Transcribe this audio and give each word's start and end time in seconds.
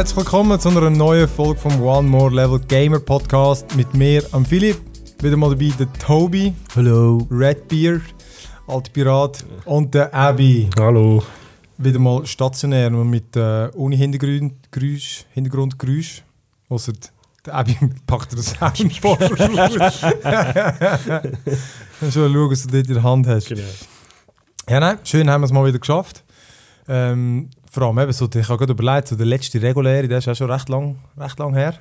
Herzlich 0.00 0.16
willkommen 0.16 0.58
zu 0.58 0.70
einer 0.70 0.88
neuen 0.88 1.28
Folge 1.28 1.60
vom 1.60 1.82
One 1.82 2.08
More 2.08 2.34
Level 2.34 2.58
Gamer 2.58 3.00
Podcast 3.00 3.76
mit 3.76 3.92
mir, 3.92 4.24
am 4.32 4.46
Philipp. 4.46 4.80
Wieder 5.20 5.36
mal 5.36 5.50
dabei 5.50 5.74
der 5.78 5.92
Toby, 5.92 6.54
Hallo. 6.74 7.28
Redbeard, 7.30 8.00
Alter 8.66 8.92
Pirat 8.92 9.44
und 9.66 9.92
der 9.92 10.14
Abby. 10.14 10.70
Hallo. 10.78 11.22
Wieder 11.76 11.98
mal 11.98 12.24
stationär 12.24 12.86
und 12.86 13.10
mit 13.10 13.36
äh, 13.36 13.68
ohne 13.74 13.94
Hintergrundgeräusch. 13.96 15.26
Hintergrundgeräusch. 15.34 16.22
Außer 16.70 16.94
der 17.44 17.54
Abby 17.54 17.76
packt 18.06 18.32
das 18.32 18.56
Soundboard. 18.58 19.20
Schon 22.00 22.10
schauen, 22.10 22.50
was 22.50 22.62
du 22.62 22.70
dort 22.70 22.88
in 22.88 22.94
der 22.94 23.02
Hand 23.02 23.26
hast. 23.26 23.48
Genau. 23.48 23.60
Ja, 24.66 24.80
nein, 24.80 24.98
schön 25.04 25.28
haben 25.28 25.42
wir 25.42 25.44
es 25.44 25.52
mal 25.52 25.66
wieder 25.66 25.78
geschafft. 25.78 26.24
Ähm, 26.88 27.50
vor 27.70 27.84
allem 27.84 27.98
eben 28.00 28.12
so, 28.12 28.28
ich 28.34 28.48
habe 28.48 28.58
gerade 28.58 28.72
überlegt, 28.72 29.08
so 29.08 29.16
der 29.16 29.26
letzte 29.26 29.62
reguläre, 29.62 30.08
der 30.08 30.18
ist 30.18 30.28
auch 30.28 30.34
schon 30.34 30.50
recht 30.50 30.68
lang, 30.68 30.96
recht 31.16 31.38
lang 31.38 31.54
her. 31.54 31.74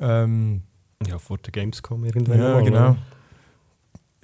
Ähm, 0.00 0.62
Ja, 1.06 1.18
vor 1.18 1.38
der 1.38 1.50
Gamescom 1.50 2.04
irgendwann. 2.04 2.38
ja, 2.38 2.52
mal, 2.54 2.64
genau. 2.64 2.78
oder? 2.78 2.96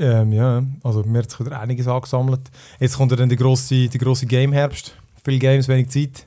Ähm, 0.01 0.33
ja, 0.33 0.63
also 0.85 1.03
mir 1.03 1.19
hat 1.19 1.31
sich 1.31 1.41
wieder 1.41 1.59
einiges 1.59 1.89
angesammelt. 1.89 2.43
Jetzt 2.79 2.97
kommt 2.97 3.11
ja 3.11 3.17
dann 3.17 3.29
der 3.29 3.37
grosse, 3.37 3.89
der 3.89 3.99
grosse 3.99 4.27
Game-Herbst. 4.27 4.95
Viele 5.25 5.41
Games, 5.41 5.67
wenig 5.67 5.89
Zeit. 5.89 6.27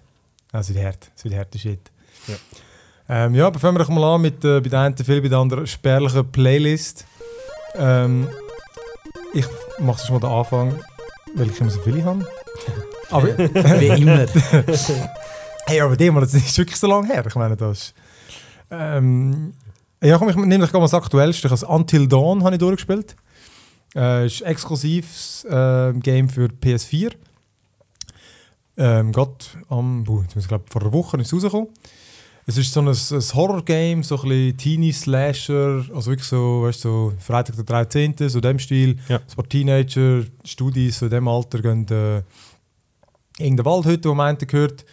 Es 0.51 0.73
wird 0.73 0.83
hart, 0.85 1.11
es 1.15 1.23
wird 1.23 1.35
harte 1.35 1.57
Shit. 1.57 1.79
Ja. 2.27 2.35
Ähm, 3.07 3.35
ja, 3.35 3.51
fangen 3.53 3.77
wir 3.77 3.83
doch 3.85 3.89
mal 3.89 4.15
an 4.15 4.21
mit 4.21 4.43
äh, 4.43 4.59
bei 4.59 4.67
der 4.69 4.81
einen 4.81 4.97
viel, 4.97 5.21
bei 5.21 5.29
der 5.29 5.37
anderen 5.37 5.65
spärlichen 5.65 6.29
Playlist. 6.29 7.05
Ähm, 7.75 8.27
ich 9.33 9.45
mache 9.79 10.05
schon 10.05 10.15
mal 10.15 10.19
den 10.19 10.29
Anfang, 10.29 10.79
weil 11.35 11.49
ich 11.49 11.59
immer 11.61 11.69
so 11.69 11.79
viele 11.81 12.03
habe. 12.03 12.27
Aber, 13.11 13.37
Wie 13.37 13.87
immer. 13.87 14.25
hey, 15.65 15.81
aber 15.81 15.95
dem, 15.95 16.15
das 16.15 16.33
ist 16.33 16.57
wirklich 16.57 16.77
so 16.77 16.87
lange 16.87 17.07
her. 17.07 17.23
Ich 17.27 17.35
meine, 17.35 17.55
das 17.55 17.93
ähm, 18.71 19.53
ja, 20.01 20.17
komm, 20.17 20.29
ich 20.29 20.35
nehme 20.35 20.65
dich 20.65 20.71
das 20.71 20.93
Aktuellste. 20.93 21.47
Das 21.47 21.63
Until 21.63 22.07
Dawn 22.07 22.43
habe 22.43 22.55
ich 22.55 22.59
durchgespielt. 22.59 23.15
Äh, 23.93 24.25
ist 24.25 24.41
ein 24.41 24.51
exklusives 24.51 25.45
äh, 25.45 25.93
Game 25.93 26.29
für 26.29 26.47
PS4. 26.47 27.11
Ähm, 28.77 29.11
Gerade 29.11 29.35
am, 29.69 30.03
buh, 30.03 30.21
jetzt 30.23 30.35
muss 30.35 30.45
ich 30.45 30.47
glaube 30.47 30.63
vor 30.69 30.81
einer 30.81 30.93
Woche 30.93 31.17
ist 31.17 31.27
es 31.27 31.33
rausgekommen. 31.33 31.67
Es 32.47 32.57
ist 32.57 32.73
so 32.73 32.79
ein, 32.79 32.87
ein 32.87 33.35
Horror-Game, 33.35 34.01
so 34.01 34.15
ein 34.15 34.27
bisschen 34.27 34.57
Teenie-Slasher, 34.57 35.85
also 35.93 36.09
wirklich 36.09 36.27
so, 36.27 36.63
weißt 36.63 36.81
so 36.81 37.13
Freitag 37.19 37.55
der 37.55 37.65
13., 37.65 38.15
so 38.17 38.39
in 38.39 38.41
dem 38.41 38.59
Stil. 38.59 38.97
Ja. 39.07 39.17
Ein 39.17 39.35
paar 39.35 39.47
Teenager, 39.47 40.23
Studis 40.43 40.97
so 40.97 41.05
in 41.05 41.11
dem 41.11 41.27
Alter 41.27 41.61
gehen 41.61 41.87
äh, 41.89 42.23
irgendeine 43.43 43.65
Waldhütte, 43.65 44.09
die 44.09 44.15
man 44.15 44.37
gehört. 44.37 44.85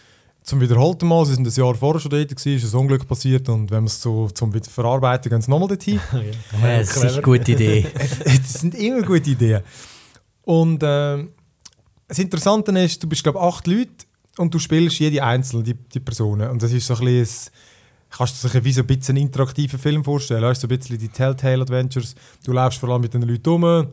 Zum 0.42 0.60
wiederholten 0.62 1.06
Mal, 1.06 1.26
sie 1.26 1.34
sind 1.34 1.46
ein 1.46 1.52
Jahr 1.52 1.74
vorher 1.74 2.00
schon 2.00 2.10
dort, 2.10 2.28
gewesen, 2.34 2.56
ist 2.66 2.72
ein 2.74 2.78
Unglück 2.80 3.06
passiert 3.06 3.48
und 3.50 3.70
wenn 3.70 3.78
man 3.80 3.86
es 3.86 4.00
so 4.00 4.28
zum 4.30 4.54
wieder 4.54 4.70
verarbeiten, 4.70 5.28
gehen 5.30 5.42
sie 5.42 5.50
nochmal 5.50 5.68
dorthin. 5.68 6.00
Ja, 6.62 6.78
das 6.78 6.96
ist 6.96 7.04
eine 7.04 7.22
gute 7.22 7.52
Idee. 7.52 7.86
das 8.24 8.52
sind 8.54 8.74
immer 8.74 9.02
gute 9.02 9.30
Ideen. 9.30 9.62
Und 10.42 10.80
ähm, 10.82 11.30
das 12.06 12.18
Interessante 12.18 12.72
ist, 12.80 13.02
du 13.02 13.08
bist 13.08 13.22
glaube 13.22 13.40
acht 13.40 13.66
Leute 13.66 13.90
und 14.38 14.54
du 14.54 14.58
spielst 14.58 14.98
jede 15.00 15.22
einzelne 15.22 15.62
die, 15.64 15.74
die 15.74 16.00
Personen. 16.00 16.48
Und 16.48 16.62
das 16.62 16.72
ist 16.72 16.86
so 16.86 16.94
ein 16.94 17.00
bisschen, 17.04 17.52
ein- 17.52 18.16
kannst 18.16 18.42
du 18.42 18.48
dir 18.48 18.64
wie 18.64 18.72
so 18.72 18.80
ein 18.80 18.86
bisschen 18.86 19.16
einen 19.16 19.26
interaktiven 19.26 19.78
Film 19.78 20.02
vorstellen. 20.02 20.42
Weißt, 20.42 20.62
du, 20.62 20.66
so 20.68 20.72
ein 20.72 20.78
bisschen 20.78 20.98
die 20.98 21.08
Telltale 21.10 21.60
Adventures. 21.60 22.14
Du 22.42 22.52
läufst 22.52 22.78
vor 22.78 22.88
allem 22.88 23.02
mit 23.02 23.12
den 23.12 23.20
Leuten 23.22 23.48
rum, 23.50 23.88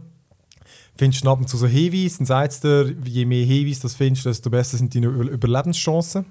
findest 0.98 1.26
ab 1.28 1.40
und 1.40 1.50
zu 1.50 1.58
so 1.58 1.68
Hinweise, 1.68 2.20
dann 2.20 2.28
sagst 2.28 2.64
du 2.64 2.86
dir, 2.86 3.10
je 3.10 3.26
mehr 3.26 3.46
Hinweise 3.46 3.82
du 3.82 3.90
findest, 3.90 4.26
desto 4.26 4.50
besser 4.50 4.78
sind 4.78 4.96
deine 4.96 5.08
Über 5.08 5.24
Überlebenschancen. 5.32 6.26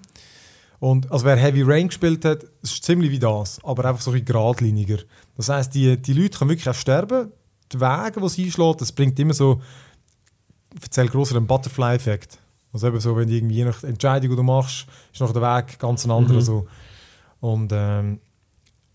Und 0.81 1.11
also 1.11 1.25
wer 1.25 1.37
Heavy 1.37 1.63
Rain 1.63 1.89
gespielt 1.89 2.25
hat, 2.25 2.45
es 2.63 2.73
ist 2.73 2.85
ziemlich 2.85 3.11
wie 3.11 3.19
das, 3.19 3.63
aber 3.65 3.85
einfach 3.87 4.03
so 4.03 4.11
ein 4.11 4.15
bisschen 4.15 4.27
geradliniger. 4.27 4.99
Das 5.37 5.49
heisst, 5.49 5.75
die, 5.75 5.97
die 5.97 6.13
Leute 6.13 6.39
können 6.39 6.51
wirklich 6.51 6.69
auch 6.69 6.75
sterben. 6.75 7.33
Die 7.73 7.81
Wege, 7.81 8.21
die 8.21 8.29
sie 8.29 8.45
einschlägt, 8.45 8.81
das 8.81 8.93
bringt 8.93 9.19
immer 9.19 9.35
so, 9.35 9.61
ich 10.75 10.83
erzähle 10.83 11.09
grosser 11.09 11.37
einen 11.37 11.47
Butterfly-Effekt. 11.47 12.39
Also 12.73 12.89
eben 12.89 13.01
so, 13.01 13.17
wenn 13.17 13.29
du 13.29 13.35
irgendwie 13.35 13.63
nach 13.63 13.83
Entscheidung, 13.85 14.31
die 14.31 14.37
du 14.37 14.43
machst, 14.43 14.87
ist 15.13 15.21
noch 15.21 15.33
der 15.33 15.43
Weg 15.43 15.79
ganz 15.79 16.05
ein 16.05 16.11
anderer. 16.11 16.41
So. 16.41 16.67
Und 17.41 17.71
ähm, 17.73 18.21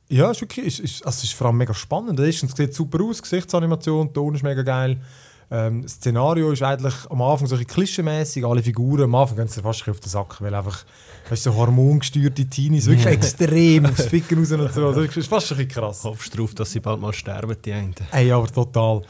ja, 0.10 0.32
ist 0.32 0.42
wirklich, 0.42 0.66
ist, 0.66 0.80
ist, 0.80 1.06
also 1.06 1.18
es 1.18 1.24
ist 1.24 1.34
vor 1.34 1.48
allem 1.48 1.58
mega 1.58 1.74
spannend. 1.74 2.20
Erstens 2.20 2.56
sieht 2.56 2.72
es 2.72 2.76
super 2.76 3.02
aus, 3.04 3.22
Gesichtsanimation, 3.22 4.08
der 4.08 4.14
Ton 4.14 4.36
ist 4.36 4.44
mega 4.44 4.64
geil. 4.64 5.02
Ähm, 5.52 5.82
das 5.82 5.94
Szenario 5.94 6.52
ist 6.52 6.62
eigentlich 6.62 6.94
am 7.10 7.22
Anfang 7.22 7.48
so 7.48 7.56
ein 7.56 7.66
klischeemäßig, 7.66 8.46
alle 8.46 8.62
Figuren, 8.62 9.04
am 9.04 9.16
Anfang 9.16 9.38
gehen 9.38 9.48
sie 9.48 9.62
fast 9.62 9.88
auf 9.90 10.00
den 10.00 10.10
Sack, 10.10 10.40
weil 10.42 10.54
einfach, 10.54 10.86
weißt 11.30 11.44
so 11.44 11.56
hormongesteuerte 11.56 12.46
Teenies, 12.46 12.86
wirklich 12.86 13.08
extrem 13.08 13.86
aufs 13.88 14.06
Ficken 14.06 14.40
raus 14.40 14.52
und 14.52 14.72
so. 14.72 14.88
Also, 14.88 15.06
das 15.06 15.18
ist 15.18 15.28
fast 15.28 15.52
ein 15.52 15.58
bisschen 15.58 15.72
krass. 15.72 16.04
Hoffst 16.04 16.34
du 16.34 16.38
darauf, 16.38 16.54
dass 16.54 16.72
sie 16.72 16.80
bald 16.80 17.02
mal 17.02 17.14
sterben, 17.14 17.56
die 17.66 17.74
einen? 17.74 17.96
Ey, 18.12 18.32
aber 18.32 18.48
total. 18.48 19.02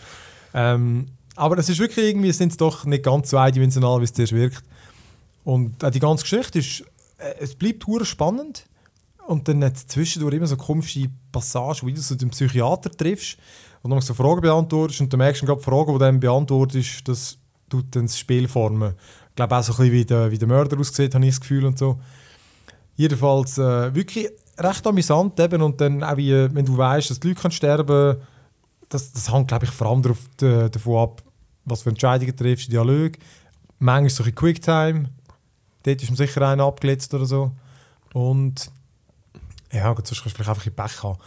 Ähm, 0.54 1.08
aber 1.36 1.58
es 1.58 1.70
ist 1.70 1.80
wirklich 1.80 2.06
irgendwie, 2.06 2.30
es 2.30 2.38
sind 2.38 2.60
doch 2.60 2.86
nicht 2.86 3.04
ganz 3.04 3.30
so 3.30 3.38
eindimensional, 3.38 4.00
wie 4.00 4.06
es 4.06 4.14
zuerst 4.14 4.34
wirkt. 4.34 4.64
Und 5.44 5.84
auch 5.84 5.90
die 5.90 6.00
ganze 6.00 6.24
Geschichte 6.24 6.60
ist, 6.60 6.82
äh, 7.18 7.34
es 7.40 7.56
bleibt 7.56 7.86
spannend. 8.04 8.66
Und 9.30 9.48
dann 9.48 9.64
hat 9.64 9.76
es 9.76 9.86
zwischendurch 9.86 10.34
immer 10.34 10.48
so 10.48 10.58
komische 10.58 11.08
Passagen, 11.32 11.84
wo 11.84 11.90
du 11.92 12.02
so 12.02 12.16
den 12.16 12.32
Psychiater 12.32 12.90
triffst 12.90 13.38
und 13.84 13.92
dann 13.92 14.02
so 14.02 14.16
Fragen 14.16 14.42
beantwortest 14.42 15.02
und 15.02 15.14
du 15.14 15.18
merkst 15.18 15.44
dann 15.44 15.48
gerade 15.50 15.62
Fragen, 15.62 15.86
die 15.86 15.94
du 15.94 16.00
dann 16.00 16.20
beantwortest, 16.20 17.08
das 17.08 17.38
tut 17.70 17.96
dann 17.96 18.08
das 18.08 18.18
Spiel 18.18 18.48
formen. 18.48 18.96
Ich 19.30 19.36
glaube 19.36 19.56
auch 19.56 19.62
so 19.62 19.74
ein 19.74 19.78
bisschen 19.78 19.94
wie 19.94 20.06
der, 20.06 20.32
wie 20.32 20.38
der 20.40 20.48
Mörder 20.48 20.80
aussieht, 20.80 21.14
habe 21.14 21.24
ich 21.24 21.30
das 21.30 21.42
Gefühl 21.42 21.66
und 21.66 21.78
so. 21.78 22.00
Jedenfalls 22.96 23.60
äh, 23.60 23.94
wirklich 23.94 24.30
recht 24.58 24.88
amüsant 24.88 25.40
eben 25.40 25.62
und 25.62 25.80
dann 25.80 26.04
auch 26.04 26.18
wie, 26.18 26.34
wenn 26.34 26.66
du 26.66 26.76
weißt, 26.76 27.12
dass 27.12 27.20
die 27.20 27.28
Leute 27.28 27.42
können 27.42 27.52
sterben 27.52 28.18
das, 28.90 29.12
das 29.12 29.32
hängt 29.32 29.50
glaube 29.50 29.66
ich 29.66 29.72
vor 29.72 29.92
allem 29.92 30.02
darauf, 30.02 30.26
äh, 30.42 30.70
davon 30.70 31.04
ab, 31.04 31.22
was 31.66 31.84
für 31.84 31.90
Entscheidungen 31.90 32.36
du 32.36 32.44
triffst, 32.44 32.72
Dialog. 32.72 33.12
Manchmal 33.78 34.10
so 34.10 34.24
ein 34.24 34.34
Quicktime, 34.34 35.12
dort 35.84 36.02
ist 36.02 36.10
mir 36.10 36.18
sicher 36.18 36.50
einer 36.50 36.64
abgeletzt 36.64 37.14
oder 37.14 37.28
so. 37.28 37.52
Und 38.14 38.72
ja, 39.72 39.94
gut, 39.94 40.08
sonst 40.08 40.24
kannst 40.24 40.38
du 40.38 40.44
vielleicht 40.44 40.50
einfach 40.50 40.66
ein 40.66 40.76
Pech 40.76 41.04
haben. 41.04 41.20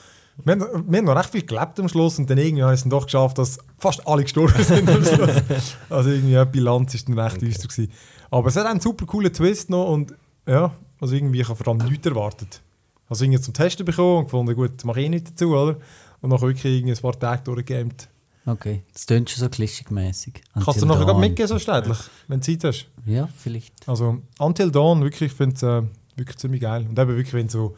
Wir 0.45 0.53
haben, 0.53 0.91
wir 0.91 0.99
haben 0.99 1.05
noch 1.05 1.17
recht 1.17 1.31
viel 1.31 1.45
gelebt 1.45 1.79
am 1.79 1.89
Schluss 1.89 2.19
und 2.19 2.29
dann 2.29 2.39
irgendwie 2.39 2.63
haben 2.63 2.71
wir 2.71 2.75
es 2.75 2.83
dann 2.83 2.91
doch 2.91 3.05
geschafft, 3.05 3.37
dass 3.39 3.59
fast 3.79 4.07
alle 4.07 4.23
gestorben 4.23 4.63
sind 4.65 4.89
am 4.89 5.05
Schluss. 5.05 5.43
Also 5.91 6.11
irgendwie 6.11 6.35
die 6.35 6.45
Bilanz 6.47 6.95
ist 6.95 7.09
dann 7.09 7.19
recht 7.19 7.41
düster 7.43 7.69
gewesen. 7.69 7.93
Aber 8.31 8.49
es 8.49 8.57
hat 8.57 8.67
einen 8.67 8.81
super 8.81 9.05
coolen 9.05 9.33
Twist 9.33 9.69
noch 9.69 9.91
und 9.91 10.15
ja, 10.47 10.73
also 11.01 11.15
irgendwie 11.15 11.43
ich 11.43 11.49
habe 11.49 11.63
vor 11.63 11.69
allem 11.75 11.87
nichts 11.87 12.07
erwartet. 12.07 12.63
Also 13.09 13.25
irgendwie 13.25 13.43
zum 13.43 13.53
Testen 13.53 13.85
bekommen 13.85 14.19
und 14.21 14.25
gefunden, 14.25 14.55
gut, 14.55 14.85
mache 14.85 15.01
ich 15.01 15.07
eh 15.07 15.09
nichts 15.11 15.31
dazu, 15.31 15.55
oder? 15.55 15.77
Und 16.23 16.31
nachher 16.31 16.49
wirklich 16.49 16.79
irgendwie 16.79 16.95
ein 16.95 17.03
paar 17.03 17.19
Tage 17.19 17.43
durchgegamet. 17.43 18.09
Okay, 18.45 18.83
das 18.93 19.07
klingt 19.07 19.31
schon 19.31 19.41
so 19.41 19.49
klischig-mäßig. 19.49 20.41
Kannst 20.65 20.83
du 20.83 20.87
nachher 20.87 21.05
gerade 21.05 21.21
mitgehen, 21.21 21.47
so 21.47 21.59
städtlich, 21.59 21.99
wenn 22.27 22.41
du 22.41 22.47
Zeit 22.47 22.65
hast? 22.65 22.87
Ja, 23.07 23.29
vielleicht. 23.37 23.87
Also 23.87 24.19
Until 24.39 24.71
Dawn, 24.71 25.03
wirklich, 25.03 25.31
ich 25.31 25.37
finde 25.37 25.55
es 25.55 25.63
äh, 25.63 25.83
wirklich 26.17 26.39
ziemlich 26.39 26.61
geil. 26.61 26.87
Und 26.89 26.99
eben 26.99 27.17
wirklich, 27.17 27.35
wenn 27.35 27.49
so 27.49 27.77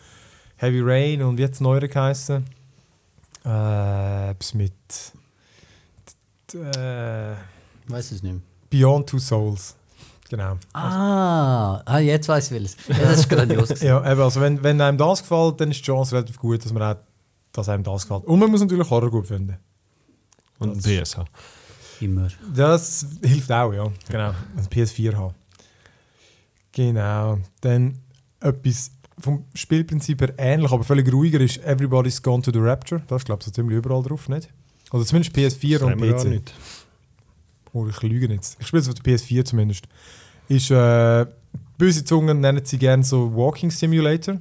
Heavy 0.65 0.81
Rain 0.83 1.23
und 1.23 1.37
wie 1.37 1.43
jetzt 1.43 1.61
neuere 1.61 1.89
geheißen, 1.89 2.45
äh, 3.45 4.31
etwas 4.31 4.55
mit 4.55 4.73
äh, 6.55 7.35
Weiß 7.87 8.13
es 8.13 8.23
nicht. 8.23 8.41
Beyond 8.71 9.09
Two 9.09 9.19
Souls. 9.19 9.77
Genau. 10.31 10.57
Ah, 10.73 11.83
ah 11.85 11.99
jetzt 11.99 12.29
weiß 12.29 12.47
ich 12.47 12.53
welches. 12.53 12.77
Ja, 12.89 12.99
das 12.99 13.21
ist 13.21 13.29
grandios. 13.29 13.69
Ja, 13.83 14.11
eben, 14.11 14.21
also 14.21 14.41
wenn, 14.41 14.63
wenn 14.63 14.81
einem 14.81 14.97
das 14.97 15.21
gefällt, 15.21 15.61
dann 15.61 15.71
ist 15.71 15.81
die 15.81 15.85
Chance 15.85 16.15
relativ 16.15 16.39
gut, 16.39 16.65
dass, 16.65 16.73
man 16.73 16.83
auch, 16.83 17.01
dass 17.53 17.69
einem 17.69 17.85
das 17.85 18.03
gefällt. 18.03 18.25
Und 18.25 18.39
man 18.39 18.51
muss 18.51 18.61
natürlich 18.61 18.89
Horror 18.89 19.11
gut 19.11 19.27
finden. 19.27 19.59
Und 20.59 20.83
BSH. 20.83 21.25
Immer. 22.01 22.29
Das 22.55 23.07
hilft 23.23 23.53
auch, 23.53 23.73
ja. 23.73 23.87
Genau. 24.09 24.31
Ein 24.57 24.67
PS4 24.71 25.15
haben. 25.15 25.35
Genau. 26.73 27.39
Dann 27.61 27.99
etwas 28.41 28.91
vom 29.19 29.45
Spielprinzip 29.55 30.21
her 30.21 30.35
ähnlich, 30.39 30.73
aber 30.73 30.85
völlig 30.85 31.13
ruhiger 31.13 31.41
ist 31.41 31.59
Everybody's 31.65 32.23
Gone 32.23 32.43
to 32.43 32.51
the 32.53 32.59
Rapture. 32.59 33.03
Das 33.07 33.23
ist, 33.23 33.27
glaube 33.27 33.41
ich, 33.41 33.47
so 33.47 33.53
ziemlich 33.53 33.79
überall 33.79 34.03
drauf, 34.03 34.29
nicht? 34.29 34.49
Also 34.91 35.05
zumindest 35.05 35.37
PS4 35.37 35.81
und 35.81 35.97
PC. 35.99 36.25
nicht. 36.29 36.55
Oh, 37.73 37.87
ich 37.89 38.03
lüge 38.03 38.33
jetzt. 38.33 38.57
Ich 38.61 38.67
spiele 38.67 38.83
es 38.83 38.89
auf 38.89 38.95
der 38.95 39.15
PS4 39.15 39.45
zumindest. 39.45 39.87
Ist, 40.49 40.71
äh, 40.71 41.27
böse 41.79 42.05
Zungen 42.05 42.41
nennen 42.41 42.65
sie 42.65 42.79
gerne 42.79 43.03
so 43.03 43.35
Walking 43.35 43.71
Simulator. 43.71 44.35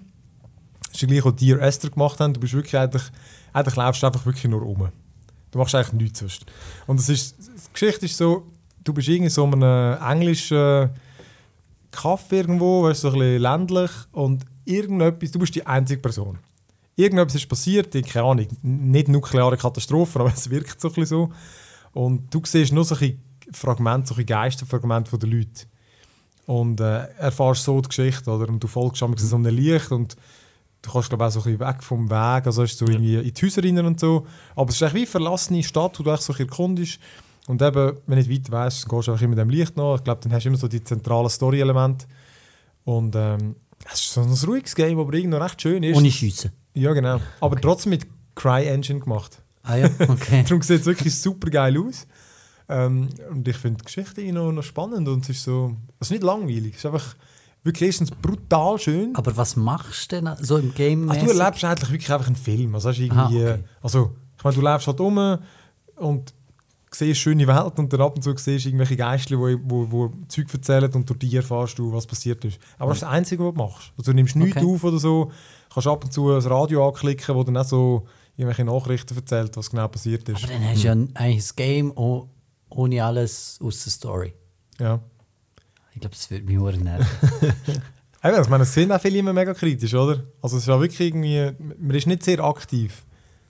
Das 0.84 0.96
ist 0.96 1.02
ja 1.02 1.08
gleich, 1.08 1.26
was 1.26 1.36
Dear 1.36 1.62
Esther 1.62 1.90
gemacht 1.90 2.20
haben. 2.20 2.34
Du 2.34 2.40
bist 2.40 2.54
wirklich 2.54 2.78
eigentlich, 2.78 3.04
eigentlich 3.52 3.76
laufst 3.76 4.04
du 4.04 4.08
einfach 4.08 4.26
wirklich 4.26 4.46
nur 4.46 4.62
um. 4.62 4.90
Du 5.52 5.60
machst 5.60 5.74
eigentlich 5.74 5.94
nichts 5.94 6.20
sonst. 6.20 6.46
Und 6.86 7.00
das 7.00 7.10
ist, 7.10 7.38
die 7.40 7.74
Geschichte 7.74 8.06
ist 8.06 8.18
so, 8.18 8.46
du 8.84 8.94
bist 8.94 9.08
irgendwie 9.08 9.30
so 9.30 9.46
in 9.46 9.64
einem 9.64 10.02
englischen 10.02 10.90
Kaffee 11.92 12.38
irgendwo, 12.38 12.84
weißt, 12.84 13.04
du, 13.04 13.10
so 13.10 13.14
ein 13.14 13.20
bisschen 13.20 13.42
ländlich 13.42 13.92
und 14.12 14.46
irgendetwas, 14.66 15.32
du 15.32 15.40
bist 15.40 15.56
die 15.56 15.66
einzige 15.66 16.02
Person. 16.02 16.38
Irgendetwas 16.96 17.36
ist 17.36 17.48
passiert, 17.50 17.94
ich- 17.96 18.06
keine 18.08 18.26
Ahnung, 18.26 18.48
nicht 18.62 19.08
nukleare 19.08 19.58
Katastrophe, 19.58 20.20
aber 20.22 20.32
es 20.34 20.50
wirkt 20.50 20.80
so 20.80 20.90
ein 20.90 20.94
bisschen 20.94 21.06
so. 21.08 21.30
Und 21.94 22.34
du 22.34 22.42
siehst 22.46 22.72
nur 22.72 22.84
solche 22.86 23.18
Fragmente, 23.52 24.08
solche 24.08 24.26
Geisterfragmente 24.26 25.10
von 25.10 25.20
den 25.20 25.32
Leuten. 25.32 25.68
Und 26.46 26.80
äh, 26.82 27.06
erfährst 27.18 27.64
so 27.64 27.80
die 27.82 27.88
Geschichte, 27.90 28.30
oder? 28.30 28.50
Und 28.50 28.62
du 28.64 28.68
folgst 28.68 28.98
schon 29.00 29.16
so 29.18 29.36
einem 29.36 29.56
Licht 29.56 29.92
und 29.92 30.16
du 30.82 30.92
kannst 30.92 31.10
glaube 31.10 31.26
auch 31.26 31.32
so 31.32 31.40
ein 31.40 31.44
bisschen 31.58 31.60
weg 31.62 31.82
vom 31.82 32.10
Weg, 32.10 32.46
also 32.46 32.64
ist 32.64 32.78
so 32.78 32.86
irgendwie 32.86 33.16
in 33.16 33.34
die 33.34 33.42
Häuser 33.42 33.64
rein 33.64 33.86
und 33.86 34.00
so. 34.00 34.28
Aber 34.56 34.70
es 34.70 34.76
ist 34.76 34.84
eigentlich 34.84 34.94
wie 34.94 35.00
eine 35.00 35.08
verlassene 35.08 35.64
Stadt, 35.64 35.98
wo 36.00 36.04
du 36.04 36.12
echt 36.12 36.24
so 36.24 36.34
erkundest. 36.34 37.00
Und 37.48 37.62
eben, 37.62 37.94
wenn 38.08 38.20
du 38.22 38.28
nicht 38.28 38.30
weit 38.50 38.52
weißt, 38.52 38.90
gehst 38.90 39.08
du 39.08 39.12
einfach 39.14 39.24
immer 39.24 39.36
dem 39.36 39.50
Licht 39.50 39.76
nach. 39.78 39.96
Ich 39.98 40.04
glaube, 40.04 40.22
dann 40.22 40.34
hast 40.34 40.44
du 40.44 40.50
immer 40.50 40.58
so 40.58 40.68
die 40.68 40.84
zentralen 40.84 41.30
Story-Elemente. 41.30 42.06
Und 42.86 43.16
ähm, 43.16 43.56
es 43.92 44.00
ist 44.00 44.14
so 44.14 44.22
ein 44.22 44.32
ruhiges 44.48 44.76
Game, 44.76 45.00
aber 45.00 45.14
irgendwie 45.14 45.38
noch 45.38 45.44
recht 45.44 45.62
schön 45.62 45.84
ist. 45.84 45.98
Ohne 45.98 46.12
Schiessen. 46.12 46.52
Ja, 46.74 46.94
genau. 46.94 47.20
Aber 47.40 47.60
trotzdem 47.60 47.92
mit 47.92 48.08
CryEngine 48.36 49.00
gemacht. 49.00 49.42
Ah 49.64 49.78
ja, 49.78 49.90
okay. 50.08 50.44
Darum 50.48 50.62
sieht 50.62 50.82
es 50.82 50.86
wirklich 50.86 51.16
super 51.20 51.50
geil 51.50 51.78
aus. 51.78 52.08
Ähm, 52.70 53.10
und 53.30 53.48
ich 53.48 53.58
finde 53.58 53.80
die 53.80 53.86
Geschichte 53.86 54.22
noch, 54.34 54.52
noch 54.52 54.64
spannend 54.64 55.08
und 55.08 55.24
es 55.24 55.30
ist 55.30 55.44
so, 55.44 55.76
es 56.00 56.08
ist 56.08 56.12
nicht 56.12 56.24
langweilig, 56.24 56.74
es 56.74 56.80
ist 56.80 56.86
einfach 56.86 57.16
wirklich 57.62 57.88
erstens 57.88 58.12
brutal 58.12 58.78
schön. 58.80 59.16
Aber 59.16 59.36
was 59.36 59.56
machst 59.56 60.12
du 60.12 60.22
denn 60.22 60.36
so 60.40 60.58
im 60.58 60.74
Game? 60.74 61.10
Also, 61.10 61.26
du 61.26 61.32
erlebst 61.38 61.64
eigentlich 61.64 61.92
wirklich 61.92 62.12
einfach 62.12 62.28
einen 62.28 62.36
Film. 62.36 62.74
Also, 62.76 62.90
hast 62.90 63.00
irgendwie, 63.00 63.44
Aha, 63.46 63.54
okay. 63.54 63.64
also 63.82 64.16
ich 64.38 64.44
meine, 64.44 64.56
du 64.56 64.62
lebst 64.62 64.88
halt 64.88 65.00
um 65.00 65.40
und 65.96 66.34
siehst 66.96 67.20
schöne 67.20 67.48
Welt 67.48 67.78
und 67.78 67.92
dann 67.94 68.02
ab 68.02 68.16
und 68.16 68.22
zu 68.22 68.36
siehst 68.36 68.66
irgendwelche 68.66 68.96
Geistchen, 68.96 69.38
die 69.40 69.58
wo, 69.64 69.92
wo 69.92 70.12
Zeug 70.28 70.48
erzählen 70.54 70.92
und 70.94 71.10
durch 71.10 71.20
die 71.20 71.36
erfährst 71.36 71.78
du, 71.80 71.92
was 71.94 72.06
passiert 72.08 72.44
ist. 72.46 72.60
Aber 72.78 72.90
das 72.90 72.98
ist 72.98 73.04
das 73.04 73.10
Einzige, 73.10 73.44
was 73.46 73.54
du 73.54 73.58
machst. 73.60 73.92
Also, 73.98 74.12
du 74.12 74.16
nimmst 74.16 74.36
nichts 74.36 74.58
Okay. 74.58 74.66
auf 74.66 74.84
oder 74.84 74.98
so, 75.00 75.32
kannst 75.74 75.88
ab 75.88 76.04
und 76.04 76.12
zu 76.14 76.32
ein 76.32 76.42
Radio 76.42 76.88
anklicken, 76.88 77.36
wo 77.36 77.44
dann 77.44 77.58
auch 77.58 77.66
so 77.66 78.08
irgendwelche 78.36 78.64
Nachrichten 78.66 79.16
erzählt, 79.16 79.56
was 79.58 79.70
genau 79.70 79.88
passiert 79.88 80.28
ist. 80.30 80.44
Aber 80.44 80.54
dann 80.54 80.68
hast 80.68 80.82
du 80.84 80.88
ja 80.88 80.92
ein- 80.94 81.16
eigentlich 81.16 81.44
ein 81.52 81.56
Game 81.56 81.92
oh, 81.96 82.28
ohne 82.70 83.04
alles 83.04 83.60
aus 83.62 83.84
der 83.84 83.92
Story. 83.92 84.34
Ja. 84.80 85.00
Ich 85.94 86.02
glaube, 86.02 86.16
das 86.16 86.30
würde 86.32 86.46
mich 86.46 86.58
auch 86.58 86.72
nerven. 86.72 87.06
Eben, 88.24 88.42
ich 88.42 88.50
meine, 88.50 88.64
es 88.64 88.74
sind 88.74 88.92
auch 88.92 89.02
viele 89.02 89.18
immer 89.20 89.34
mega 89.34 89.54
kritisch, 89.54 89.94
oder? 89.94 90.24
Also 90.42 90.58
es 90.58 90.64
ist 90.64 90.68
ja 90.70 90.80
wirklich 90.80 91.00
irgendwie, 91.02 91.52
man 91.78 91.96
ist 91.96 92.08
nicht 92.08 92.24
sehr 92.24 92.40
aktiv. 92.40 93.06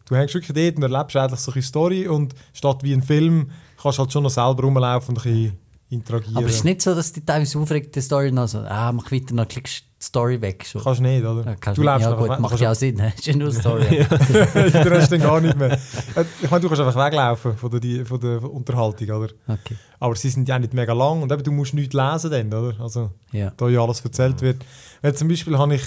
Du 0.05 0.15
hängst 0.15 0.33
wirklich 0.33 0.53
dort 0.55 0.77
und 0.77 0.83
erlebst 0.93 1.15
eigentlich 1.15 1.39
so 1.39 1.51
eine 1.51 1.61
Story 1.61 2.07
und 2.07 2.33
statt 2.53 2.79
wie 2.83 2.93
ein 2.93 3.01
Film 3.01 3.49
kannst 3.81 3.97
du 3.97 4.01
halt 4.03 4.11
schon 4.11 4.23
noch 4.23 4.29
selber 4.29 4.63
rumlaufen 4.63 5.15
und 5.15 5.25
ein 5.25 5.31
bisschen 5.33 5.57
interagieren. 5.89 6.37
Aber 6.37 6.47
es 6.47 6.55
ist 6.55 6.65
nicht 6.65 6.81
so, 6.81 6.93
dass 6.95 7.11
die 7.13 7.23
teilweise 7.23 7.57
aufregt, 7.59 7.95
die 7.95 8.01
Story 8.01 8.31
noch 8.31 8.47
so, 8.47 8.59
ah, 8.59 8.91
mach 8.91 9.11
weiter, 9.11 9.35
dann 9.35 9.47
klickst 9.47 9.83
die 10.01 10.05
Story 10.05 10.41
weg. 10.41 10.65
Schon. 10.65 10.83
Kannst 10.83 11.01
nicht, 11.01 11.23
oder? 11.23 11.45
Ja, 11.45 11.55
kannst 11.55 11.77
du 11.77 11.81
nicht. 11.81 11.91
läufst 11.91 12.09
ja 12.09 12.15
gut, 12.15 12.39
macht 12.39 12.59
ja 12.59 12.71
auch 12.71 12.75
Sinn, 12.75 12.95
ne? 12.95 13.13
ist 13.17 13.25
ja 13.27 13.35
nur 13.35 13.49
eine 13.49 13.59
Story. 13.59 14.05
du 14.09 14.91
hast 14.91 15.11
dann 15.11 15.21
gar 15.21 15.39
nicht 15.39 15.57
mehr. 15.57 15.71
Äh, 15.71 16.25
Ich 16.41 16.49
meine, 16.51 16.61
du 16.61 16.67
kannst 16.67 16.81
einfach 16.81 17.05
weglaufen 17.05 17.55
von 17.57 17.79
der, 17.79 18.05
von 18.05 18.19
der 18.19 18.43
Unterhaltung, 18.43 19.09
oder? 19.09 19.29
Okay, 19.47 19.75
Aber 19.99 20.15
sie 20.15 20.29
sind 20.29 20.47
ja 20.49 20.59
nicht 20.59 20.73
mega 20.73 20.93
lang 20.93 21.21
und 21.21 21.31
eben, 21.31 21.43
du 21.43 21.51
musst 21.51 21.73
nichts 21.73 21.93
lesen 21.93 22.31
dann, 22.31 22.53
oder? 22.53 22.79
Also, 22.81 23.11
ja. 23.31 23.51
da 23.55 23.69
ja 23.69 23.81
alles 23.81 24.01
erzählt 24.01 24.41
wird. 24.41 24.63
Weil 25.01 25.13
zum 25.15 25.27
Beispiel 25.29 25.57
habe 25.57 25.75
ich 25.75 25.83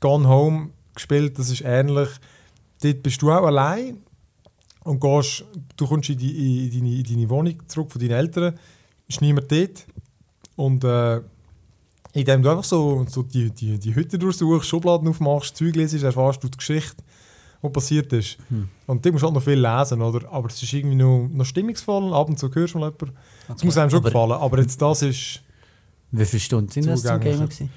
Gone 0.00 0.28
Home 0.28 0.70
gespielt, 0.94 1.38
das 1.38 1.50
ist 1.50 1.62
ähnlich. 1.64 2.08
Dort 2.92 3.02
bist 3.02 3.20
du 3.22 3.30
auch 3.32 3.44
allein 3.46 3.98
und 4.84 5.00
gehst, 5.00 5.44
du 5.76 5.86
kommst 5.86 6.10
in, 6.10 6.18
die, 6.18 6.66
in, 6.68 6.70
deine, 6.72 6.94
in 6.96 7.02
deine 7.04 7.28
Wohnung 7.30 7.54
zurück 7.68 7.90
von 7.92 8.00
deinen 8.00 8.12
Eltern, 8.12 8.58
ist 9.08 9.20
niemand 9.20 9.50
dort. 9.50 9.86
Und 10.56 10.84
äh, 10.84 11.20
indem 12.12 12.42
du 12.42 12.50
einfach 12.50 12.64
so, 12.64 13.04
so 13.08 13.22
die, 13.22 13.50
die, 13.50 13.78
die 13.78 13.94
Hütte 13.94 14.18
durchsuchst, 14.18 14.68
Schubladen 14.68 15.08
aufmachst, 15.08 15.56
Zeug 15.56 15.74
lesest, 15.76 16.04
erfährst 16.04 16.42
du 16.42 16.48
die 16.48 16.56
Geschichte, 16.56 17.02
die 17.62 17.68
passiert 17.68 18.12
ist. 18.12 18.38
Und 18.86 19.04
dort 19.04 19.12
musst 19.12 19.22
du 19.22 19.26
halt 19.26 19.34
noch 19.34 19.42
viel 19.42 19.58
lesen, 19.60 20.00
oder? 20.00 20.30
Aber 20.32 20.48
es 20.48 20.62
ist 20.62 20.72
irgendwie 20.72 20.96
noch, 20.96 21.28
noch 21.32 21.44
stimmungsvoll, 21.44 22.14
ab 22.14 22.28
und 22.28 22.38
zu 22.38 22.48
hörst 22.54 22.74
du 22.74 22.78
mal 22.78 22.92
jemanden. 22.92 23.16
Es 23.54 23.64
muss 23.64 23.76
einem 23.76 23.90
schon 23.90 23.98
Aber- 24.00 24.10
gefallen, 24.10 24.32
aber 24.32 24.60
jetzt 24.60 24.80
das 24.80 25.02
ist... 25.02 25.42
Wie 26.12 26.24
viele 26.24 26.40
Stunden 26.40 26.70
sind 26.70 26.86
das 26.86 27.02
zum 27.02 27.20
gewesen? 27.20 27.68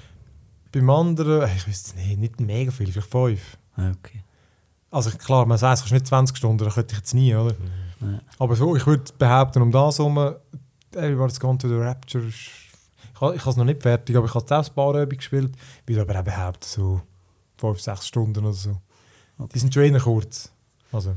Beim 0.72 0.88
anderen, 0.88 1.48
ich 1.56 1.66
weiß 1.66 1.82
es 1.86 1.94
nicht, 1.96 2.18
nicht 2.18 2.40
mega 2.40 2.70
viel, 2.70 2.86
vielleicht 2.92 3.10
fünf. 3.10 3.58
Ah, 3.76 3.90
Okay. 3.90 4.22
Also 4.90 5.10
klar, 5.10 5.46
man 5.46 5.58
sagt, 5.58 5.78
es 5.80 5.84
ist 5.86 5.92
nicht 5.92 6.06
20 6.06 6.36
Stunden, 6.36 6.64
das 6.64 6.74
könnte 6.74 6.92
ich 6.92 6.98
jetzt 6.98 7.14
nie, 7.14 7.34
oder? 7.34 7.54
Ja. 8.00 8.20
Aber 8.38 8.56
so, 8.56 8.74
ich 8.76 8.86
würde 8.86 9.04
behaupten, 9.18 9.62
um 9.62 9.70
das 9.70 9.98
herum, 9.98 10.34
Everybody's 10.94 11.38
Gone 11.38 11.58
to 11.58 11.68
the 11.68 11.74
Rapture, 11.76 12.24
ich, 12.24 12.50
ha- 13.20 13.32
ich 13.32 13.40
habe 13.40 13.50
es 13.50 13.56
noch 13.56 13.64
nicht 13.64 13.82
fertig, 13.82 14.16
aber 14.16 14.26
ich 14.26 14.34
habe 14.34 14.46
selbst 14.48 14.70
ein 14.70 14.74
paar 14.74 14.90
Übungen 14.94 15.16
gespielt, 15.16 15.52
würde 15.86 16.02
aber 16.02 16.18
auch 16.18 16.24
behaupten, 16.24 16.64
so 16.66 17.00
5, 17.58 17.80
6 17.80 18.06
Stunden 18.08 18.44
oder 18.44 18.52
so. 18.52 18.76
Die 19.54 19.58
sind 19.58 19.72
schon 19.72 19.84
eher 19.84 20.00
kurz. 20.00 20.50
Also, 20.92 21.14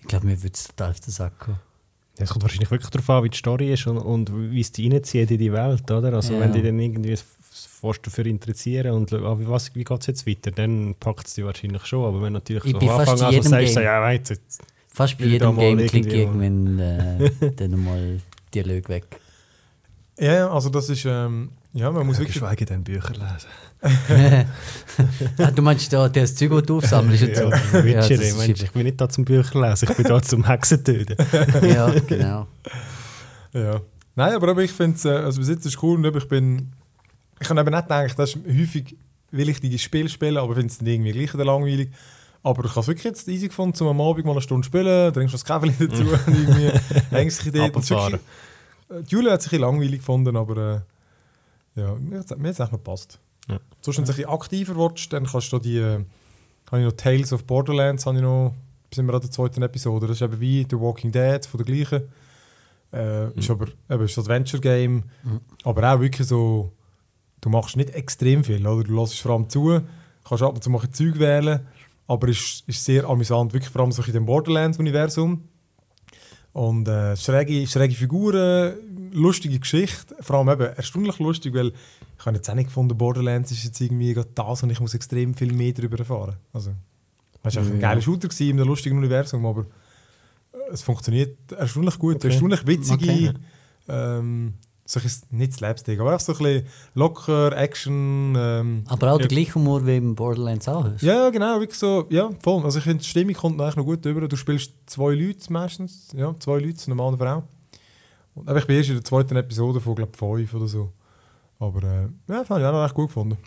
Ich 0.00 0.08
glaube, 0.08 0.26
mir 0.26 0.42
würde 0.42 0.54
es 0.54 0.64
total 0.68 0.90
auf 0.90 1.00
den 1.00 1.12
Sack. 1.12 1.46
Ja, 1.48 1.54
Es 2.18 2.30
kommt 2.30 2.42
wahrscheinlich 2.42 2.70
wirklich 2.70 2.90
darauf 2.90 3.08
an, 3.10 3.24
wie 3.24 3.30
die 3.30 3.38
Story 3.38 3.72
ist 3.72 3.86
und, 3.86 3.98
und 3.98 4.32
wie 4.50 4.60
es 4.60 4.72
dich 4.72 4.90
reinzieht 4.92 5.30
in 5.30 5.38
die 5.38 5.52
Welt, 5.52 5.88
oder? 5.90 6.12
Also 6.14 6.34
Ja. 6.34 6.40
wenn 6.40 6.52
dich 6.52 6.62
dann 6.64 6.78
irgendwie 6.80 7.16
fährst 7.82 8.06
dafür 8.06 8.26
interessieren 8.26 8.92
und 8.92 9.12
ah, 9.12 9.38
wie, 9.38 9.48
was, 9.48 9.74
wie 9.74 9.84
geht 9.84 10.00
es 10.00 10.06
jetzt 10.06 10.26
weiter, 10.26 10.52
dann 10.52 10.94
packt 10.98 11.26
es 11.26 11.34
dich 11.34 11.44
wahrscheinlich 11.44 11.84
schon. 11.84 12.04
Aber 12.04 12.22
wenn 12.22 12.32
natürlich 12.32 12.64
Ich 12.64 12.72
so 12.72 12.78
bin 12.78 12.88
am 12.88 12.96
fast 13.04 13.10
Anfang 13.22 13.26
an 13.34 13.42
so 13.42 13.48
sagst, 13.48 13.74
so, 13.74 13.80
ja, 13.80 14.00
weißt 14.00 14.30
du, 14.30 14.34
jetzt- 14.34 14.62
Fast 14.94 15.18
bei 15.18 15.24
jedem 15.24 15.56
Game 15.56 15.78
irgendwie 15.78 16.10
irgendwann 16.10 16.78
äh, 17.40 17.50
dann 17.56 17.82
mal 17.82 18.20
Dialog 18.54 18.88
weg. 18.88 19.04
ja, 20.18 20.32
ja, 20.34 20.50
also 20.50 20.68
das 20.68 20.90
ist, 20.90 21.06
ähm, 21.06 21.50
ja, 21.72 21.90
man 21.90 22.06
muss 22.06 22.16
ja, 22.16 22.20
wirklich... 22.20 22.34
geschweige 22.34 22.66
denn 22.66 22.84
Bücher 22.84 23.14
lesen. 23.14 23.48
ah, 25.38 25.50
du 25.50 25.62
meinst 25.62 25.92
da 25.92 26.08
das 26.08 26.36
Zeug, 26.36 26.50
das 26.50 26.62
du 26.64 26.76
aufsammelst 26.76 27.22
und 27.24 27.34
so? 27.34 27.50
Ja, 27.50 27.84
Ja, 27.84 28.06
ich, 28.06 28.72
bin 28.72 28.84
nicht 28.84 29.00
da 29.00 29.08
zum 29.08 29.24
Bücher 29.24 29.60
lesen, 29.60 29.88
ich 29.90 29.96
bin 29.96 30.06
da 30.06 30.22
zum 30.22 30.46
Hexen 30.46 30.84
töten. 30.84 31.16
ja, 31.66 31.90
genau. 32.06 32.46
Ja. 33.54 33.80
Nein, 34.14 34.34
aber 34.34 34.58
ich 34.58 34.72
finde 34.72 34.96
es, 34.96 35.04
äh, 35.06 35.08
also 35.08 35.40
bis 35.40 35.48
jetzt 35.48 35.64
ist 35.64 35.74
es 35.74 35.82
cool 35.82 36.04
und 36.04 36.16
ich 36.16 36.28
bin, 36.28 36.70
ich 37.42 37.50
habe 37.50 37.60
eben 37.60 37.70
nicht 37.70 37.82
gedacht, 37.82 38.18
das 38.18 38.34
ist 38.34 38.38
häufig, 38.46 38.96
will 39.30 39.48
ich 39.48 39.60
die 39.60 39.78
Spiele 39.78 40.08
spielen, 40.08 40.36
aber 40.38 40.54
finde 40.54 40.68
es 40.68 40.78
dann 40.78 40.86
irgendwie 40.86 41.12
gleich 41.12 41.32
wieder 41.34 41.44
langweilig. 41.44 41.90
Aber 42.44 42.64
ich 42.64 42.70
habe 42.70 42.80
es 42.80 42.86
wirklich 42.88 43.04
jetzt 43.04 43.28
easy 43.28 43.48
gefunden, 43.48 43.74
zum 43.74 43.86
am 43.88 44.00
Abend 44.00 44.24
mal 44.24 44.32
eine 44.32 44.40
Stunde 44.40 44.66
spielen, 44.66 45.12
trinkst 45.12 45.32
du 45.32 45.36
das 45.36 45.44
Kaffee 45.44 45.72
dazu 45.78 46.02
und 46.02 46.26
irgendwie 46.26 46.70
hängst 47.10 47.44
dich 47.44 47.52
dort. 47.52 47.76
Es 47.76 47.90
wirklich- 47.90 48.20
äh, 48.90 49.02
Die 49.02 49.10
Julia 49.14 49.32
hat 49.32 49.42
sich 49.42 49.52
ein 49.52 49.58
bisschen 49.60 49.70
langweilig 49.70 49.98
gefunden, 50.00 50.36
aber 50.36 50.84
äh, 51.76 51.80
ja, 51.80 51.94
mir 51.94 52.18
hat 52.18 52.30
es 52.30 52.36
mir 52.36 52.48
hat's 52.48 52.60
echt 52.60 52.72
noch 52.72 52.78
gepasst. 52.78 53.18
Ja. 53.48 53.58
Sonst, 53.80 53.98
wenn 53.98 54.04
du 54.04 54.10
ein 54.10 54.16
bisschen 54.16 54.30
aktiver 54.30 54.76
willst, 54.76 55.12
dann 55.12 55.24
kannst 55.26 55.52
du 55.52 55.58
die, 55.58 55.78
äh, 55.78 56.04
habe 56.70 56.80
ich 56.80 56.84
noch 56.84 56.92
Tales 56.92 57.32
of 57.32 57.44
Borderlands, 57.44 58.06
habe 58.06 58.16
ich 58.16 58.22
noch, 58.22 58.54
sind 58.92 59.06
wir 59.06 59.14
an 59.14 59.20
der 59.20 59.30
zweiten 59.30 59.62
Episode, 59.62 60.06
das 60.08 60.16
ist 60.16 60.22
eben 60.22 60.38
wie 60.40 60.66
The 60.68 60.78
Walking 60.78 61.12
Dead, 61.12 61.44
von 61.46 61.58
der 61.64 61.66
gleichen. 61.74 62.02
Äh, 62.92 63.30
Ist 63.38 63.48
aber 63.50 63.68
eben 63.88 64.04
ist 64.04 64.18
ein 64.18 64.20
Adventure-Game, 64.20 65.04
aber 65.64 65.94
auch 65.94 66.00
wirklich 66.00 66.28
so, 66.28 66.70
du 67.42 67.50
machst 67.50 67.76
nicht 67.76 67.90
extrem 67.90 68.42
viel, 68.44 68.66
oder? 68.66 68.82
Du 68.84 68.98
lässt 68.98 69.20
vor 69.20 69.32
allem 69.32 69.50
zu, 69.50 69.80
kannst 70.26 70.42
ab 70.42 70.54
und 70.54 70.64
zu 70.64 70.70
mal 70.70 70.80
ein 70.82 70.92
Zeug 70.92 71.18
wählen, 71.18 71.60
aber 72.06 72.28
es 72.28 72.38
ist, 72.38 72.68
ist 72.68 72.84
sehr 72.84 73.04
amüsant, 73.08 73.52
wirklich 73.52 73.70
vor 73.70 73.82
allem 73.82 73.92
so 73.92 74.02
in 74.02 74.12
dem 74.14 74.24
Borderlands-Universum. 74.24 75.42
Und 76.52 76.86
äh, 76.86 77.16
schräge, 77.16 77.66
schräge 77.66 77.94
Figuren, 77.94 78.74
lustige 79.12 79.58
Geschichte, 79.58 80.14
vor 80.20 80.36
allem 80.36 80.48
eben 80.50 80.74
erstaunlich 80.76 81.18
lustig, 81.18 81.54
weil 81.54 81.72
ich 82.18 82.26
habe 82.26 82.36
jetzt 82.36 82.48
auch 82.50 82.54
nicht 82.54 82.66
gefunden, 82.66 82.96
Borderlands 82.96 83.50
ist 83.52 83.64
jetzt 83.64 83.80
irgendwie 83.80 84.12
gerade 84.12 84.28
das 84.34 84.62
und 84.62 84.70
ich 84.70 84.78
muss 84.78 84.92
extrem 84.94 85.34
viel 85.34 85.52
mehr 85.52 85.72
darüber 85.72 85.98
erfahren. 85.98 86.36
Also, 86.52 86.72
es 87.42 87.54
war 87.56 87.62
einfach 87.62 87.72
ein 87.74 87.80
Ja. 87.80 87.88
geiler 87.88 88.02
Shooter 88.02 88.28
gewesen 88.28 88.50
in 88.50 88.60
einem 88.60 88.68
lustigen 88.68 88.98
Universum, 88.98 89.46
aber 89.46 89.62
äh, 90.52 90.72
es 90.72 90.82
funktioniert 90.82 91.50
erstaunlich 91.52 91.98
gut, 91.98 92.16
Okay. 92.16 92.28
erstaunlich 92.28 92.66
witzige, 92.66 92.94
Okay. 92.94 93.32
ähm, 93.88 94.54
so 94.84 95.00
ein 95.00 95.38
nicht 95.38 95.54
Slapstick, 95.54 96.00
aber 96.00 96.12
einfach 96.12 96.24
so 96.24 96.32
ein 96.32 96.38
bisschen 96.38 96.66
locker, 96.94 97.56
Action. 97.56 98.34
Ähm, 98.36 98.84
Aber 98.88 99.12
auch 99.12 99.18
der 99.18 99.28
gleiche 99.28 99.54
Humor 99.54 99.86
wie 99.86 99.96
im 99.96 100.14
Borderlands 100.14 100.68
auch 100.68 100.84
hast. 100.84 101.02
ja, 101.02 101.30
genau, 101.30 101.60
wirklich 101.60 101.78
so, 101.78 102.06
ja, 102.10 102.30
voll. 102.42 102.64
Also 102.64 102.78
ich 102.78 102.84
finde, 102.84 103.02
die 103.02 103.08
Stimmung 103.08 103.34
kommt 103.34 103.60
eigentlich 103.60 103.76
noch 103.76 103.84
gut 103.84 104.04
rüber. 104.04 104.26
Du 104.26 104.36
spielst 104.36 104.72
zwei 104.86 105.14
Leute 105.14 105.52
meistens, 105.52 106.08
ja, 106.14 106.34
zwei 106.38 106.58
Leute, 106.58 106.84
eine 106.86 106.94
Mann 106.94 107.14
und 107.14 107.22
eine 107.22 107.30
Frau. 107.30 107.48
Und, 108.34 108.48
aber 108.48 108.58
ich 108.58 108.66
bin 108.66 108.76
erst 108.76 108.88
in 108.88 108.96
der 108.96 109.04
zweiten 109.04 109.36
Episode 109.36 109.80
von, 109.80 109.94
glaube 109.94 110.16
fünf 110.16 110.54
oder 110.54 110.66
so. 110.66 110.92
Aber 111.58 111.82
äh, 111.82 112.08
ja, 112.28 112.44
fand 112.44 112.60
ich 112.60 112.66
auch 112.66 112.72
noch 112.72 112.82
recht 112.82 112.94
gut 112.94 113.08
gefunden. 113.08 113.38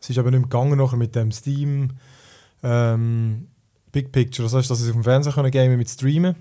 Es 0.00 0.10
ist 0.10 0.18
aber 0.18 0.30
nicht 0.30 0.40
mehr 0.40 0.48
gegangen 0.48 0.76
nachher 0.76 0.96
mit 0.96 1.14
dem 1.14 1.30
Steam 1.30 1.90
ähm, 2.64 3.46
Big 3.92 4.10
Picture. 4.10 4.44
Das 4.44 4.54
heißt, 4.54 4.70
dass 4.70 4.78
sie 4.78 4.84
es 4.84 4.90
auf 4.90 4.96
dem 4.96 5.04
Fernseher 5.04 5.32
können 5.32 5.50
gamen 5.52 5.76
mit 5.76 5.88
Streamen. 5.88 6.34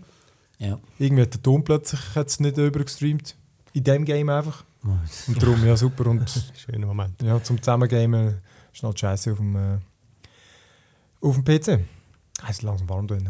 Ja. 0.57 0.79
Irgendwie 0.97 1.23
hat 1.23 1.33
der 1.33 1.41
Ton 1.43 1.63
plötzlich 1.63 1.99
hat's 2.15 2.39
nicht 2.39 2.57
übergestreamt. 2.57 3.35
In 3.73 3.83
dem 3.83 4.05
Game 4.05 4.29
einfach. 4.29 4.63
Und 4.83 5.41
darum, 5.41 5.65
ja, 5.65 5.77
super. 5.77 6.07
Und 6.07 6.23
Schöner 6.57 6.87
Moment. 6.87 7.21
ja, 7.21 7.41
zum 7.43 7.61
Zusammengamen 7.61 8.41
ist 8.73 8.83
halt 8.83 8.99
scheiße 8.99 9.31
auf 9.31 9.37
dem, 9.37 9.55
äh, 9.55 9.77
auf 11.21 11.35
dem 11.35 11.43
PC. 11.43 11.79
Es 12.43 12.49
ist 12.57 12.61
langsam 12.63 12.89
warm 12.89 13.07
drin. 13.07 13.29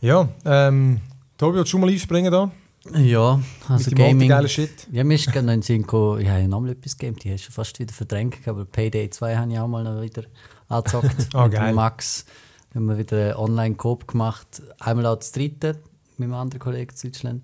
Ja, 0.00 0.28
ähm, 0.44 1.00
Tobi, 1.38 1.56
willst 1.56 1.68
du 1.68 1.70
schon 1.72 1.80
mal 1.80 1.90
einspringen 1.90 2.30
da? 2.30 2.50
Ja, 2.92 3.40
also 3.66 3.90
mit 3.90 3.98
Gaming. 3.98 4.28
geilen 4.28 4.48
Shit. 4.48 4.86
Ja, 4.92 5.02
mir 5.04 5.14
ist 5.14 5.26
gerade 5.32 5.46
noch 5.46 5.54
in 5.54 5.60
den 5.60 5.62
Sinn 5.62 5.82
gekommen, 5.82 6.20
ich 6.20 6.28
habe 6.28 6.40
ja 6.40 6.48
nochmal 6.48 6.72
etwas 6.72 6.98
gegeben, 6.98 7.18
die 7.18 7.32
hast 7.32 7.48
du 7.48 7.52
fast 7.52 7.78
wieder 7.78 7.94
verdrängt, 7.94 8.46
aber 8.46 8.66
Payday 8.66 9.08
2 9.08 9.36
habe 9.36 9.50
ich 9.50 9.58
auch 9.58 9.66
mal 9.66 9.82
noch 9.82 10.02
wieder 10.02 10.24
angezockt. 10.68 11.28
Ah, 11.34 11.44
mit 11.44 11.52
geil. 11.52 11.72
Max 11.72 12.26
haben 12.74 12.84
wir 12.86 12.98
wieder 12.98 13.16
einen 13.16 13.36
Online-Coop 13.36 14.06
gemacht. 14.06 14.62
Einmal 14.80 15.06
auch 15.06 15.16
das 15.16 15.32
dritte 15.32 15.80
mit 16.18 16.26
einem 16.26 16.34
anderen 16.34 16.60
Kollegen 16.60 16.92
in 17.02 17.10
Deutschland, 17.10 17.42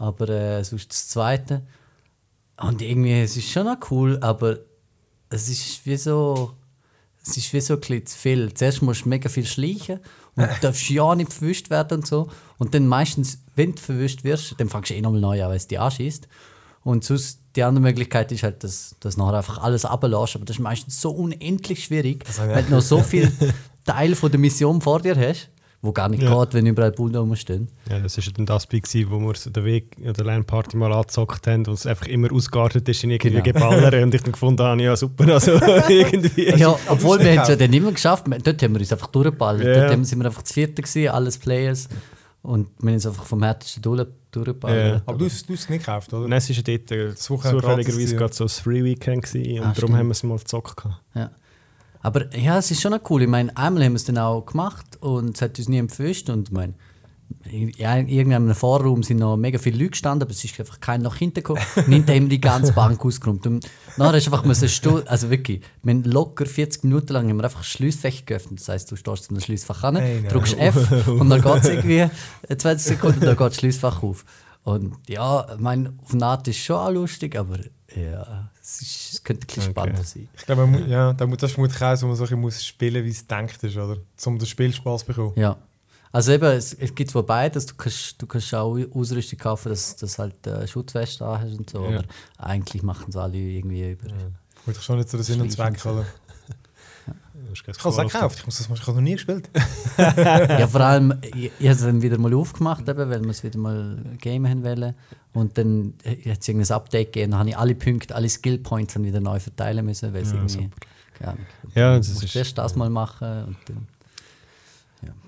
aber 0.00 0.30
äh, 0.30 0.64
sonst 0.64 0.90
das 0.90 1.08
zweite. 1.08 1.62
Und 2.58 2.80
irgendwie, 2.80 3.20
es 3.20 3.36
ist 3.36 3.50
schon 3.50 3.66
noch 3.66 3.90
cool, 3.90 4.18
aber 4.22 4.58
es 5.28 5.48
ist 5.48 5.84
wie 5.84 5.96
so. 5.96 6.54
Es 7.22 7.36
ist 7.36 7.52
wie 7.52 7.60
so 7.60 7.74
ein 7.74 7.80
bisschen 7.80 8.06
zu 8.06 8.18
viel. 8.18 8.54
Zuerst 8.54 8.80
musst 8.80 9.04
du 9.04 9.10
mega 9.10 9.28
viel 9.28 9.44
schleichen 9.44 10.00
und 10.36 10.44
du 10.44 10.54
darfst 10.62 10.88
ja 10.88 11.14
nicht 11.14 11.34
verwischt 11.34 11.68
werden 11.68 11.98
und 11.98 12.06
so. 12.06 12.30
Und 12.56 12.74
dann 12.74 12.86
meistens, 12.86 13.42
wenn 13.56 13.74
du 13.74 13.80
verwischt 13.80 14.24
wirst, 14.24 14.54
dann 14.56 14.70
fängst 14.70 14.88
du 14.88 14.94
eh 14.94 15.02
nochmal 15.02 15.20
neu 15.20 15.44
an, 15.44 15.50
weil 15.50 15.58
es 15.58 15.68
dich 15.68 15.78
anschießt. 15.78 16.26
Und 16.82 17.04
sonst, 17.04 17.40
die 17.56 17.62
andere 17.62 17.82
Möglichkeit 17.82 18.32
ist 18.32 18.42
halt, 18.42 18.64
dass, 18.64 18.96
dass 19.00 19.16
du 19.16 19.20
nachher 19.20 19.36
einfach 19.36 19.58
alles 19.58 19.84
runterlässt. 19.84 20.36
Aber 20.36 20.46
das 20.46 20.56
ist 20.56 20.62
meistens 20.62 20.98
so 20.98 21.10
unendlich 21.10 21.84
schwierig, 21.84 22.24
weil 22.38 22.64
du 22.64 22.70
noch 22.70 22.80
so 22.80 23.02
viel 23.02 23.30
Teil 23.84 24.14
von 24.14 24.30
der 24.30 24.40
Mission 24.40 24.80
vor 24.80 25.00
dir 25.02 25.14
hast, 25.14 25.50
wo 25.82 25.92
gar 25.92 26.08
nicht 26.10 26.22
Ja. 26.22 26.44
geht, 26.44 26.52
wenn 26.54 26.66
überall 26.66 26.92
Bullen 26.92 27.16
rumstehen. 27.16 27.68
Ja, 27.88 27.98
das 28.00 28.16
war 28.18 28.24
dann 28.36 28.44
das 28.44 28.64
Spiel, 28.64 29.10
wo 29.10 29.18
wir 29.18 29.34
so 29.34 29.48
den 29.48 29.64
Weg 29.64 29.96
an 30.06 30.12
der 30.12 30.24
LAN-Party 30.26 30.76
mal 30.76 30.92
angezockt 30.92 31.46
haben 31.46 31.64
und 31.66 31.72
es 31.74 31.86
einfach 31.86 32.06
immer 32.06 32.30
ausgeartet 32.32 32.86
ist 32.88 33.02
in 33.04 33.10
irgendwie 33.10 33.40
Genau. 33.40 33.70
Geballern 33.70 34.02
und 34.04 34.14
ich 34.14 34.22
dann 34.22 34.32
gefunden 34.32 34.62
habe, 34.62 34.82
ja 34.82 34.94
super, 34.94 35.26
also 35.32 35.52
irgendwie. 35.88 36.50
Ja, 36.58 36.76
obwohl 36.88 37.18
wir 37.20 37.40
es 37.40 37.48
ja 37.48 37.56
dann 37.56 37.72
immer 37.72 37.92
geschafft 37.92 38.28
wir- 38.28 38.38
Dort 38.40 38.62
haben 38.62 38.74
wir 38.74 38.80
uns 38.80 38.92
einfach 38.92 39.06
durchgeballert. 39.08 39.64
Ja. 39.64 39.74
Dort 39.74 39.92
haben- 39.92 40.04
sind 40.04 40.18
wir 40.18 40.26
einfach 40.26 40.42
zu 40.42 40.52
vierten 40.52 40.82
gewesen, 40.82 41.08
alles 41.08 41.38
Players. 41.38 41.88
Und 42.42 42.68
wir 42.78 42.88
haben 42.88 42.94
uns 42.94 43.06
einfach 43.06 43.24
vom 43.24 43.42
härtesten 43.42 43.82
durch, 43.82 44.06
durchgeballert. 44.30 44.94
Ja. 44.96 45.02
Aber 45.06 45.18
du 45.18 45.24
hast 45.26 45.46
du 45.48 45.52
hast 45.54 45.60
es 45.64 45.68
nicht 45.68 45.80
gekauft, 45.84 46.12
oder? 46.12 46.26
Nein, 46.28 46.38
es 46.38 46.48
war 46.48 46.56
ja 46.56 46.62
dort 46.62 46.90
äh, 46.90 47.14
zufälligerweise 47.14 48.16
gerade 48.16 48.32
so 48.34 48.44
ein 48.44 48.48
Free-Weekend 48.48 49.24
gewesen 49.24 49.52
und 49.52 49.58
Ah, 49.58 49.62
darum 49.62 49.74
stimmt. 49.74 49.94
haben 49.98 50.06
wir 50.08 50.12
es 50.12 50.22
mal 50.22 50.38
gezockt. 50.38 50.82
Ja. 51.14 51.30
Aber 52.00 52.34
ja, 52.34 52.58
es 52.58 52.70
ist 52.70 52.80
schon 52.80 52.92
noch 52.92 53.10
cool. 53.10 53.22
Ich 53.22 53.28
meine, 53.28 53.54
einmal 53.56 53.84
haben 53.84 53.92
wir 53.92 53.96
es 53.96 54.04
dann 54.04 54.18
auch 54.18 54.44
gemacht 54.46 54.96
und 55.00 55.36
es 55.36 55.42
hat 55.42 55.58
uns 55.58 55.68
nie 55.68 55.78
empfischt. 55.78 56.30
Und 56.30 56.48
ich 56.48 56.54
meine, 56.54 56.74
in 57.44 57.68
irgendeinem 58.08 58.54
Vorraum 58.54 59.02
sind 59.02 59.18
noch 59.18 59.36
mega 59.36 59.58
viele 59.58 59.78
Leute 59.78 59.90
gestanden, 59.90 60.22
aber 60.22 60.32
es 60.32 60.44
ist 60.44 60.58
einfach 60.58 60.80
keiner 60.80 61.04
nach 61.04 61.16
hinten 61.16 61.36
gekommen. 61.36 61.60
Und 61.76 61.92
hinter 61.92 62.14
haben 62.14 62.28
die 62.28 62.40
ganze 62.40 62.72
Bank 62.72 63.04
ausgeräumt. 63.04 63.46
Und 63.46 63.66
nachher 63.96 64.18
ist 64.18 64.26
einfach 64.26 64.44
müssen 64.44 64.68
Stuhl, 64.68 65.04
also 65.06 65.30
wirklich, 65.30 65.60
wir 65.82 65.92
haben 65.92 66.04
locker 66.04 66.46
40 66.46 66.84
Minuten 66.84 67.12
lang 67.12 67.28
haben 67.28 67.36
wir 67.36 67.44
einfach 67.44 67.64
Schliessfächer 67.64 68.24
geöffnet. 68.24 68.60
Das 68.60 68.68
heisst, 68.68 68.90
du 68.90 68.96
stehst 68.96 69.24
zu 69.24 69.30
einem 69.30 69.40
Schliessfach 69.40 69.84
an, 69.84 69.96
Hey, 69.96 70.22
drückst 70.28 70.58
F 70.58 71.06
und 71.06 71.28
dann 71.28 71.42
geht 71.42 71.56
es 71.56 71.68
irgendwie 71.68 72.06
20 72.48 72.80
Sekunden 72.80 73.20
und 73.20 73.26
dann 73.26 73.36
geht 73.36 73.46
das 73.46 73.56
Schliessfach 73.56 74.02
auf. 74.02 74.24
Und 74.62 74.96
ja, 75.08 75.46
ich 75.54 75.60
meine, 75.60 75.94
auf 76.02 76.12
eine 76.12 76.26
Art 76.26 76.48
ist 76.48 76.56
es 76.56 76.62
schon 76.62 76.76
auch 76.76 76.90
lustig, 76.90 77.36
aber 77.36 77.58
ja, 77.96 78.50
es, 78.76 78.82
ist, 78.82 79.12
es 79.14 79.22
könnte 79.24 79.44
ein 79.44 79.46
bisschen 79.46 79.62
Okay. 79.64 79.70
spannender 79.72 80.04
sein. 80.04 80.28
Ich 80.36 80.46
glaube, 80.46 80.66
man 80.66 80.88
ja, 80.88 81.12
das 81.12 81.28
ist 81.42 81.52
vermutlich 81.54 81.82
auch 81.82 81.96
so, 81.96 82.02
wo 82.02 82.08
man 82.08 82.16
so 82.16 82.22
ein 82.22 82.26
bisschen 82.26 82.40
muss 82.40 82.64
spielen 82.64 83.04
wie 83.04 83.10
es 83.10 83.26
denkt 83.26 83.62
ist, 83.62 83.76
oder? 83.76 83.96
Um 84.26 84.38
den 84.38 84.46
Spielspaß 84.46 85.00
zu 85.00 85.06
bekommen. 85.06 85.32
Ja. 85.36 85.56
Also 86.12 86.32
eben, 86.32 86.44
es, 86.46 86.74
es 86.74 86.92
gibt 86.94 87.10
zwar 87.10 87.22
beides, 87.22 87.66
du 87.66 87.74
kannst, 87.76 88.20
du 88.20 88.26
kannst 88.26 88.52
auch 88.54 88.76
Ausrüstung 88.94 89.38
kaufen, 89.38 89.68
dass 89.68 89.94
du 89.96 90.06
halt 90.18 90.44
äh, 90.46 90.66
Schutzweste 90.66 91.24
hast 91.24 91.56
und 91.56 91.70
so, 91.70 91.84
Ja. 91.84 91.98
aber 91.98 92.04
eigentlich 92.38 92.82
machen 92.82 93.06
es 93.10 93.16
alle 93.16 93.36
irgendwie 93.38 93.92
über. 93.92 94.08
Gut, 94.66 94.76
ich 94.76 94.82
schon 94.82 94.98
nicht 94.98 95.08
so 95.08 95.16
den 95.18 95.22
Sinn 95.24 95.40
und 95.40 95.50
Zweck, 95.52 95.84
oder? 95.86 96.04
Ich 97.52 97.60
habe 97.66 97.70
es 97.72 97.84
auch 97.98 98.02
gekauft, 98.04 98.38
ich, 98.38 98.46
muss 98.46 98.58
das, 98.58 98.68
mal- 98.68 98.76
ich 98.76 98.82
habe 98.86 98.92
noch 98.96 99.02
nie 99.02 99.12
gespielt. 99.14 99.48
ja, 99.98 100.66
vor 100.68 100.80
allem, 100.82 101.14
ich, 101.34 101.46
ich 101.58 101.66
habe 101.66 101.70
es 101.74 101.80
dann 101.80 102.00
wieder 102.02 102.16
mal 102.18 102.32
aufgemacht, 102.34 102.88
eben, 102.88 103.10
weil 103.10 103.22
wir 103.22 103.30
es 103.30 103.42
wieder 103.42 103.58
mal 103.58 103.98
gamen 104.20 104.48
haben 104.48 104.62
wollen. 104.62 104.94
Und 105.32 105.58
dann 105.58 105.94
äh, 106.04 106.30
hat 106.30 106.40
es 106.42 106.48
irgendein 106.48 106.76
Update 106.76 107.12
gegeben, 107.12 107.32
dann 107.32 107.40
habe 107.40 107.48
ich 107.50 107.58
alle 107.58 107.74
Punkte, 107.74 108.14
alle 108.14 108.28
Skill 108.28 108.58
Points 108.58 108.94
dann 108.94 109.04
wieder 109.04 109.20
neu 109.20 109.40
verteilen 109.40 109.84
müssen, 109.84 110.12
weil 110.14 110.22
es 110.22 110.30
Ja, 110.32 110.36
irgendwie. 110.38 110.70
Keine 111.18 111.30
Ahnung. 111.32 111.46
Ja, 111.74 111.92
du 111.94 111.98
das 111.98 112.08
musst 112.10 112.24
ist- 112.24 112.32
zuerst 112.32 112.58
das 112.58 112.76
mal 112.76 112.90
machen 112.90 113.44
und 113.44 113.56
dann. 113.66 113.86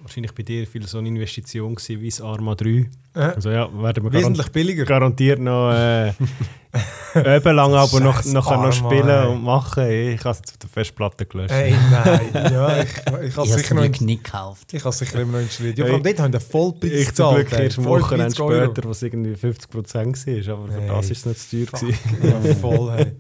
Wahrscheinlich 0.03 0.35
bei 0.35 0.43
dir 0.43 0.67
viel 0.67 0.87
so 0.87 0.99
eine 0.99 1.09
Investition 1.09 1.75
gewesen 1.75 2.01
wie 2.01 2.09
das 2.09 2.21
Arma 2.21 2.55
3. 2.55 2.69
Äh, 2.69 2.87
Also 3.15 3.51
ja, 3.51 3.69
werden 3.83 4.03
wir 4.05 4.13
wesentlich 4.13 4.37
garant 4.47 4.53
billiger. 4.53 4.85
garantiert 4.85 5.39
noch 5.39 5.73
äh, 5.73 6.09
eben 7.37 7.55
lang 7.55 7.73
aber 7.75 8.01
noch, 8.01 8.25
nachher 8.25 8.33
noch 8.33 8.47
Arma, 8.51 8.73
spielen 8.73 9.09
ey. 9.09 9.27
und 9.29 9.43
machen. 9.45 9.89
Ich 9.89 10.21
habe 10.21 10.31
es 10.31 10.39
jetzt 10.39 10.51
auf 10.53 10.59
der 10.59 10.69
Festplatte 10.71 11.27
gelöscht. 11.27 11.53
Hey, 11.53 11.75
nein. 11.91 12.21
Ja, 12.53 12.83
ich, 12.83 12.89
ich 12.91 13.37
habe 13.37 13.47
es 13.49 13.53
sicher, 13.55 13.75
noch 13.75 13.83
nicht 14.01 14.25
gekauft. 14.25 14.73
ich 14.73 14.81
habe 14.81 14.89
es 14.91 14.99
sicher 14.99 15.21
immer 15.21 15.33
noch 15.33 15.41
installiert. 15.41 15.79
Ja, 15.79 15.85
allem 15.85 16.03
dort 16.03 16.19
haben 16.21 16.33
wir 16.33 16.41
Vollpreis 16.41 16.91
Ich 16.93 17.15
zum 17.15 17.35
Glück 17.35 17.53
ey. 17.53 17.65
erst 17.65 17.79
am 17.79 17.85
Wochenende 17.85 18.35
45 18.35 18.41
Euro. 18.41 18.65
später, 18.73 18.89
wo 18.89 18.91
es 18.93 19.03
irgendwie 19.03 19.33
50% 19.35 20.49
war, 20.49 20.55
aber 20.59 20.73
für 20.73 20.87
das 20.87 21.11
ist 21.11 21.19
es 21.19 21.27
nicht 21.27 21.41
zu 21.51 21.57
teuer. 21.57 21.67
Fuck, 21.67 21.81
gewesen. 22.21 22.47
ja, 22.49 22.55
voll, 22.57 22.91
hey. 22.97 23.13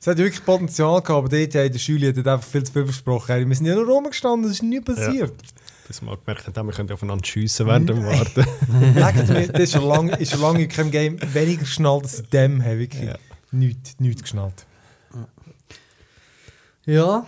Es 0.00 0.06
hat 0.06 0.18
wirklich 0.18 0.44
Potenzial 0.44 1.00
gehabt, 1.00 1.10
aber 1.10 1.28
dort 1.28 1.54
hat 1.54 1.74
der 1.74 1.78
Schüler 1.78 2.08
hat 2.08 2.18
einfach 2.28 2.46
viel 2.46 2.62
zu 2.62 2.72
viel 2.72 2.84
versprochen. 2.84 3.48
Wir 3.48 3.56
sind 3.56 3.66
ja 3.66 3.74
nur 3.74 3.86
rumgestanden, 3.86 4.50
es 4.50 4.56
ist 4.56 4.62
nie 4.62 4.80
passiert. 4.80 5.32
Bis 5.86 6.00
wir 6.00 6.06
mal 6.08 6.16
gemerkt 6.16 6.46
haben, 6.56 6.66
wir 6.66 6.72
können 6.74 6.90
aufeinander 6.90 7.24
schiessen 7.26 7.66
während 7.66 7.88
dem 7.90 8.04
Warten. 8.04 8.46
Leckt 8.94 9.28
mir, 9.28 9.48
das 9.52 9.60
ist 9.64 9.72
schon 9.72 9.86
lange, 9.86 10.16
ist 10.16 10.32
schon 10.32 10.40
lange 10.40 10.62
in 10.62 10.68
keinem 10.68 10.90
Game 10.90 11.18
weniger 11.34 11.60
geschnallt 11.60 12.04
als 12.04 12.20
in 12.20 12.30
dem. 12.30 12.60
Hey, 12.60 12.78
wirklich 12.78 13.02
Ja. 13.04 13.16
nichts, 13.52 14.00
nichts 14.00 14.22
geschnallt. 14.22 14.66
Ja, 16.86 17.26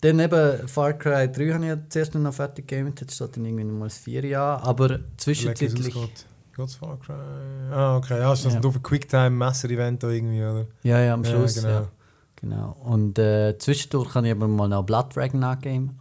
dann 0.00 0.18
eben 0.20 0.68
Far 0.68 0.92
Cry 0.94 1.30
3 1.30 1.52
habe 1.52 1.64
ich 1.64 1.68
ja 1.70 1.78
zuerst 1.88 2.14
noch 2.14 2.34
fertig 2.34 2.66
gegamet, 2.66 3.00
jetzt 3.00 3.14
steht 3.14 3.36
dann 3.36 3.44
irgendwie 3.44 3.64
noch 3.64 3.74
mal 3.78 3.84
das 3.86 3.98
4 3.98 4.24
Jahre, 4.24 4.62
aber 4.64 4.98
zwischenzeitlich... 5.16 5.94
Geht's 6.56 6.74
Far 6.74 6.98
Cry? 6.98 7.12
Ah, 7.70 7.98
okay. 7.98 8.18
Ja, 8.18 8.32
ist 8.32 8.46
das 8.46 8.54
Ja. 8.54 8.60
ein 8.60 8.82
Quicktime-Messer-Event 8.82 10.02
da 10.02 10.08
irgendwie, 10.08 10.42
oder? 10.42 10.66
Ja, 10.82 11.00
ja, 11.00 11.12
am 11.14 11.22
Ja, 11.22 11.30
Schluss, 11.30 11.54
genau. 11.56 11.68
ja. 11.68 11.88
Genau. 12.36 12.76
Und 12.82 13.18
äh, 13.18 13.56
zwischendurch 13.58 14.14
habe 14.14 14.26
ich 14.26 14.32
aber 14.32 14.48
mal 14.48 14.66
noch 14.68 14.82
Blood 14.82 15.14
Dragon 15.14 15.44
angegeben. 15.44 15.98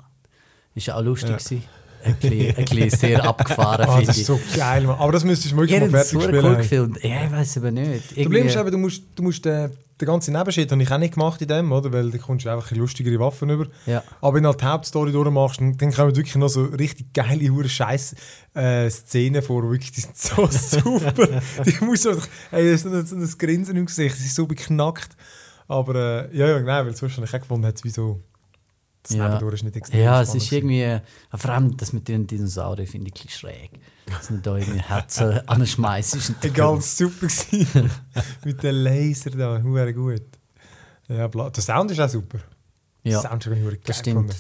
Ist 0.74 0.90
auch 0.90 1.02
lustig 1.02 1.30
Ja. 1.32 1.36
gewesen. 1.38 1.64
Ein 2.06 2.16
bisschen, 2.16 2.56
ein 2.58 2.66
bisschen 2.66 2.90
sehr 2.92 3.24
abgefahren, 3.26 3.86
Ah, 3.90 3.94
finde 3.96 4.08
das 4.08 4.18
ist 4.18 4.26
so 4.28 4.40
geil, 4.56 4.84
Mann. 4.84 4.98
Aber 5.00 5.12
das 5.12 5.24
müsstest 5.24 5.54
du 5.54 5.58
wirklich 5.58 5.82
Ich 5.82 5.92
mal 5.92 6.04
fertig 6.04 6.24
spielen. 6.24 6.46
cool 6.46 6.56
gefilmt. 6.56 7.04
Ja, 7.04 7.26
ich 7.26 7.32
weiß 7.32 7.58
aber 7.58 7.72
nicht. 7.72 8.12
Das 8.12 8.24
Problem 8.24 8.48
ist 8.48 8.56
eben, 8.56 8.72
du 8.72 8.78
musst, 8.78 9.04
du 9.16 9.24
musst 9.24 9.44
den, 9.46 9.72
den 10.00 10.06
ganzen 10.06 10.34
Nebenshit 10.34 10.72
habe 10.72 10.84
ich 10.84 10.92
auch 10.92 10.98
nicht 10.98 11.14
gemacht 11.14 11.42
in 11.42 11.48
dem, 11.48 11.72
oder? 11.72 11.92
Weil 11.92 12.12
da 12.12 12.18
kommst 12.18 12.46
du 12.46 12.50
einfach 12.50 12.70
ein 12.72 12.78
lustigere 12.78 13.18
Waffen 13.20 13.50
über. 13.50 13.68
Ja. 13.86 14.04
Aber 14.22 14.36
wenn 14.36 14.44
du 14.44 14.50
halt 14.50 14.62
die 14.62 14.66
Hauptstory 14.66 15.12
durchmachst, 15.12 15.60
dann 15.62 15.78
dann 15.78 15.92
kommen 15.94 16.16
wirklich 16.16 16.36
noch 16.36 16.50
so 16.50 16.66
richtig 16.66 17.14
geile, 17.14 17.50
hure 17.50 17.70
scheiß 17.70 18.14
äh, 18.56 18.90
Szenen 18.90 19.42
vor, 19.42 19.64
wirklich, 19.70 19.92
die 19.94 20.02
sind 20.02 20.18
so 20.18 20.48
super. 20.52 21.14
die 21.66 21.84
muss 21.86 22.06
einfach, 22.06 22.28
hey, 22.52 22.72
das 22.72 22.84
ist 22.86 23.10
so 23.10 23.16
ein, 23.16 23.34
Grinsen 23.38 23.76
im 23.78 23.86
Gesicht, 23.86 24.18
sie 24.18 24.26
ist 24.26 24.36
so 24.36 24.46
beknackt. 24.46 25.16
Aber 25.68 25.96
äh, 26.30 26.38
ja, 26.38 26.48
ja, 26.48 26.60
genau, 26.60 26.86
weil 26.86 26.96
sonst 26.96 27.16
habe 27.16 27.26
ich 27.26 27.34
auch 27.34 27.40
gefunden, 27.40 27.66
hat 27.66 27.76
es 27.76 27.84
wie 27.84 27.90
so, 27.90 28.20
das 29.08 29.16
ja. 29.16 29.26
Nebendurch 29.26 29.56
ist 29.56 29.64
nicht 29.64 29.76
extrem 29.76 30.02
Ja, 30.02 30.22
es 30.22 30.34
ist 30.34 30.52
irgendwie, 30.52 31.00
vor 31.30 31.52
allem 31.52 31.78
das 31.78 31.94
mit 31.94 32.08
den 32.08 32.26
Dinosaurier 32.26 32.88
finde 32.88 33.12
ich 33.14 33.24
ein 33.24 33.30
schräg. 33.30 33.70
Dass 34.08 34.32
man 34.32 34.42
da 34.42 34.58
irgendwie 34.58 34.80
Herzen 34.80 35.48
anschmeißt. 35.48 36.16
Das 36.16 36.34
war 36.42 36.50
ganz 36.50 36.98
super 36.98 37.28
gewesen. 37.28 37.92
mit 38.44 38.64
dem 38.64 38.76
Laser 38.76 39.30
da, 39.30 39.62
sehr 39.62 39.94
gut. 39.94 40.24
Ja, 41.08 41.28
bla. 41.28 41.52
Der 41.52 41.62
Sound 41.62 41.92
ist 41.92 42.00
auch 42.00 42.10
super. 42.10 42.40
Ja, 43.04 43.22
der 43.22 43.30
Sound 43.30 43.46
ist 43.46 43.52
geil. 43.52 43.80
Das 43.84 44.00
stimmt. 44.00 44.36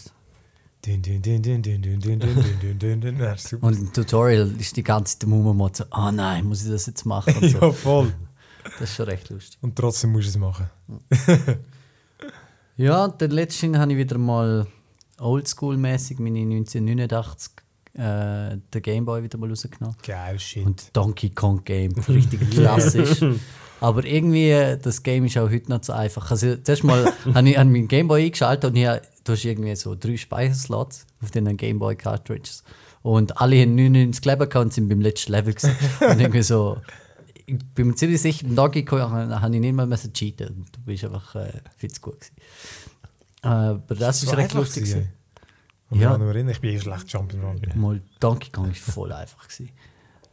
Und 3.61 3.77
im 3.77 3.93
Tutorial 3.93 4.51
ist 4.59 4.77
die 4.77 4.83
ganze 4.83 5.13
Zeit 5.13 5.21
der 5.23 5.29
Mummel 5.29 5.69
so, 5.73 5.83
oh 5.91 6.11
nein, 6.11 6.45
muss 6.45 6.63
ich 6.63 6.71
das 6.71 6.87
jetzt 6.87 7.05
machen? 7.05 7.35
Und 7.35 7.49
so. 7.49 7.59
ja, 7.59 7.71
voll. 7.71 8.13
Das 8.79 8.89
ist 8.89 8.95
schon 8.95 9.05
recht 9.05 9.29
lustig. 9.29 9.59
Und 9.61 9.75
trotzdem 9.75 10.11
musst 10.11 10.25
du 10.25 10.29
es 10.29 10.37
machen. 10.37 10.69
Ja, 12.77 13.07
dann 13.07 13.31
letztens 13.31 13.77
habe 13.77 13.93
ich 13.93 13.97
wieder 13.97 14.17
mal 14.17 14.67
oldschool-mäßig 15.19 16.19
meine 16.19 16.39
1989 16.39 17.53
äh, 17.93 18.57
den 18.73 18.81
Gameboy 18.81 19.23
wieder 19.23 19.37
mal 19.37 19.49
rausgenommen. 19.49 19.95
Geil, 20.05 20.37
shit. 20.39 20.65
Und 20.65 20.89
Donkey 20.95 21.29
Kong 21.29 21.63
Game, 21.63 21.93
richtig 22.09 22.49
klassisch. 22.51 23.23
Aber 23.79 24.03
irgendwie, 24.03 24.49
äh, 24.49 24.77
das 24.77 25.03
Game 25.03 25.25
ist 25.25 25.37
auch 25.37 25.49
heute 25.49 25.69
noch 25.69 25.81
zu 25.81 25.93
einfach. 25.93 26.29
Also, 26.31 26.57
zuerst 26.57 26.83
mal 26.83 27.13
habe 27.33 27.49
ich 27.49 27.57
an 27.57 27.71
meinen 27.71 27.87
Gameboy 27.87 28.25
eingeschaltet 28.25 28.71
und 28.71 28.75
hier, 28.75 29.01
du 29.23 29.33
hast 29.33 29.45
irgendwie 29.45 29.75
so 29.75 29.95
drei 29.95 30.17
Speicherslots 30.17 31.05
auf 31.21 31.31
den 31.31 31.55
Gameboy 31.55 31.95
Cartridges. 31.95 32.63
Und 33.01 33.39
alle 33.39 33.61
haben 33.61 33.75
99 33.75 34.25
Leben 34.25 34.49
gehabt 34.49 34.55
und 34.55 34.73
sind 34.73 34.89
beim 34.89 34.99
letzten 34.99 35.31
Level 35.31 35.53
gewesen. 35.53 35.75
Und 36.01 36.19
irgendwie 36.19 36.41
so, 36.41 36.77
ich 37.45 37.57
bin 37.73 37.87
mir 37.87 37.95
ziemlich 37.95 38.21
sicher, 38.21 38.45
beim 38.45 38.55
Donkey 38.55 38.83
Kong 38.85 39.01
habe 39.01 39.55
ich 39.55 39.61
nicht 39.61 39.73
mal 39.73 39.89
cheaten. 40.13 40.47
Und 40.47 40.75
Du 40.75 40.81
bist 40.81 41.03
einfach 41.05 41.35
äh, 41.35 41.51
viel 41.77 41.91
zu 41.91 42.01
gut 42.01 42.19
gewesen. 42.19 42.35
Äh, 43.43 43.47
Aber 43.47 43.95
das 43.95 44.21
So 44.21 44.31
recht 44.31 44.53
lustig. 44.53 44.83
gewesen, 44.85 45.09
ey. 45.91 45.99
Ja. 45.99 46.11
Ja. 46.11 46.17
Nur 46.17 46.35
ich 46.35 46.59
bin 46.59 46.71
eh 46.71 46.79
schlecht 46.79 47.07
Jump'n'Run. 47.07 47.75
Mal 47.77 48.01
Donkey 48.19 48.49
Kong 48.51 48.67
war 48.67 48.73
voll 48.73 49.11
einfach. 49.13 49.47
Gewesen. 49.47 49.69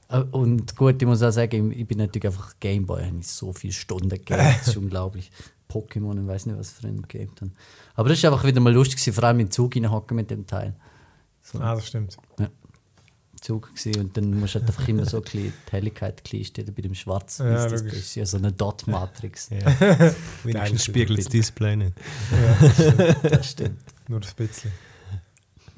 Äh, 0.08 0.20
Und 0.30 0.74
gut, 0.76 1.00
ich 1.00 1.06
muss 1.06 1.22
auch 1.22 1.30
sagen, 1.30 1.70
ich 1.72 1.86
bin 1.86 1.98
natürlich 1.98 2.26
einfach 2.26 2.54
Gameboy, 2.58 3.04
habe 3.04 3.18
ich 3.18 3.26
so 3.28 3.52
viele 3.52 3.72
Stunden 3.72 4.08
gegeben. 4.08 4.38
Das 4.40 4.68
ist 4.68 4.76
unglaublich. 4.78 5.30
Pokémon, 5.70 6.20
ich 6.20 6.26
weiß 6.26 6.46
nicht, 6.46 6.58
was 6.58 6.70
für 6.72 6.86
einen 6.86 7.02
gegeben 7.02 7.32
haben. 7.40 7.52
Aber 7.94 8.08
das 8.08 8.18
ist 8.18 8.24
einfach 8.24 8.44
wieder 8.44 8.60
mal 8.60 8.72
lustig, 8.72 8.96
gewesen, 8.98 9.14
vor 9.14 9.24
allem 9.24 9.40
im 9.40 9.50
Zug 9.50 9.74
hocken 9.74 10.16
mit 10.16 10.30
dem 10.30 10.46
Teil. 10.46 10.74
Ah, 11.58 11.74
das 11.74 11.86
stimmt. 11.88 12.16
Zug 13.42 13.74
gewesen, 13.74 14.00
und 14.00 14.16
dann 14.16 14.38
musst 14.38 14.54
du 14.54 14.60
halt 14.60 14.68
einfach 14.68 14.88
immer 14.88 15.04
so 15.04 15.18
ein 15.18 15.22
bisschen 15.24 15.52
die 15.68 15.72
Helligkeit 15.72 16.22
stehen 16.26 16.74
bei 16.74 16.82
dem 16.82 16.94
Schwarz. 16.94 17.38
Ja, 17.38 17.50
Ja, 17.50 17.68
das 17.68 17.82
ist 17.82 18.14
ja 18.14 18.24
so 18.24 18.38
eine 18.38 18.52
Dot-Matrix. 18.52 19.50
Ja. 19.50 20.14
Wenigstens 20.44 20.84
spiegelt 20.84 21.18
das 21.18 21.26
Display 21.26 21.76
nicht. 21.76 21.92
Das 23.22 23.50
stimmt. 23.50 23.80
Nur 24.08 24.20
ein 24.20 24.26
bisschen. 24.36 24.70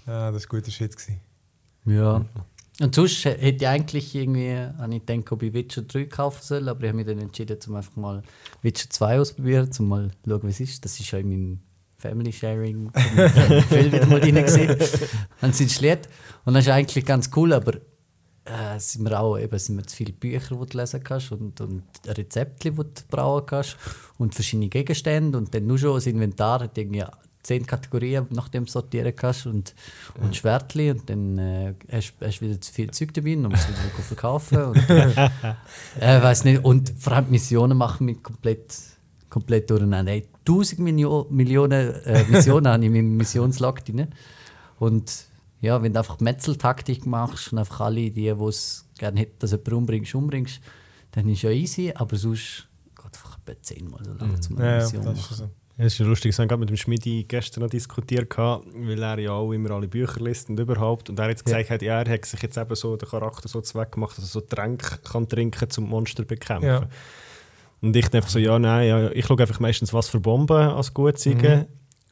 Ja, 0.07 0.31
das 0.31 0.43
war 0.43 0.61
guter 0.61 0.71
Shit. 0.71 0.95
Gewesen. 0.95 1.21
Ja. 1.87 2.25
Und 2.81 2.95
sonst 2.95 3.25
hätte 3.25 3.65
ich 3.65 3.67
eigentlich 3.67 4.15
irgendwie, 4.15 4.57
habe 4.57 4.95
ich 4.95 5.07
gedacht, 5.07 5.33
ob 5.33 5.43
ich 5.43 5.53
Witcher 5.55 5.83
3 5.83 6.07
kaufen 6.07 6.41
soll, 6.43 6.69
aber 6.69 6.83
ich 6.83 6.89
habe 6.89 6.97
mich 6.97 7.07
dann 7.07 7.21
entschieden, 7.21 7.57
um 7.69 7.77
einfach 7.77 7.97
mal 7.97 8.23
Witcher 8.63 8.91
2 8.91 9.21
auszuprobieren, 9.21 9.71
um 9.79 9.89
mal 9.89 10.11
zu 10.11 10.31
schauen, 10.31 10.43
wie 10.43 10.49
es 10.49 10.61
ist. 10.61 10.85
Das 10.85 10.99
ist 10.99 11.11
ja 11.11 11.19
in 11.21 11.29
meinem 11.29 11.61
Family 12.05 12.33
Sharing 12.33 12.91
Film 13.69 13.93
wieder 13.93 14.07
mal 14.07 14.21
drin 14.21 14.35
gesehen. 14.35 14.77
Haben 15.43 15.53
sie 15.55 15.65
installiert. 15.65 16.07
Und 16.45 16.53
das 16.53 16.67
ist 16.67 16.71
eigentlich 16.71 17.07
ganz 17.07 17.31
cool, 17.35 17.55
aber 17.55 17.77
äh, 18.45 18.79
sind 18.79 19.09
wir 19.09 19.19
auch 19.19 19.39
eben, 19.39 19.59
sind 19.59 19.77
wir 19.77 19.87
zu 19.87 19.97
viele 19.97 20.13
Bücher, 20.13 20.55
die 20.55 20.67
du 20.67 20.79
lesen 20.79 21.03
kannst 21.03 21.33
und, 21.33 21.63
und 21.63 21.83
Rezepte, 22.07 22.73
die 22.73 22.77
du 22.77 22.91
brauen 23.09 23.47
kannst 23.47 23.79
und 24.19 24.35
verschiedene 24.35 24.69
Gegenstände 24.69 25.39
und 25.39 25.55
dann 25.55 25.67
nur 25.67 25.79
schon 25.79 25.95
das 25.95 26.07
Inventar 26.07 26.61
hat 26.61 26.77
irgendwie 26.77 27.05
zehn 27.43 27.65
Kategorien, 27.65 28.27
nachdem 28.31 28.67
du 28.67 28.71
sortieren 28.71 29.17
kannst 29.17 29.47
und, 29.47 29.75
und 30.21 30.37
Schwertli 30.37 30.91
und 30.91 31.09
dann 31.09 31.39
äh, 31.39 31.75
hast 31.91 32.13
du 32.21 32.41
wieder 32.43 32.61
zu 32.61 32.71
viel 32.71 32.91
Zeug 32.91 33.15
dabei 33.15 33.35
und 33.35 33.49
musst 33.49 33.67
wieder 33.67 34.03
verkaufen 34.03 34.63
und 34.63 34.91
äh, 34.91 36.23
weiß 36.23 36.45
nicht 36.45 36.65
und 36.65 36.93
vor 36.99 37.15
allem 37.15 37.31
Missionen 37.31 37.79
machen 37.79 38.05
mich 38.05 38.23
komplett 38.23 38.75
komplett 39.35 39.69
durcheinander. 39.69 40.13
Hey, 40.13 40.29
1000 40.47 40.79
Millio 40.79 41.27
Millionen 41.29 41.93
äh, 42.05 42.25
Missionen 42.29 42.69
habe 42.73 42.85
ich 42.85 42.87
in 42.87 42.93
meinem 42.93 43.17
Missionslog 43.17 43.85
drin 43.85 44.07
und 44.79 45.27
ja, 45.61 45.83
wenn 45.83 45.93
du 45.93 45.99
einfach 45.99 46.21
Metzeltaktik 46.21 47.05
machst 47.05 47.53
und 47.53 47.59
einfach 47.59 47.81
alle 47.81 48.11
die, 48.11 48.11
die 48.13 48.29
es 48.29 48.87
gerne 48.97 49.21
hätten, 49.21 49.39
dass 49.41 49.51
du 49.51 49.57
jemanden 49.57 49.75
umbringst, 49.75 50.15
umbringst, 50.15 50.61
dann 51.13 51.29
ist 51.29 51.43
ja 51.43 51.51
easy, 51.51 51.93
aber 51.95 52.17
sonst 52.17 52.69
geht 52.95 53.07
einfach 53.07 53.39
etwa 53.39 53.63
zehnmal 53.63 54.05
so 54.05 54.13
lange, 54.13 54.39
um 54.51 54.59
eine 54.59 54.67
Ja, 54.67 54.77
ja, 54.77 54.83
Mission 54.85 55.05
das 55.05 55.31
machen. 55.31 55.51
Ja, 55.77 55.85
es 55.87 55.95
ist 55.95 55.99
ja 55.99 56.07
lustig, 56.07 56.31
ich 56.31 56.39
habe 56.39 56.47
gerade 56.47 56.61
mit 56.61 56.69
dem 56.69 56.77
Schmidi 56.77 57.25
gestern 57.27 57.65
noch 57.65 57.71
diskutiert, 57.71 58.37
weil 58.39 59.03
er 59.03 59.19
ja 59.19 59.33
auch 59.33 59.51
immer 59.51 59.73
alle 59.73 59.89
Bücher 59.89 60.21
liest 60.21 60.49
und 60.49 60.61
überhaupt. 60.61 61.11
Und 61.11 61.19
er 61.19 61.25
hat 61.25 61.31
jetzt 61.31 61.45
gesagt, 61.45 61.71
hat, 61.71 61.83
ja, 61.83 62.01
er 62.01 62.09
hat 62.09 62.25
sich 62.25 62.41
jetzt 62.41 62.57
eben 62.57 62.77
so 62.77 62.97
den 62.97 63.09
Charakter 63.09 63.49
so 63.49 63.61
zweckgemacht, 63.61 64.17
dass 64.17 64.27
er 64.27 64.29
so 64.29 64.41
Tränke 64.43 64.99
kann 64.99 65.29
trinken 65.29 65.69
zum 65.71 65.89
Monster 65.89 66.25
bekämpfen. 66.25 66.69
Ja. 66.69 66.89
Und 67.85 67.95
ich 67.97 68.13
einfach 68.15 68.31
so, 68.31 68.39
ja, 68.39 68.59
nein, 68.59 68.89
ja, 68.89 69.11
ich 69.11 69.27
schaue 69.27 69.39
einfach 69.41 69.61
meistens, 69.61 69.93
was 69.93 70.09
für 70.09 70.21
Bomben 70.21 70.57
als 70.57 70.93
gut 70.95 71.19
sind. 71.19 71.43
Mhm. 71.43 71.67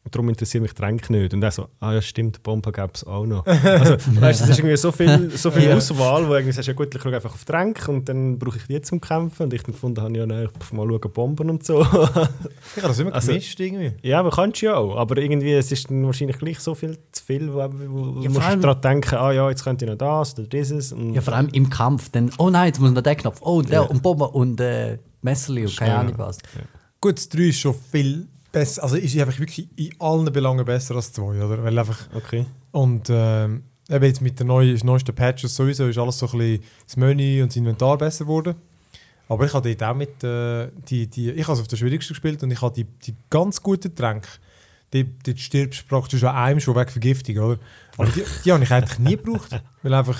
Und 0.04 0.12
darum 0.16 0.28
interessiert 0.30 0.60
mich 0.62 0.72
Tränke 0.74 1.12
nicht. 1.12 1.32
Und 1.32 1.44
er 1.44 1.52
so, 1.52 1.68
ah 1.78 1.92
ja, 1.92 2.02
stimmt, 2.02 2.42
Bomben 2.42 2.72
gäbe 2.72 2.90
es 2.92 3.04
auch 3.06 3.24
noch. 3.24 3.46
Also, 3.46 4.20
weißt 4.20 4.40
du, 4.40 4.44
es 4.44 4.50
ist 4.50 4.58
irgendwie 4.58 4.76
so 4.76 4.90
viel, 4.90 5.30
so 5.30 5.48
viel 5.52 5.68
Ja. 5.68 5.76
Auswahl, 5.76 6.26
wo 6.28 6.34
irgendwie 6.34 6.50
sagst, 6.52 6.66
ja 6.66 6.74
gut, 6.74 6.92
ich 6.92 7.00
schaue 7.00 7.14
einfach 7.14 7.32
auf 7.32 7.44
Tränke 7.44 7.88
und 7.88 8.08
dann 8.08 8.36
brauche 8.36 8.56
ich 8.58 8.66
die 8.66 8.82
zum 8.82 9.00
Kämpfen. 9.00 9.44
Und 9.44 9.54
ich 9.54 9.62
dann 9.62 9.72
gefunden 9.74 10.02
habe, 10.02 10.16
ja, 10.18 10.26
nein, 10.26 10.48
ich 10.52 10.58
muss 10.58 10.72
mal 10.72 10.88
schauen, 10.88 11.12
Bomben 11.12 11.50
und 11.50 11.64
so. 11.64 11.82
Ich 11.82 11.86
habe 11.88 12.28
das 12.82 12.98
immer 12.98 13.14
Also- 13.14 13.28
gemischt 13.28 13.60
irgendwie. 13.60 13.92
Ja, 14.02 14.18
aber 14.18 14.30
kannst 14.30 14.60
du 14.60 14.66
ja 14.66 14.74
auch. 14.74 14.96
Aber 14.96 15.16
irgendwie, 15.18 15.52
es 15.52 15.70
ist 15.70 15.88
dann 15.88 16.04
wahrscheinlich 16.04 16.36
gleich 16.38 16.58
so 16.58 16.74
viel 16.74 16.98
zu 17.12 17.22
viel, 17.24 17.52
wo, 17.54 17.58
wo 17.58 18.20
Ja, 18.22 18.28
musst 18.28 18.42
allem- 18.44 18.60
daran 18.60 18.80
denken, 18.80 19.14
ah 19.14 19.30
ja, 19.30 19.48
jetzt 19.50 19.62
könnte 19.62 19.84
ich 19.84 19.90
noch 19.90 19.98
das 19.98 20.36
oder 20.36 20.48
dieses. 20.48 20.92
Und 20.92 21.14
Ja, 21.14 21.20
vor 21.20 21.34
allem 21.34 21.48
im 21.52 21.70
Kampf. 21.70 22.10
Dann, 22.10 22.32
oh 22.38 22.50
nein, 22.50 22.66
jetzt 22.66 22.80
muss 22.80 22.90
noch 22.90 23.02
der 23.02 23.14
Knopf. 23.14 23.38
Oh, 23.40 23.58
und 23.58 23.68
der 23.70 23.82
Ja. 23.82 23.86
und 23.86 24.02
Bombe 24.02 24.26
und 24.28 24.60
äh, 24.60 24.98
Messerli 25.22 25.64
und 25.66 25.76
keine. 25.76 25.96
Ahnung 25.96 26.14
was. 26.18 26.38
Gut, 27.00 27.16
das 27.16 27.28
3 27.28 27.40
ist 27.44 27.58
schon 27.60 27.74
viel 27.90 28.28
besser. 28.52 28.82
Also 28.82 28.96
ist 28.96 29.16
einfach 29.18 29.38
wirklich 29.38 29.68
in 29.76 29.94
allen 29.98 30.32
Belangen 30.32 30.64
besser 30.64 30.94
als 30.96 31.12
2, 31.12 31.22
oder? 31.44 31.62
Weil 31.64 31.78
einfach, 31.78 32.08
Okay. 32.14 32.46
und 32.72 33.08
ähm, 33.10 33.64
eben 33.88 34.04
jetzt 34.04 34.20
mit 34.20 34.38
den 34.38 34.46
neuen, 34.48 34.78
neuesten 34.84 35.14
Patches 35.14 35.54
sowieso 35.56 35.86
ist 35.88 35.98
alles 35.98 36.18
so 36.18 36.26
ein 36.26 36.38
bisschen 36.38 36.64
das 36.86 36.96
Menü 36.96 37.42
und 37.42 37.50
das 37.50 37.56
Inventar 37.56 37.98
besser 37.98 38.24
geworden. 38.24 38.54
Aber 39.28 39.46
ich 39.46 39.54
habe 39.54 39.74
dort 39.74 39.90
auch 39.90 39.96
mit, 39.96 40.22
äh, 40.22 40.68
die, 40.88 41.06
die, 41.06 41.30
ich 41.30 41.44
habe 41.44 41.54
es 41.54 41.60
auf 41.60 41.68
der 41.68 41.76
schwierigsten 41.76 42.12
gespielt 42.12 42.42
und 42.42 42.50
ich 42.50 42.60
habe 42.60 42.74
die, 42.74 42.84
die 42.84 43.14
ganz 43.30 43.62
guten 43.62 43.94
Tränke, 43.94 44.28
die, 44.92 45.04
die 45.04 45.36
stirbst 45.38 45.82
du 45.82 45.86
praktisch 45.88 46.22
an 46.24 46.36
einem 46.36 46.60
schon 46.60 46.76
wegen 46.76 46.90
Vergiftung, 46.90 47.38
oder? 47.38 47.58
Aber 47.96 48.08
die, 48.10 48.22
die 48.44 48.52
habe 48.52 48.62
ich 48.62 48.70
eigentlich 48.70 48.98
nie 48.98 49.16
gebraucht, 49.16 49.58
weil 49.82 49.94
einfach, 49.94 50.18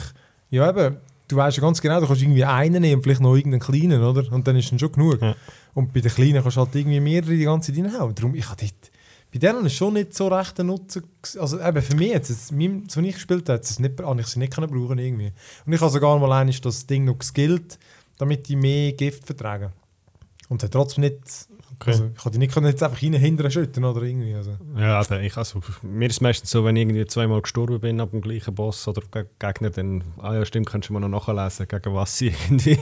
ja 0.48 0.68
eben, 0.70 0.96
du 1.32 1.36
weißt 1.36 1.56
ja 1.56 1.60
ganz 1.62 1.80
genau, 1.80 2.00
du 2.00 2.06
kannst 2.06 2.22
irgendwie 2.22 2.44
einen 2.44 2.80
nehmen 2.82 3.02
vielleicht 3.02 3.20
noch 3.20 3.34
irgendeinen 3.34 3.60
kleinen, 3.60 4.02
oder? 4.02 4.30
Und 4.32 4.46
dann 4.46 4.56
ist 4.56 4.70
dann 4.70 4.78
schon 4.78 4.92
genug. 4.92 5.20
Ja. 5.20 5.34
Und 5.74 5.92
bei 5.92 6.00
den 6.00 6.12
kleinen 6.12 6.42
kannst 6.42 6.56
du 6.56 6.60
halt 6.60 6.74
irgendwie 6.74 7.00
mehrere 7.00 7.30
die 7.30 7.44
ganze 7.44 7.72
Zeit 7.72 7.84
reinhauen. 7.84 8.14
Darum, 8.14 8.34
ich 8.34 8.48
habe 8.48 8.60
dort, 8.60 8.90
bei 9.32 9.38
denen 9.38 9.64
ist 9.66 9.74
schon 9.74 9.94
nicht 9.94 10.14
so 10.14 10.28
recht 10.28 10.60
ein 10.60 10.66
Nutzen. 10.66 11.02
Also 11.38 11.58
eben 11.60 11.82
für 11.82 11.96
mich, 11.96 12.10
jetzt, 12.10 12.30
es- 12.30 12.52
meinem- 12.52 12.88
so 12.88 13.00
wie 13.02 13.08
ich 13.08 13.14
gespielt 13.14 13.48
habe, 13.48 13.60
es 13.60 13.78
nicht, 13.78 14.00
habe 14.00 14.20
ich 14.20 14.26
sie 14.26 14.38
nicht 14.38 14.52
können 14.54 14.70
brauchen 14.70 14.98
irgendwie. 14.98 15.32
Und 15.66 15.72
ich 15.72 15.80
habe 15.80 15.90
sogar 15.90 16.18
mal 16.18 16.30
einmal 16.32 16.54
das 16.54 16.86
Ding 16.86 17.04
noch 17.04 17.18
geskillt, 17.18 17.78
damit 18.18 18.48
die 18.48 18.56
mehr 18.56 18.92
Gift 18.92 19.24
vertragen. 19.24 19.72
Und 20.48 20.62
hat 20.62 20.70
trotzdem 20.72 21.02
nicht, 21.04 21.16
Okay. 21.82 21.90
also 21.90 22.06
ich 22.06 22.16
konnte 22.16 22.30
die 22.32 22.38
nicht 22.38 22.54
können 22.54 22.66
jetzt 22.66 22.82
einfach 22.82 23.02
rein 23.02 23.12
hinterher 23.14 23.50
schütten 23.50 23.84
oder 23.84 24.02
irgendwie. 24.02 24.34
Also. 24.34 24.56
Ja, 24.76 24.98
also 24.98 25.16
ich, 25.16 25.36
also, 25.36 25.60
mir 25.82 26.06
ist 26.08 26.14
es 26.16 26.20
meistens 26.20 26.50
so, 26.50 26.64
wenn 26.64 26.76
ich 26.76 26.82
irgendwie 26.82 27.04
zweimal 27.06 27.42
gestorben 27.42 27.80
bin 27.80 28.00
ab 28.00 28.10
dem 28.12 28.20
gleichen 28.20 28.54
Boss 28.54 28.86
oder 28.88 29.02
Ge- 29.10 29.26
Gegner, 29.38 29.70
dann, 29.70 30.02
ah 30.18 30.34
ja, 30.34 30.44
stimmt, 30.44 30.68
kannst 30.68 30.88
du 30.88 30.92
mal 30.94 31.00
noch 31.00 31.08
nachlesen, 31.26 31.68
gegen 31.68 31.94
was 31.94 32.16
sie 32.18 32.28
irgendwie 32.48 32.78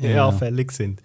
Ja. 0.00 0.28
anfällig 0.28 0.72
sind. 0.72 1.02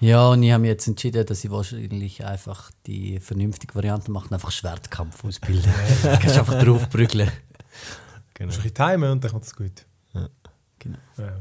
Ja, 0.00 0.28
und 0.30 0.42
ich 0.42 0.50
habe 0.50 0.62
mich 0.62 0.68
jetzt 0.70 0.88
entschieden, 0.88 1.24
dass 1.24 1.44
ich 1.44 1.50
wahrscheinlich 1.50 2.24
einfach 2.24 2.72
die 2.86 3.20
vernünftige 3.20 3.72
Variante 3.76 4.10
mache, 4.10 4.34
einfach 4.34 4.50
Schwertkampf 4.50 5.24
ausbilden. 5.24 5.72
Du 6.02 6.08
kannst 6.18 6.38
einfach 6.38 6.60
draufprügeln. 6.62 7.30
Genau. 8.34 8.34
Du 8.34 8.44
musst 8.46 8.58
ein 8.58 8.62
bisschen 8.72 8.74
timen 8.74 9.10
und 9.12 9.22
dann 9.22 9.30
kommt 9.30 9.44
es 9.44 9.54
gut. 9.54 9.86
Ja. 10.12 10.28
Genau. 10.80 10.98
Ja. 11.18 11.40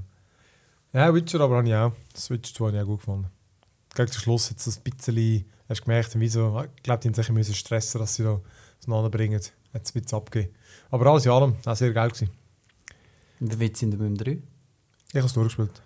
ja, 0.93 1.13
Witcher 1.15 1.39
aber 1.41 1.57
habe 1.57 1.67
ich 1.67 1.73
auch. 1.73 1.91
Switch 2.15 2.53
2 2.53 2.65
habe 2.67 2.77
ich 2.77 2.83
auch 2.83 2.85
gut 2.87 2.99
gefunden. 2.99 3.27
Gegen 3.95 4.09
den 4.11 4.13
Schluss 4.19 4.49
jetzt 4.49 4.63
so 4.63 4.71
ein 4.71 4.83
bisschen, 4.83 5.45
hast 5.67 5.83
gemerkt, 5.83 6.19
wie 6.19 6.27
so, 6.27 6.61
ich 6.75 6.83
glaube, 6.83 7.01
die 7.01 7.07
haben 7.09 7.13
sich 7.15 7.29
müssen 7.29 7.55
stressen, 7.55 7.99
dass 7.99 8.15
sie 8.15 8.23
da 8.23 8.39
das 8.85 9.11
bringen. 9.11 9.39
Hat 9.73 9.83
es 9.83 9.95
ein 9.95 10.01
bisschen 10.01 10.17
abgegeben. 10.17 10.53
Aber 10.89 11.05
alles 11.07 11.25
in 11.25 11.31
allem, 11.31 11.55
auch 11.65 11.75
sehr 11.75 11.91
geil 11.93 12.09
gewesen. 12.09 12.29
Wie 13.39 13.59
weit 13.59 13.77
sind 13.77 13.91
wir 13.91 14.09
mit 14.09 14.19
dem 14.19 14.25
3? 14.25 14.31
Ich 15.11 15.15
habe 15.15 15.25
es 15.27 15.33
durchgespielt. 15.33 15.81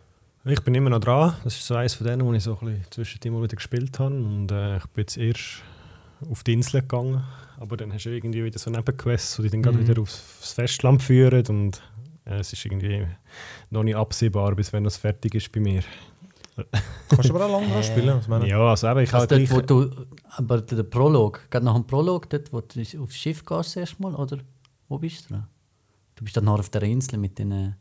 Ich 0.45 0.61
bin 0.61 0.75
immer 0.75 0.89
noch 0.89 0.99
dran. 0.99 1.35
Das 1.43 1.55
ist 1.55 1.65
so 1.65 1.75
eines 1.75 1.93
von 1.93 2.05
denen, 2.07 2.25
wo 2.25 2.33
ich 2.33 2.43
so 2.43 2.57
ein 2.59 2.65
bisschen 2.65 2.85
zwischendurch 2.91 3.33
mal 3.33 3.43
wieder 3.43 3.55
gespielt 3.55 3.99
habe. 3.99 4.15
Und 4.15 4.51
äh, 4.51 4.77
ich 4.77 4.85
bin 4.87 5.01
jetzt 5.03 5.17
erst 5.17 5.61
auf 6.29 6.43
die 6.43 6.53
Insel 6.53 6.81
gegangen. 6.81 7.23
Aber 7.57 7.77
dann 7.77 7.93
hast 7.93 8.03
du 8.05 8.09
irgendwie 8.09 8.43
wieder 8.43 8.59
so 8.59 8.69
Nebenquests, 8.69 9.37
die 9.37 9.43
dich 9.43 9.51
dann 9.51 9.61
gerade 9.61 9.77
Mhm. 9.77 9.87
wieder 9.87 10.01
aufs 10.01 10.51
Festland 10.53 11.01
führen. 11.01 11.45
Und 11.47 11.81
äh, 12.25 12.39
es 12.39 12.51
ist 12.51 12.65
irgendwie 12.65 13.05
noch 13.69 13.83
nicht 13.83 13.95
absehbar, 13.95 14.53
bis 14.55 14.73
wenn 14.73 14.83
das 14.83 14.97
fertig 14.97 15.35
ist 15.35 15.51
bei 15.51 15.59
mir. 15.61 15.83
Kannst 17.09 17.29
du 17.29 17.35
aber 17.35 17.45
auch 17.45 17.51
lange 17.61 17.67
dran 17.73 17.83
spielen, 17.83 18.17
was 18.17 18.27
meine 18.27 18.45
ich? 18.45 18.51
Ja, 18.51 18.59
also 18.59 18.87
eben, 18.89 18.99
ich 18.99 19.13
Also 19.13 19.35
habe 19.35 19.45
dort, 19.47 19.51
wo 19.51 19.85
du, 19.89 20.05
aber 20.37 20.61
der 20.61 20.83
Prolog, 20.83 21.41
gerade 21.49 21.65
nach 21.65 21.73
dem 21.75 21.85
Prolog, 21.85 22.29
dort, 22.29 22.51
wo 22.53 22.61
du 22.61 22.81
aufs 23.01 23.15
Schiff 23.15 23.43
gehst 23.45 23.77
erstmal, 23.77 24.13
oder 24.15 24.37
wo 24.87 24.97
bist 24.97 25.29
du? 25.29 25.35
Du 26.15 26.23
bist 26.23 26.37
dann 26.37 26.45
noch 26.45 26.59
auf 26.59 26.69
der 26.69 26.83
Insel 26.83 27.17
mit 27.17 27.39
den... 27.39 27.75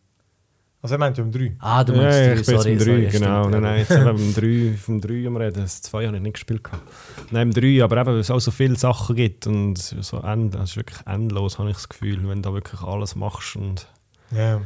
Also 0.84 0.96
er 0.96 0.98
meint 0.98 1.16
um 1.20 1.30
3. 1.30 1.54
Ah, 1.60 1.84
du 1.84 1.92
meinst 1.92 2.18
ja, 2.18 2.24
drei, 2.34 2.40
ich 2.40 2.46
bin 2.46 2.56
sorry, 2.56 2.72
im 2.72 2.78
3, 2.78 2.84
sorry, 2.84 3.06
genau. 3.06 3.40
stimmt, 3.42 3.52
Nein, 3.52 3.62
nein, 3.62 3.78
jetzt 3.78 3.90
eben 3.92 4.04
beim 4.04 4.34
3, 4.34 4.76
vom 4.78 5.00
3 5.00 5.26
am 5.28 5.36
Reden. 5.36 5.62
Das 5.62 5.82
2 5.82 6.06
habe 6.06 6.16
ich 6.16 6.22
nicht 6.22 6.32
gespielt. 6.34 6.64
gehabt. 6.64 6.82
Nein, 7.30 7.48
im 7.48 7.54
3, 7.54 7.84
aber 7.84 7.98
eben, 7.98 8.06
weil 8.08 8.18
es 8.18 8.30
auch 8.32 8.40
so 8.40 8.50
viele 8.50 8.74
Sachen 8.74 9.14
gibt 9.14 9.46
und 9.46 9.76
so 9.78 10.18
end, 10.22 10.54
das 10.56 10.70
ist 10.70 10.76
wirklich 10.76 10.98
endlos, 11.06 11.60
habe 11.60 11.70
ich 11.70 11.76
das 11.76 11.88
Gefühl, 11.88 12.28
wenn 12.28 12.42
du 12.42 12.48
da 12.48 12.54
wirklich 12.54 12.80
alles 12.82 13.14
machst 13.14 13.54
und 13.54 13.86
Ja. 14.32 14.60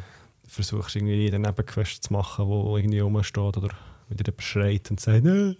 versuchst 0.46 0.96
irgendwie 0.96 1.16
jede 1.16 1.38
Nebenquest 1.38 2.04
zu 2.04 2.12
machen, 2.14 2.46
wo 2.46 2.78
irgendwie 2.78 3.00
rumsteht 3.00 3.58
oder 3.58 3.68
wieder 4.08 4.24
jemand 4.26 4.42
schreit 4.42 4.90
und 4.90 5.00
sagt, 5.00 5.24
«Nö, 5.24 5.54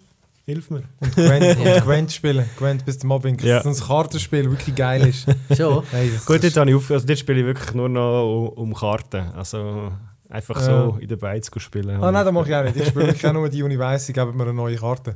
hilf 0.45 0.69
mir. 0.69 0.83
Und 0.99 1.13
Gwent, 1.15 1.57
und 1.59 1.83
Gwent 1.83 2.11
spielen. 2.11 2.45
Gwent 2.57 2.85
bis 2.85 2.99
zum 2.99 3.09
Mobbing. 3.09 3.37
Ja. 3.39 3.61
Dass 3.61 3.65
ein 3.81 3.87
Kartenspiel 3.87 4.49
wirklich 4.49 4.75
geil 4.75 5.05
ist. 5.07 5.25
Schon? 5.55 5.83
Hey, 5.91 6.09
das 6.13 6.25
Gut, 6.25 6.37
ist- 6.37 6.43
jetzt 6.43 6.57
habe 6.57 6.69
ich 6.69 6.75
auf, 6.75 6.89
also 6.89 7.05
dort 7.05 7.19
spiele 7.19 7.39
ich 7.41 7.45
wirklich 7.45 7.73
nur 7.73 7.89
noch 7.89 8.51
um, 8.55 8.69
um 8.69 8.73
Karten. 8.73 9.29
Also 9.35 9.91
einfach 10.29 10.59
so 10.61 10.71
Ja. 10.71 10.97
in 10.99 11.07
der 11.07 11.17
Beiz 11.17 11.49
spielen. 11.57 12.01
Ah 12.01 12.11
nein, 12.11 12.23
das 12.25 12.33
mache 12.33 12.49
ich 12.49 12.55
auch 12.55 12.63
nicht. 12.63 12.77
Ich 12.77 12.87
spiele 12.87 13.07
wirklich 13.07 13.25
auch 13.27 13.33
nur 13.33 13.49
die 13.49 13.63
Uni 13.63 13.77
weiss, 13.77 14.05
sie 14.05 14.13
geben 14.13 14.35
mir 14.37 14.43
eine 14.43 14.53
neue 14.53 14.75
Karte. 14.77 15.15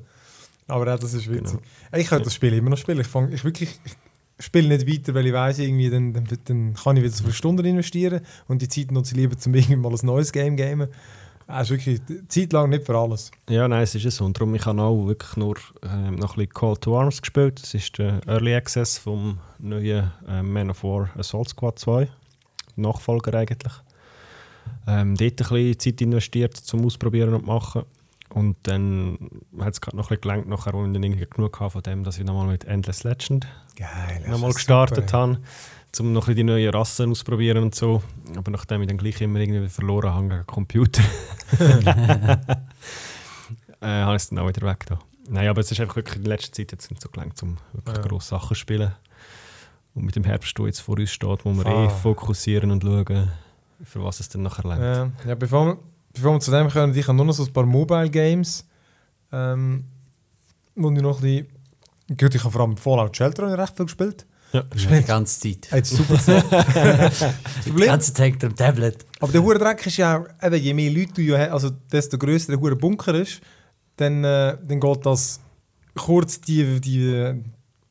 Aber 0.67 0.93
auch 0.93 0.99
das 0.99 1.13
ist 1.13 1.29
witzig. 1.29 1.59
Ich 1.95 2.07
könnte 2.07 2.25
das 2.25 2.35
Spiel 2.35 2.53
immer 2.53 2.69
noch 2.69 2.77
spielen. 2.77 2.99
Ich, 2.99 3.07
fang, 3.07 3.31
ich 3.31 3.43
wirklich 3.43 3.79
ich 4.37 4.45
spiele 4.45 4.69
nicht 4.69 4.87
weiter, 4.87 5.13
weil 5.13 5.27
ich 5.27 5.33
weiss, 5.33 5.59
irgendwie, 5.59 5.89
dann, 5.89 6.13
dann, 6.13 6.27
dann 6.45 6.73
kann 6.73 6.97
ich 6.97 7.03
wieder 7.03 7.13
so 7.13 7.23
viele 7.23 7.33
Stunden 7.35 7.63
investieren 7.65 8.21
und 8.47 8.61
die 8.61 8.67
Zeit 8.67 8.91
nutze 8.91 9.11
ich 9.13 9.17
lieber, 9.17 9.37
zum 9.37 9.53
irgendwie 9.53 9.75
mal 9.75 9.91
ein 9.91 9.99
neues 10.05 10.31
Game 10.31 10.57
zu 10.57 10.63
gamen. 10.63 10.87
Das 11.51 11.69
ist 11.69 11.71
wirklich 11.71 12.01
zeitlang 12.27 12.69
nicht 12.69 12.85
für 12.85 12.97
alles. 12.97 13.31
Ja, 13.49 13.67
nein, 13.67 13.83
es 13.83 13.95
ist 13.95 14.05
es. 14.05 14.21
Und 14.21 14.37
darum, 14.37 14.55
ich 14.55 14.65
habe 14.65 14.81
auch 14.81 15.05
wirklich 15.07 15.35
nur 15.37 15.55
ähm, 15.83 16.15
noch 16.15 16.37
ein 16.37 16.47
bisschen 16.47 16.53
Call 16.53 16.77
to 16.77 16.97
Arms 16.97 17.21
gespielt. 17.21 17.61
Das 17.61 17.73
ist 17.73 17.97
der 17.97 18.21
Early 18.27 18.55
Access 18.55 18.97
vom 18.97 19.39
neuen 19.59 20.11
äh, 20.27 20.41
Man 20.41 20.69
of 20.69 20.83
War 20.83 21.09
Assault 21.17 21.49
Squad 21.49 21.77
2. 21.77 22.07
Nachfolger 22.77 23.33
eigentlich. 23.37 23.73
Ähm, 24.87 25.15
dort 25.15 25.31
ein 25.31 25.35
bisschen 25.35 25.79
Zeit 25.79 26.01
investiert 26.01 26.57
zum 26.57 26.85
Ausprobieren 26.85 27.33
und 27.33 27.45
machen. 27.45 27.83
Und 28.29 28.55
dann 28.63 29.17
hat 29.59 29.73
es 29.73 29.81
gerade 29.81 29.97
noch 29.97 30.05
ein 30.05 30.17
bisschen 30.17 30.21
gelangt, 30.21 30.47
nachher, 30.47 30.73
ich 30.73 30.93
dann 30.93 31.03
irgendwie 31.03 31.25
genug 31.29 31.59
hatte 31.59 31.71
von 31.71 31.83
dem, 31.83 32.03
dass 32.03 32.17
ich 32.17 32.23
nochmal 32.23 32.47
mit 32.47 32.63
Endless 32.63 33.03
Legend 33.03 33.45
Geil. 33.75 34.23
nochmal 34.27 34.53
gestartet 34.53 35.11
habe, 35.11 35.37
um 35.99 36.13
noch 36.13 36.21
ein 36.23 36.35
bisschen 36.35 36.35
die 36.35 36.43
neuen 36.43 36.69
Rassen 36.73 37.11
auszuprobieren 37.11 37.63
und 37.63 37.75
so. 37.75 38.01
Aber 38.37 38.49
nachdem 38.51 38.81
ich 38.81 38.87
dann 38.87 38.97
gleich 38.97 39.19
immer 39.21 39.39
irgendwie 39.39 39.67
verloren 39.67 40.13
habe 40.13 40.27
gegen 40.27 40.37
den 40.39 40.45
Computer, 40.47 41.01
äh, 43.81 43.87
habe 43.87 44.15
ich 44.15 44.21
es 44.23 44.29
dann 44.29 44.39
auch 44.39 44.47
wieder 44.47 44.65
weg. 44.67 44.85
Da. 44.87 44.99
Nein, 45.29 45.47
aber 45.47 45.61
es 45.61 45.71
ist 45.71 45.79
einfach 45.79 45.95
wirklich 45.95 46.15
in 46.17 46.23
der 46.23 46.29
letzten 46.33 46.53
Zeit 46.53 46.71
jetzt 46.71 46.89
nicht 46.89 47.01
so 47.01 47.09
gelangt, 47.09 47.41
um 47.43 47.57
wirklich 47.73 47.97
Ja. 47.97 48.03
grosse 48.03 48.29
Sachen 48.29 48.49
zu 48.49 48.55
spielen. 48.55 48.93
Und 49.93 50.05
mit 50.05 50.15
dem 50.15 50.23
Herbst, 50.23 50.57
der 50.57 50.65
jetzt 50.67 50.79
vor 50.79 50.97
uns 50.97 51.11
steht, 51.11 51.43
wo 51.45 51.53
wir 51.53 51.65
Ah. 51.65 51.85
eh 51.85 51.89
fokussieren 51.89 52.71
und 52.71 52.83
schauen. 52.83 53.29
für 53.83 54.03
was 54.03 54.19
es 54.19 54.29
dann 54.29 54.43
nachher 54.43 54.67
lernt. 54.67 55.13
Ja, 55.25 55.29
ja 55.29 55.35
bevor, 55.35 55.65
wir, 55.65 55.77
bevor 56.13 56.33
wir 56.33 56.39
zu 56.39 56.51
dem 56.51 56.69
kommen, 56.69 56.95
ich 56.95 57.07
habe 57.07 57.15
nur 57.17 57.25
noch 57.25 57.33
so 57.33 57.43
ein 57.43 57.51
paar 57.51 57.65
Mobile 57.65 58.11
Games, 58.11 58.63
ähm, 59.31 59.85
wo 60.75 60.91
ich 60.91 61.01
noch 61.01 61.17
ein 61.17 61.21
bisschen... 61.23 61.47
Gut, 62.15 62.35
ich 62.35 62.43
habe 62.43 62.51
vor 62.51 62.61
allem 62.61 62.77
Fallout 62.77 63.17
Shelter 63.17 63.57
recht 63.57 63.75
viel 63.75 63.85
gespielt. 63.85 64.25
Ja. 64.53 64.63
Die 64.63 65.03
ganze 65.03 65.39
Zeit. 65.39 65.67
Das 65.71 65.91
ist 65.91 65.97
super 65.97 66.17
Die 67.65 67.71
ganze 67.71 68.13
Zeit 68.13 68.25
hängt 68.25 68.43
am 68.43 68.55
Tablet. 68.55 69.05
Aber 69.19 69.31
der 69.31 69.41
Hurendreck 69.41 69.85
ist 69.85 69.97
ja 69.97 70.19
auch, 70.19 70.45
eben, 70.45 70.55
je 70.61 70.73
mehr 70.73 70.91
Leute 70.91 71.13
du 71.13 71.21
ja 71.21 71.37
hast, 71.37 71.51
also 71.51 71.69
desto 71.91 72.17
grösser 72.17 72.51
der 72.51 72.59
Hure 72.59 72.75
Bunker 72.75 73.15
ist, 73.15 73.41
dann, 73.95 74.23
äh, 74.23 74.57
dann 74.61 74.79
geht 74.79 75.05
das 75.05 75.39
kurz 75.95 76.41
die, 76.41 76.79
die 76.81 77.41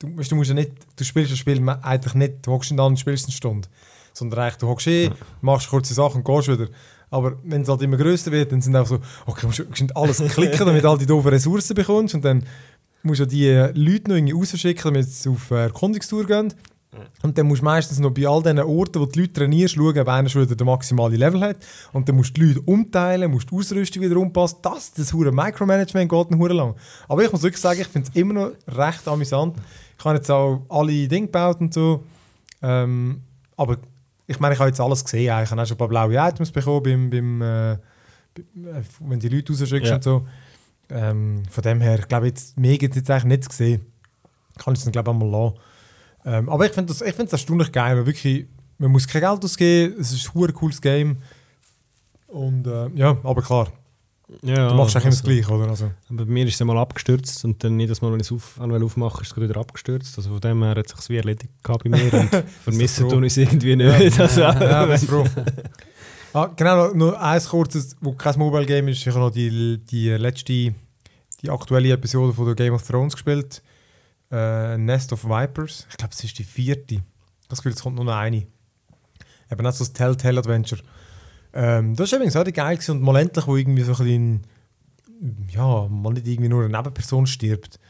du, 0.01 0.16
weißt, 0.16 0.31
du 0.31 0.37
musst 0.37 0.49
ja 0.49 0.55
nicht, 0.55 0.73
du 0.96 1.05
spielst 1.05 1.33
das 1.33 1.38
Spiel 1.38 1.66
eigentlich 1.83 2.14
nicht, 2.14 2.46
du 2.46 2.53
hockst 2.53 2.70
nicht 2.70 2.81
an 2.81 2.87
und 2.87 2.99
spielst 2.99 3.27
eine 3.27 3.33
Stunde, 3.33 3.68
sondern 4.12 4.40
eigentlich, 4.40 4.57
du 4.57 4.66
hockst 4.68 4.87
eh, 4.88 5.11
machst 5.40 5.68
kurze 5.68 5.94
Sachen 5.94 6.18
und 6.18 6.25
gehst 6.25 6.49
wieder. 6.49 6.68
Aber 7.12 7.37
wenn 7.42 7.62
es 7.62 7.68
halt 7.68 7.83
immer 7.83 7.96
grösser 7.96 8.31
wird, 8.31 8.53
dann 8.53 8.61
sind 8.61 8.77
auch 8.77 8.87
so, 8.87 9.01
okay, 9.27 9.40
du 9.42 9.46
musst, 9.49 9.68
musst 9.68 9.83
nicht 9.83 9.96
alles 9.96 10.18
klicken, 10.18 10.64
damit 10.64 10.85
du 10.85 10.88
all 10.88 10.99
die 10.99 11.07
doofen 11.07 11.29
Ressourcen 11.29 11.75
bekommst 11.75 12.14
und 12.14 12.25
dann 12.25 12.44
musst 13.02 13.20
du 13.20 13.26
die 13.26 13.46
äh, 13.48 13.72
Leute 13.72 14.08
noch 14.10 14.16
irgendwie 14.16 14.34
rausschicken, 14.34 14.94
damit 14.94 15.08
sie 15.08 15.28
auf 15.28 15.50
äh, 15.50 15.62
Erkundungstour 15.64 16.26
gehen. 16.26 16.52
Und 17.22 17.38
dann 17.38 17.46
musst 17.46 17.60
du 17.60 17.64
meistens 17.64 18.00
noch 18.00 18.10
bei 18.10 18.26
all 18.26 18.42
diesen 18.42 18.58
Orten, 18.58 19.00
wo 19.00 19.06
die 19.06 19.20
Leute 19.20 19.32
trainierst, 19.34 19.76
schauen, 19.76 19.96
ob 19.96 20.08
einer 20.08 20.28
schon 20.28 20.42
wieder 20.42 20.56
den 20.56 20.66
maximalen 20.66 21.16
Level 21.16 21.40
hat. 21.40 21.58
Und 21.92 22.08
dann 22.08 22.16
musst 22.16 22.36
du 22.36 22.40
die 22.40 22.48
Leute 22.48 22.60
umteilen, 22.62 23.30
musst 23.30 23.50
die 23.50 23.54
Ausrüstung 23.54 24.02
wieder 24.02 24.16
umpassen. 24.16 24.58
Das, 24.62 24.92
das 24.92 25.12
hure 25.12 25.30
Micromanagement 25.30 26.10
geht 26.10 26.38
hure 26.38 26.52
lang. 26.52 26.74
Aber 27.08 27.24
ich 27.24 27.30
muss 27.30 27.42
wirklich 27.42 27.60
sagen, 27.60 27.80
ich 27.80 27.86
finde 27.86 28.10
es 28.10 28.16
immer 28.16 28.34
noch 28.34 28.50
recht 28.66 29.06
amüsant. 29.06 29.56
Ich 29.98 30.04
habe 30.04 30.16
jetzt 30.16 30.30
auch 30.30 30.62
alle 30.68 31.06
Dinge 31.06 31.26
gebaut 31.26 31.60
und 31.60 31.72
so. 31.72 32.02
Ähm, 32.60 33.20
aber 33.56 33.78
ich 34.26 34.40
meine, 34.40 34.54
ich 34.54 34.60
habe 34.60 34.70
jetzt 34.70 34.80
alles 34.80 35.04
gesehen. 35.04 35.24
Ich 35.24 35.50
habe 35.50 35.62
auch 35.62 35.66
schon 35.66 35.76
ein 35.76 35.78
paar 35.78 35.88
blaue 35.88 36.16
Items 36.16 36.50
bekommen, 36.50 36.82
beim, 36.82 37.10
beim, 37.10 37.42
äh, 37.42 37.72
äh, 37.72 37.78
wenn 39.00 39.20
die 39.20 39.28
Leute 39.28 39.52
rausschickst 39.52 39.88
Ja. 39.90 39.94
und 39.96 40.02
so. 40.04 40.26
Ähm, 40.90 41.42
von 41.48 41.62
dem 41.62 41.81
her, 41.81 41.98
ich 41.98 42.09
glaube, 42.09 42.26
jetzt, 42.26 42.59
mehr 42.59 42.79
gibt 42.79 42.94
es 42.94 43.00
jetzt 43.00 43.11
eigentlich 43.11 43.24
nicht 43.24 43.44
zu 43.44 43.57
sehen. 43.57 43.87
Kann 44.59 44.74
ich 44.74 44.81
es 44.81 44.85
dann, 44.85 44.92
glaube 44.92 45.11
ich, 45.11 45.14
einmal 45.14 45.29
lassen. 45.29 45.59
Ähm, 46.24 46.48
aber 46.48 46.66
ich 46.66 46.72
finde 46.72 46.92
das, 46.92 47.00
ich 47.00 47.14
find's 47.14 47.33
erstaunlich 47.33 47.72
geil. 47.72 47.96
weil 47.96 48.07
Wirklich, 48.07 48.46
man 48.79 48.90
muss 48.90 49.07
kein 49.07 49.22
Geld 49.22 49.44
ausgeben, 49.44 49.94
es 49.98 50.12
ist 50.12 50.35
ein 50.35 50.53
cooles 50.55 50.81
Game. 50.81 51.18
Und 52.26 52.66
äh, 52.66 52.88
ja, 52.94 53.16
aber 53.24 53.42
klar, 53.42 53.72
Ja, 54.42 54.68
du 54.68 54.74
machst 54.74 54.94
eigentlich 54.94 55.05
immer 55.05 55.11
das 55.11 55.20
also, 55.20 55.24
Gleiche, 55.24 55.53
oder? 55.53 55.68
Also, 55.70 55.90
Bei 56.11 56.24
mir 56.24 56.46
ist 56.46 56.55
es 56.55 56.61
einmal 56.61 56.79
abgestürzt 56.79 57.44
und 57.44 57.62
dann 57.64 57.81
jedes 57.81 58.00
Mal, 58.00 58.12
wenn 58.12 58.20
ich 58.20 58.26
es 58.26 58.33
auf, 58.33 58.61
aufmache, 58.61 59.22
ist 59.22 59.33
es 59.33 59.37
wieder 59.37 59.57
abgestürzt. 59.57 60.16
Also 60.16 60.31
von 60.31 60.40
dem 60.40 60.62
her 60.62 60.76
hat 60.76 60.87
es 60.87 60.92
sich 60.92 61.09
wie 61.09 61.16
erledigt 61.16 61.53
gehabt 61.62 61.85
bei 61.85 61.90
mir 61.90 62.12
und 62.14 62.31
vermissen 62.62 63.09
tue 63.09 63.26
ich 63.26 63.33
es 63.33 63.37
irgendwie 63.38 63.76
nicht. 63.76 64.20
Also, 64.20 64.42
ja, 64.42 64.96
froh. 64.98 65.24
ah, 66.32 66.46
genau, 66.56 66.88
noch, 66.88 66.94
noch 66.94 67.12
eins 67.14 67.48
kurzes, 67.48 67.96
wo 68.00 68.12
kein 68.12 68.38
Mobile 68.38 68.66
Game 68.66 68.88
ist. 68.88 69.00
Ich 69.00 69.08
habe 69.08 69.20
noch 69.20 69.30
die, 69.30 69.78
die 69.78 70.10
letzte, 70.10 70.74
die 71.42 71.50
aktuelle 71.50 71.92
Episode 71.92 72.32
von 72.32 72.46
der 72.46 72.54
Game 72.54 72.74
of 72.74 72.86
Thrones 72.86 73.14
gespielt. 73.14 73.62
Äh, 74.30 74.78
Nest 74.78 75.12
of 75.12 75.24
Vipers. 75.24 75.86
Ich 75.90 75.96
glaube, 75.96 76.12
es 76.12 76.24
ist 76.24 76.38
die 76.38 76.44
vierte. 76.44 77.02
Das 77.48 77.58
Gefühl, 77.58 77.72
es 77.72 77.82
kommt 77.82 77.96
nur 77.96 78.04
noch 78.04 78.16
eine. 78.16 78.46
Eben 79.50 79.66
auch 79.66 79.72
so 79.72 79.84
das 79.84 79.92
Telltale 79.92 80.38
Adventure. 80.38 80.82
Ähm, 81.52 81.96
das 81.96 82.12
war 82.12 82.18
übrigens 82.18 82.36
auch 82.36 82.44
geil 82.44 82.76
gewesen 82.76 82.92
und 82.92 83.02
mal 83.02 83.16
endlich, 83.16 83.46
wo 83.46 83.56
irgendwie 83.56 83.82
so 83.82 83.92
ein 83.92 83.98
bisschen, 83.98 84.46
ja, 85.50 85.88
mal 85.88 86.12
nicht 86.12 86.28
irgendwie 86.28 86.48
nur 86.48 86.64
eine 86.64 86.76
Nebenperson 86.76 87.26
stirbt. 87.26 87.80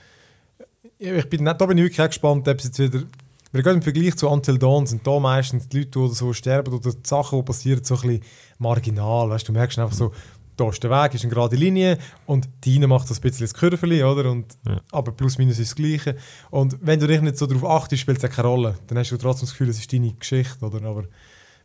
Ich 0.98 1.28
bin, 1.28 1.44
da 1.44 1.52
bin 1.52 1.78
ich 1.78 1.84
wirklich 1.84 2.06
gespannt, 2.06 2.48
ob 2.48 2.58
es 2.58 2.64
jetzt 2.64 2.78
wieder 2.78 3.04
weil 3.52 3.62
gerade 3.62 3.76
im 3.76 3.82
Vergleich 3.82 4.16
zu 4.16 4.28
Until 4.28 4.58
Dawn 4.58 4.86
sind 4.86 5.06
da 5.06 5.18
meistens 5.18 5.68
die 5.68 5.78
Leute, 5.78 5.98
die 5.98 6.14
so 6.14 6.32
sterben 6.32 6.72
oder 6.72 6.92
die 6.92 6.98
Sachen, 7.08 7.38
die 7.38 7.44
passieren, 7.44 7.82
so 7.82 7.94
ein 7.96 8.00
bisschen 8.00 8.22
marginal. 8.58 9.30
Weißt, 9.30 9.48
du 9.48 9.52
merkst 9.52 9.78
einfach 9.78 9.96
so, 9.96 10.12
da 10.56 10.68
ist 10.68 10.82
der 10.82 10.90
Weg, 10.90 11.14
ist 11.14 11.24
eine 11.24 11.32
gerade 11.32 11.56
Linie 11.56 11.98
und 12.26 12.48
die 12.64 12.76
eine 12.76 12.86
macht 12.86 13.08
das 13.08 13.18
ein 13.18 13.22
bisschen 13.22 13.44
das 13.44 13.54
Kürfeli, 13.54 14.04
oder? 14.04 14.30
Und, 14.30 14.58
Ja. 14.66 14.80
Aber 14.92 15.12
plus 15.12 15.38
minus 15.38 15.58
ist 15.58 15.70
das 15.70 15.76
Gleiche. 15.76 16.16
Und 16.50 16.76
wenn 16.82 17.00
du 17.00 17.06
dich 17.06 17.20
nicht 17.22 17.38
so 17.38 17.46
darauf 17.46 17.64
achtest, 17.64 18.02
spielt 18.02 18.18
es 18.18 18.30
auch 18.30 18.34
keine 18.34 18.48
Rolle. 18.48 18.78
Dann 18.86 18.98
hast 18.98 19.10
du 19.10 19.16
trotzdem 19.16 19.46
das 19.46 19.52
Gefühl, 19.52 19.70
es 19.70 19.78
ist 19.78 19.92
deine 19.92 20.12
Geschichte, 20.12 20.64
oder? 20.64 20.82
Aber 20.86 21.04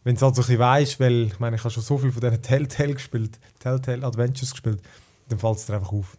wenn 0.03 0.15
du 0.15 0.17
es 0.17 0.21
halt 0.21 0.35
so 0.35 0.41
ein 0.41 0.45
bisschen 0.45 0.59
weißt, 0.59 0.99
weil 0.99 1.23
ich 1.23 1.39
meine, 1.39 1.57
ich 1.57 1.63
habe 1.63 1.71
schon 1.71 1.83
so 1.83 1.97
viel 1.97 2.11
von 2.11 2.21
diesen 2.21 2.41
Telltale 2.41 2.93
gespielt, 2.93 3.39
Telltale 3.59 4.05
Adventures 4.05 4.51
gespielt, 4.51 4.81
dann 5.27 5.39
fällt 5.39 5.57
es 5.57 5.65
dir 5.65 5.73
einfach 5.73 5.91
auf. 5.91 6.17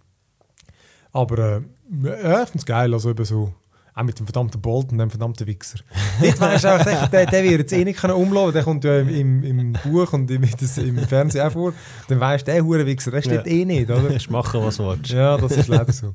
Aber 1.12 1.38
äh, 1.38 1.61
ja, 2.02 2.42
ich 2.42 2.48
finde 2.48 2.59
es 2.59 2.66
geil, 2.66 2.92
also 2.92 3.11
eben 3.11 3.24
so, 3.24 3.55
auch 3.98 4.02
mit 4.04 4.18
dem 4.18 4.26
verdammten 4.26 4.61
Bolt 4.61 4.92
und 4.92 4.98
dem 4.98 5.09
verdammten 5.11 5.46
Wichser. 5.46 5.78
Dort 6.22 6.38
weisst 6.40 6.64
du 6.64 6.68
auch, 6.68 7.09
der, 7.09 7.26
der, 7.26 7.42
wird 7.42 7.61
jetzt 7.61 7.72
eh 7.72 7.82
nicht 7.82 8.04
umlaufen, 8.04 8.52
der 8.52 8.62
kommt 8.62 8.85
ja 8.85 8.98
im, 9.00 9.42
im, 9.42 9.72
Buch 9.82 10.12
und 10.12 10.30
im, 10.30 10.42
das, 10.61 10.76
im 10.76 10.98
Fernsehen 10.98 11.46
auch 11.46 11.52
vor. 11.52 11.72
Dann 12.09 12.20
weisst 12.20 12.46
du, 12.46 12.52
der 12.52 12.62
Hurenwichser, 12.62 13.11
der 13.11 13.22
steht 13.22 13.46
Ja. 13.46 13.52
eh 13.52 13.64
nicht, 13.64 13.90
oder? 13.90 14.06
Kannst 14.09 14.30
machen, 14.30 14.61
was 14.62 14.76
du 14.76 14.87
willst. 14.87 15.11
Ja, 15.12 15.38
das 15.38 15.52
ist 15.56 15.68
leider 15.68 15.90
so. 15.92 16.12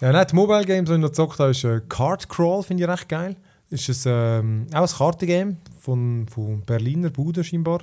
Ja, 0.00 0.12
nein, 0.12 0.24
die 0.30 0.34
Mobile 0.36 0.64
Games, 0.64 0.88
die 0.88 0.94
ich 0.94 1.00
noch 1.00 1.08
gezockt 1.08 1.38
habe, 1.40 1.50
ist 1.50 1.64
äh, 1.64 1.80
Card 1.88 2.28
Crawl, 2.28 2.62
finde 2.62 2.84
ich 2.84 2.88
recht 2.88 3.08
geil. 3.08 3.36
Ist 3.70 3.88
ein, 4.06 4.12
ähm, 4.12 4.66
auch 4.72 4.82
ein 4.90 4.96
Kartengame 4.96 5.56
von, 5.80 6.26
von 6.28 6.60
Berliner 6.62 7.10
Bude 7.10 7.42
scheinbar. 7.42 7.80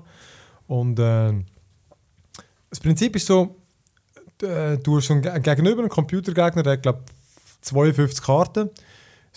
Und 0.68 1.00
äh, 1.00 1.34
das 2.70 2.80
Prinzip 2.80 3.16
ist 3.18 3.28
so, 3.28 3.56
äh, 4.42 4.78
du 4.78 4.98
hast 4.98 5.08
so 5.08 5.14
einen 5.14 5.22
Ge- 5.22 5.40
Gegenüber, 5.42 5.82
einen 5.82 5.90
Computergegner, 5.90 6.64
der 6.64 6.74
hat, 6.74 6.82
glaube 6.84 7.00
52 7.62 8.24
Karten. 8.24 8.70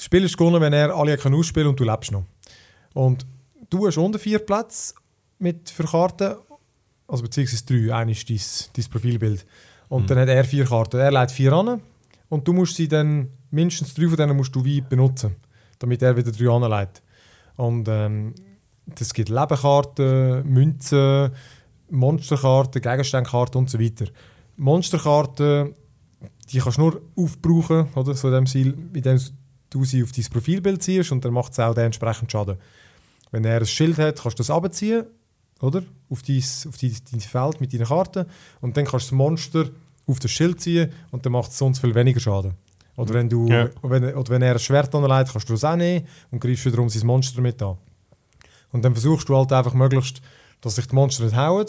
Das 0.00 0.06
Spiel 0.06 0.24
ist 0.24 0.38
gewonnen, 0.38 0.62
wenn 0.62 0.72
er 0.72 0.96
alle 0.96 1.14
kann 1.18 1.34
ausspielen 1.34 1.68
und 1.68 1.78
du 1.78 1.84
lebst 1.84 2.10
noch. 2.10 2.24
Und 2.94 3.26
du 3.68 3.86
hast 3.86 3.98
unter 3.98 4.18
vier 4.18 4.38
Plätze 4.38 4.94
mit 5.38 5.68
für 5.68 5.84
Karten, 5.84 6.36
also 7.06 7.22
beziehungsweise 7.22 7.66
drei, 7.66 7.94
eine 7.94 8.12
ist 8.12 8.30
dein, 8.30 8.40
dein 8.74 8.90
Profilbild. 8.90 9.44
Und 9.90 10.08
dann 10.08 10.18
hat 10.18 10.28
er 10.30 10.42
vier 10.44 10.64
Karten. 10.64 10.98
Er 11.00 11.12
legt 11.12 11.32
vier 11.32 11.52
an 11.52 11.82
und 12.30 12.48
du 12.48 12.54
musst 12.54 12.76
sie 12.76 12.88
dann, 12.88 13.28
mindestens 13.50 13.92
drei 13.92 14.08
von 14.08 14.16
denen 14.16 14.38
musst 14.38 14.56
du 14.56 14.64
wie 14.64 14.80
benutzen, 14.80 15.36
damit 15.78 16.00
er 16.00 16.16
wieder 16.16 16.32
drei 16.32 16.48
anlegt. 16.48 17.02
Und 17.56 17.86
ähm, 17.86 18.34
es 18.98 19.12
gibt 19.12 19.28
Lebenkarten, 19.28 20.50
Münzen, 20.50 21.30
Monsterkarten, 21.90 22.80
Gegenstandkarten 22.80 23.58
und 23.58 23.68
so 23.68 23.78
weiter. 23.78 24.06
Monsterkarten, 24.56 25.74
die 26.50 26.58
kannst 26.58 26.78
du 26.78 26.82
nur 26.84 27.02
aufbrauchen, 27.16 27.88
oder? 27.94 28.14
So 28.14 28.28
in 28.28 28.34
dem 28.34 28.46
Ziel, 28.46 28.74
in 28.94 29.02
dem 29.02 29.20
du 29.70 29.85
sie 29.85 30.02
auf 30.02 30.12
dein 30.12 30.24
Profilbild 30.26 30.83
ziehst 30.83 31.12
und 31.12 31.24
dann 31.24 31.33
macht 31.33 31.52
es 31.52 31.61
auch 31.61 31.74
dementsprechend 31.74 32.30
Schaden. 32.30 32.56
Wenn 33.30 33.44
er 33.44 33.61
ein 33.61 33.66
Schild 33.66 33.98
hat, 33.98 34.20
kannst 34.20 34.38
du 34.38 34.42
das 34.42 34.50
abziehen, 34.50 35.06
oder? 35.61 35.83
Auf 36.09 36.22
dein, 36.22 36.42
auf 36.68 36.76
dein, 36.78 36.96
dein 37.12 37.20
Feld 37.20 37.61
mit 37.61 37.72
deinen 37.72 37.87
Karten 37.87 38.26
und 38.61 38.76
dann 38.76 38.85
kannst 38.85 39.06
du 39.06 39.11
das 39.11 39.18
Monster 39.18 39.70
auf 40.06 40.18
das 40.18 40.30
Schild 40.30 40.61
ziehen 40.61 40.90
und 41.12 41.24
dann 41.24 41.33
macht 41.33 41.50
es 41.52 41.59
sonst 41.59 41.78
viel 41.78 41.94
weniger 41.94 42.20
Schaden. 42.20 42.54
Oder 42.96 43.14
wenn, 43.14 43.28
du, 43.28 43.46
Ja. 43.48 43.70
wenn, 43.83 44.14
oder 44.14 44.28
wenn 44.30 44.42
er 44.42 44.52
ein 44.52 44.59
Schwert 44.59 44.94
anlegt, 44.94 45.33
kannst 45.33 45.48
du 45.48 45.54
es 45.54 45.64
auch 45.64 45.76
nehmen 45.76 46.06
und 46.30 46.40
greifst 46.40 46.66
wiederum 46.66 46.88
sein 46.88 47.06
Monster 47.06 47.37
damit 47.37 47.62
an. 47.62 47.78
Und 48.72 48.85
dann 48.85 48.92
versuchst 48.94 49.28
du 49.28 49.37
halt 49.37 49.52
einfach 49.52 49.74
möglichst, 49.74 50.20
dass 50.61 50.74
sich 50.74 50.87
die 50.87 50.94
Monster 50.94 51.24
nicht 51.24 51.37
hauen 51.37 51.66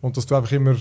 und 0.00 0.16
dass 0.16 0.26
du 0.26 0.34
einfach 0.34 0.52
immer, 0.52 0.76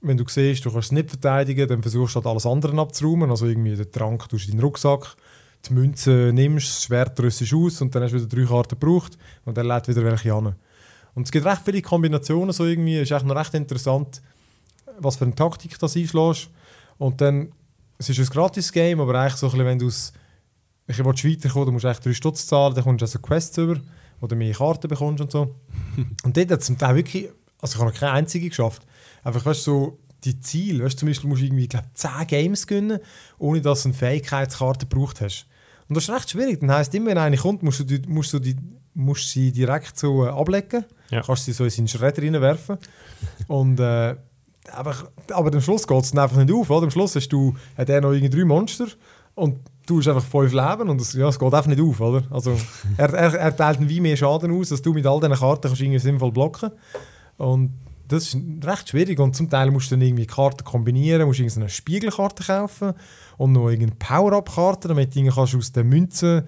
wenn 0.00 0.16
du 0.16 0.24
siehst, 0.26 0.64
du 0.64 0.70
kannst 0.70 0.86
es 0.86 0.92
nicht 0.92 1.10
verteidigen, 1.10 1.68
dann 1.68 1.82
versuchst 1.82 2.14
du 2.14 2.18
halt 2.20 2.26
alles 2.26 2.46
andere 2.46 2.78
abzuräumen, 2.80 3.30
also 3.30 3.46
irgendwie 3.46 3.76
den 3.76 3.90
Trank 3.92 4.28
tust 4.28 4.46
du 4.46 4.52
in 4.52 4.56
den 4.56 4.64
Rucksack, 4.64 5.16
die 5.68 5.74
Münze 5.74 6.30
nimmst, 6.32 6.68
das 6.68 6.84
Schwert 6.84 7.18
rüstest 7.20 7.52
aus 7.54 7.80
und 7.80 7.94
dann 7.94 8.02
hast 8.02 8.12
du 8.12 8.16
wieder 8.16 8.26
drei 8.26 8.44
Karten 8.44 8.78
gebraucht 8.78 9.18
und 9.44 9.56
dann 9.56 9.66
lädt 9.66 9.88
wieder 9.88 10.04
welche 10.04 10.32
an. 10.32 10.54
Und 11.14 11.24
es 11.24 11.32
gibt 11.32 11.44
recht 11.44 11.62
viele 11.64 11.82
Kombinationen, 11.82 12.52
so 12.52 12.64
irgendwie, 12.64 12.98
ist 12.98 13.10
echt 13.10 13.26
noch 13.26 13.36
recht 13.36 13.54
interessant, 13.54 14.22
was 14.98 15.16
für 15.16 15.24
eine 15.24 15.34
Taktik 15.34 15.78
das 15.78 15.96
einschlägst. 15.96 16.48
Und 16.98 17.20
dann, 17.20 17.52
es 17.98 18.08
ist 18.08 18.18
ein 18.18 18.26
Gratis-Game, 18.26 19.00
aber 19.00 19.14
eigentlich 19.14 19.36
so 19.36 19.46
ein 19.46 19.52
bisschen, 19.52 19.66
wenn 19.66 19.78
du 19.78 19.88
es, 19.88 20.12
ich 20.86 20.98
will 20.98 21.06
weiterkommen, 21.06 21.66
du 21.66 21.72
musst 21.72 21.84
eigentlich 21.84 22.00
drei 22.00 22.12
Stutz 22.14 22.46
zahlen, 22.46 22.74
dann 22.74 22.84
kommst 22.84 23.02
du 23.02 23.04
also 23.04 23.18
Quests 23.18 23.58
über, 23.58 23.76
wo 24.20 24.26
du 24.26 24.36
mehr 24.36 24.54
Karten 24.54 24.88
bekommst 24.88 25.20
und 25.20 25.30
so. 25.30 25.54
und 26.24 26.36
dort 26.36 26.50
hat 26.50 26.60
es 26.60 26.66
zum 26.66 26.78
Teil 26.78 26.96
wirklich, 26.96 27.28
also 27.60 27.74
ich 27.74 27.80
habe 27.80 27.90
noch 27.90 27.98
keine 27.98 28.12
einzige 28.12 28.48
geschafft, 28.48 28.86
einfach, 29.24 29.44
weißt 29.44 29.66
du, 29.66 29.70
so 29.70 29.98
die 30.24 30.40
Ziele, 30.40 30.84
weißt 30.84 30.98
zum 30.98 31.08
Beispiel 31.08 31.28
musst 31.28 31.42
du 31.42 31.46
irgendwie, 31.46 31.68
glaube 31.68 31.86
10 31.94 32.10
Games 32.26 32.66
gewinnen, 32.66 32.98
ohne 33.38 33.60
dass 33.60 33.82
du 33.82 33.88
eine 33.88 33.96
Fähigkeitskarte 33.98 34.86
gebraucht 34.86 35.20
hast. 35.20 35.46
Und 35.88 35.96
das 35.96 36.04
ist 36.04 36.10
recht 36.14 36.30
schwierig, 36.30 36.60
dann 36.60 36.70
heisst 36.70 36.94
immer, 36.94 37.06
wenn 37.10 37.18
eine 37.18 37.36
kommt, 37.36 37.62
musst 37.62 37.80
du, 37.80 37.84
die, 37.84 38.00
musst 38.08 38.32
du, 38.32 38.38
die, 38.38 38.56
musst 38.94 39.28
sie 39.30 39.50
direkt 39.52 39.98
so 39.98 40.24
äh, 40.26 40.28
ablegen, 40.28 40.84
Ja. 41.10 41.22
kannst 41.22 41.44
sie 41.44 41.52
so 41.52 41.64
in 41.64 41.70
seinen 41.70 41.88
Schredder 41.88 42.22
reinwerfen 42.22 42.78
und 43.48 43.80
äh, 43.80 44.16
aber, 44.72 44.94
aber 45.32 45.52
am 45.54 45.60
Schluss 45.60 45.86
geht 45.86 46.04
es 46.04 46.16
einfach 46.16 46.36
nicht 46.36 46.52
auf, 46.52 46.70
oder? 46.70 46.84
Am 46.84 46.90
Schluss 46.90 47.16
hast 47.16 47.28
du, 47.28 47.54
hat 47.76 47.88
er 47.88 48.00
noch 48.02 48.12
irgendwie 48.12 48.36
drei 48.38 48.44
Monster 48.44 48.86
und 49.34 49.56
du 49.86 49.98
hast 49.98 50.06
einfach 50.08 50.24
fünf 50.24 50.52
Leben 50.52 50.88
und 50.90 51.00
es, 51.00 51.14
ja, 51.14 51.28
es 51.28 51.38
geht 51.38 51.52
einfach 51.54 51.66
nicht 51.66 51.80
auf, 51.80 52.00
oder? 52.00 52.22
Also 52.30 52.56
er, 52.96 53.12
er, 53.12 53.34
er 53.34 53.56
teilt 53.56 53.78
wie 53.88 54.00
mehr 54.00 54.16
Schaden 54.16 54.52
aus, 54.52 54.68
dass 54.68 54.82
du 54.82 54.92
mit 54.92 55.06
all 55.06 55.18
diesen 55.18 55.34
Karten 55.34 55.62
kannst 55.62 55.80
irgendwie 55.80 55.98
sinnvoll 55.98 56.30
blocken 56.30 56.70
und 57.38 57.72
das 58.12 58.34
ist 58.34 58.36
recht 58.64 58.88
schwierig 58.88 59.18
und 59.18 59.36
zum 59.36 59.48
Teil 59.48 59.70
musst 59.70 59.90
du 59.90 59.96
dann 59.96 60.02
irgendwie 60.02 60.26
Karten 60.26 60.64
kombinieren, 60.64 61.26
musst 61.26 61.38
irgendwie 61.38 61.54
so 61.54 61.60
eine 61.60 61.68
Spiegelkarte 61.68 62.44
kaufen 62.44 62.92
und 63.36 63.52
noch 63.52 63.68
irgendeine 63.68 63.96
Power-Up-Karte, 63.98 64.88
damit 64.88 65.14
du 65.14 65.24
kannst 65.30 65.54
aus 65.54 65.72
den 65.72 65.88
Münzen, 65.88 66.44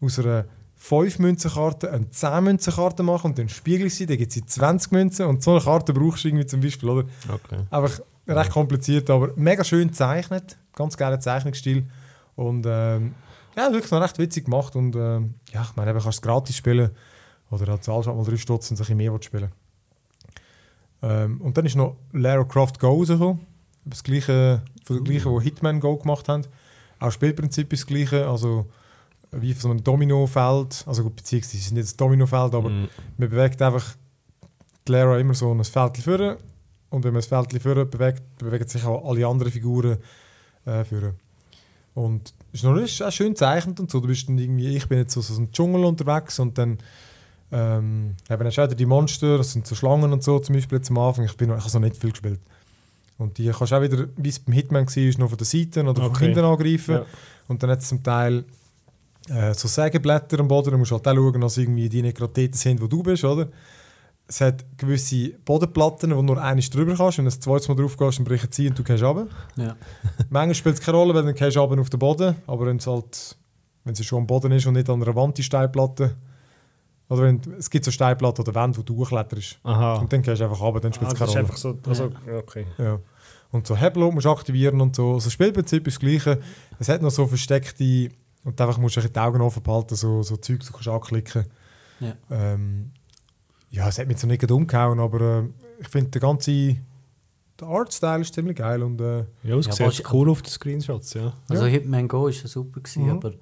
aus 0.00 0.18
einer 0.18 0.46
5 0.76 1.18
Münzenkarten, 1.20 1.88
eine 1.88 2.10
10 2.10 2.44
Münzenkarte 2.44 3.02
machen 3.02 3.30
und 3.30 3.38
dann 3.38 3.48
spiegel 3.48 3.88
sie, 3.90 4.06
dann 4.06 4.18
gibt 4.18 4.36
es 4.36 4.44
20 4.44 4.92
Münzen 4.92 5.26
und 5.26 5.42
so 5.42 5.52
eine 5.52 5.60
Karte 5.60 5.92
brauchst 5.92 6.24
du 6.24 6.28
irgendwie 6.28 6.46
zum 6.46 6.60
Beispiel, 6.60 6.88
oder? 6.88 7.08
Okay. 7.28 7.60
Einfach 7.70 8.00
recht 8.26 8.50
kompliziert, 8.50 9.08
aber 9.08 9.30
mega 9.36 9.64
schön 9.64 9.88
gezeichnet, 9.88 10.56
ganz 10.74 10.96
geiler 10.96 11.20
Zeichnungsstil 11.20 11.86
und 12.34 12.66
ähm, 12.68 13.14
ja, 13.56 13.72
wirklich 13.72 13.90
noch 13.90 14.00
recht 14.00 14.18
witzig 14.18 14.46
gemacht 14.46 14.74
und 14.74 14.96
ähm, 14.96 15.34
ja, 15.52 15.62
ich 15.62 15.76
meine, 15.76 15.90
eben 15.90 16.00
kannst 16.00 16.18
du 16.18 16.20
es 16.20 16.22
gratis 16.22 16.56
spielen 16.56 16.90
oder 17.50 17.66
halt 17.66 17.84
zahlst 17.84 18.08
halt 18.08 18.16
mal 18.16 18.24
3 18.24 18.36
Stutz 18.36 18.70
und 18.70 18.76
ein 18.76 18.78
bisschen 18.78 18.96
mehr 18.96 19.16
spielen. 19.22 19.52
Ähm, 21.02 21.40
und 21.40 21.56
dann 21.56 21.66
ist 21.66 21.76
noch 21.76 21.96
Lara 22.12 22.44
Croft 22.44 22.78
Go 22.78 22.88
rausgekommen, 22.98 23.40
das 23.84 24.02
gleiche, 24.02 24.62
von 24.84 24.96
der 24.96 25.04
gleichen, 25.04 25.30
wo 25.30 25.40
Hitman 25.40 25.80
Go 25.80 25.96
gemacht 25.96 26.28
haben. 26.28 26.42
Auch 26.98 27.06
das 27.06 27.14
Spielprinzip 27.14 27.72
ist 27.72 27.82
das 27.82 27.86
gleiche, 27.86 28.28
also 28.28 28.66
wie 29.32 29.52
von 29.52 29.60
so 29.60 29.70
einem 29.70 29.84
Dominofeld, 29.84 30.84
also 30.86 31.02
gut, 31.02 31.16
beziehungsweise 31.16 31.56
es 31.58 31.66
ist 31.66 31.72
nicht 31.72 31.92
ein 31.92 31.96
Dominofeld, 31.96 32.54
aber 32.54 32.70
Mm. 32.70 32.88
man 33.18 33.28
bewegt 33.28 33.60
einfach 33.60 33.96
die 34.86 34.92
Lara 34.92 35.18
immer 35.18 35.34
so 35.34 35.52
ein 35.52 35.64
Feld 35.64 35.98
führen 35.98 36.36
und 36.90 37.04
wenn 37.04 37.12
man 37.12 37.20
das 37.20 37.26
Feld 37.26 37.62
führen 37.62 37.90
bewegt, 37.90 38.22
bewegen 38.38 38.68
sich 38.68 38.84
auch 38.84 39.08
alle 39.08 39.26
anderen 39.26 39.52
Figuren 39.52 39.98
äh, 40.66 40.84
führen. 40.84 41.14
Und 41.94 42.32
es 42.52 42.60
ist 42.60 42.64
noch 42.64 42.76
ist 42.76 43.02
auch 43.02 43.10
schön 43.12 43.30
gezeichnet 43.30 43.78
und 43.80 43.90
so. 43.90 44.00
Du 44.00 44.08
bist 44.08 44.28
dann 44.28 44.38
irgendwie, 44.38 44.76
ich 44.76 44.88
bin 44.88 44.98
jetzt 44.98 45.14
so, 45.14 45.20
so 45.20 45.36
im 45.36 45.52
Dschungel 45.52 45.84
unterwegs 45.84 46.38
und 46.38 46.58
dann 46.58 46.78
ähm, 47.52 48.16
eben 48.28 48.44
hast 48.44 48.56
du 48.56 48.66
die 48.74 48.86
Monster, 48.86 49.38
das 49.38 49.52
sind 49.52 49.66
so 49.66 49.74
Schlangen 49.74 50.12
und 50.12 50.22
so 50.22 50.38
zum 50.38 50.54
Beispiel 50.54 50.78
jetzt 50.78 50.90
am 50.90 50.98
Anfang. 50.98 51.24
Ich, 51.24 51.36
bin 51.36 51.48
noch, 51.48 51.58
ich 51.58 51.64
habe 51.64 51.74
noch 51.74 51.80
nicht 51.80 51.96
viel 51.96 52.10
gespielt. 52.10 52.40
Und 53.16 53.38
die 53.38 53.48
kannst 53.50 53.72
du 53.72 53.76
auch 53.76 53.82
wieder, 53.82 54.06
wie 54.16 54.28
es 54.28 54.40
beim 54.40 54.54
Hitman 54.54 54.86
war, 54.86 55.18
noch 55.20 55.28
von 55.28 55.38
der 55.38 55.46
Seite 55.46 55.82
oder 55.84 56.02
von 56.02 56.10
Okay. 56.10 56.24
hinten 56.26 56.44
angreifen. 56.44 56.94
Ja. 56.96 57.06
Und 57.46 57.62
dann 57.62 57.70
hat 57.70 57.80
es 57.80 57.88
zum 57.88 58.02
Teil 58.02 58.44
äh, 59.28 59.54
so 59.54 59.68
Sägeblätter 59.68 60.40
am 60.40 60.48
Boden. 60.48 60.72
Da 60.72 60.76
musst 60.76 60.90
du 60.90 60.96
halt 60.96 61.06
auch 61.06 61.14
schauen, 61.14 61.40
dass 61.40 61.56
irgendwie 61.56 61.88
die 61.88 62.02
nicht 62.02 62.16
gerade 62.16 62.32
dort 62.34 62.56
sind, 62.56 62.80
wo 62.82 62.86
du 62.88 63.02
bist, 63.02 63.24
oder? 63.24 63.48
Es 64.26 64.40
hat 64.40 64.64
gewisse 64.78 65.30
Bodenplatten, 65.44 66.16
wo 66.16 66.22
nur 66.22 66.42
eines 66.42 66.70
drüber 66.70 66.96
kannst. 66.96 67.18
Wenn 67.18 67.26
du 67.26 67.30
das 67.30 67.38
zweites 67.40 67.68
Mal 67.68 67.74
drauf 67.76 67.96
gehst, 67.96 68.18
dann 68.18 68.24
brechen 68.24 68.48
sie 68.50 68.68
und 68.68 68.78
du 68.78 68.82
gehst 68.82 69.02
runter. 69.02 69.28
Ja. 69.56 69.76
Manchmal 70.30 70.54
spielt 70.54 70.74
es 70.76 70.80
keine 70.80 70.96
Rolle, 70.96 71.14
weil 71.14 71.24
dann 71.24 71.34
gehst 71.34 71.54
du 71.56 71.60
runter 71.60 71.80
auf 71.80 71.90
den 71.90 72.00
Boden. 72.00 72.34
Aber 72.46 72.66
wenn 72.66 72.78
es 72.78 72.86
halt, 72.86 73.36
wenn 73.84 73.92
es 73.92 74.04
schon 74.04 74.20
am 74.20 74.26
Boden 74.26 74.50
ist 74.50 74.66
und 74.66 74.74
nicht 74.74 74.88
an 74.90 75.00
einer 75.02 75.14
Wand 75.14 75.36
die 75.38 75.42
Steinplatte, 75.42 76.16
oder 77.08 77.22
wenn, 77.22 77.40
es 77.58 77.68
gibt 77.70 77.84
so 77.84 77.90
Steinplatten 77.90 78.42
oder 78.46 78.54
Wände, 78.54 78.78
wo 78.78 78.82
du 78.82 78.96
hochkletterst. 78.96 79.58
Aha. 79.62 79.96
Und 79.96 80.12
dann 80.12 80.22
gehst 80.22 80.40
du 80.40 80.44
einfach 80.44 80.60
runter, 80.60 80.80
dann 80.80 80.92
spielt 80.92 81.10
Ah, 81.10 81.12
es 81.12 81.18
das 81.18 81.32
keine 81.34 81.46
ist 81.48 81.64
Rolle. 81.64 81.76
einfach 81.78 81.90
so. 81.94 82.04
Also, 82.06 82.30
ja, 82.30 82.38
okay. 82.38 82.66
Ja. 82.78 82.98
Und 83.50 83.66
so 83.66 83.76
Hebel 83.76 84.10
musst 84.10 84.24
du 84.26 84.30
aktivieren 84.30 84.80
und 84.80 84.96
so. 84.96 85.14
Also 85.14 85.26
das 85.26 85.32
Spielprinzip 85.32 85.86
ist 85.86 85.94
das 85.96 86.00
gleiche. 86.00 86.40
Es 86.78 86.88
hat 86.88 87.02
noch 87.02 87.10
so 87.10 87.26
versteckte, 87.26 88.08
und 88.44 88.60
einfach 88.60 88.78
musst 88.78 88.96
du 88.96 89.00
die 89.00 89.18
Augen 89.18 89.40
offen 89.40 89.62
behalten, 89.62 89.94
so, 89.94 90.22
so 90.22 90.36
Zeug, 90.36 90.60
du 90.66 90.72
kannst 90.72 90.88
anklicken. 90.88 91.44
Ja. 92.00 92.14
Ähm, 92.30 92.90
ja, 93.70 93.88
es 93.88 93.98
hat 93.98 94.06
mich 94.08 94.18
so 94.18 94.26
nicht 94.26 94.50
umgehauen, 94.50 94.98
aber 95.00 95.20
äh, 95.20 95.42
ich 95.80 95.88
finde 95.88 96.10
der 96.10 96.20
ganze 96.20 96.76
der 97.60 97.68
Artstyle 97.68 98.20
ist 98.20 98.34
ziemlich 98.34 98.56
geil 98.56 98.82
und 98.82 99.00
äh, 99.00 99.18
Ja, 99.44 99.56
es 99.56 99.78
Ja, 99.78 99.90
sieht 99.90 100.12
cool 100.12 100.28
auf 100.28 100.42
den 100.42 100.50
Screenshots, 100.50 101.14
ja. 101.14 101.32
Also 101.48 101.66
Hitman 101.66 102.08
Go 102.08 102.26
ist 102.26 102.42
ja 102.42 102.48
super 102.48 102.80
gewesen, 102.80 103.04
Mhm. 103.04 103.10
aber 103.10 103.32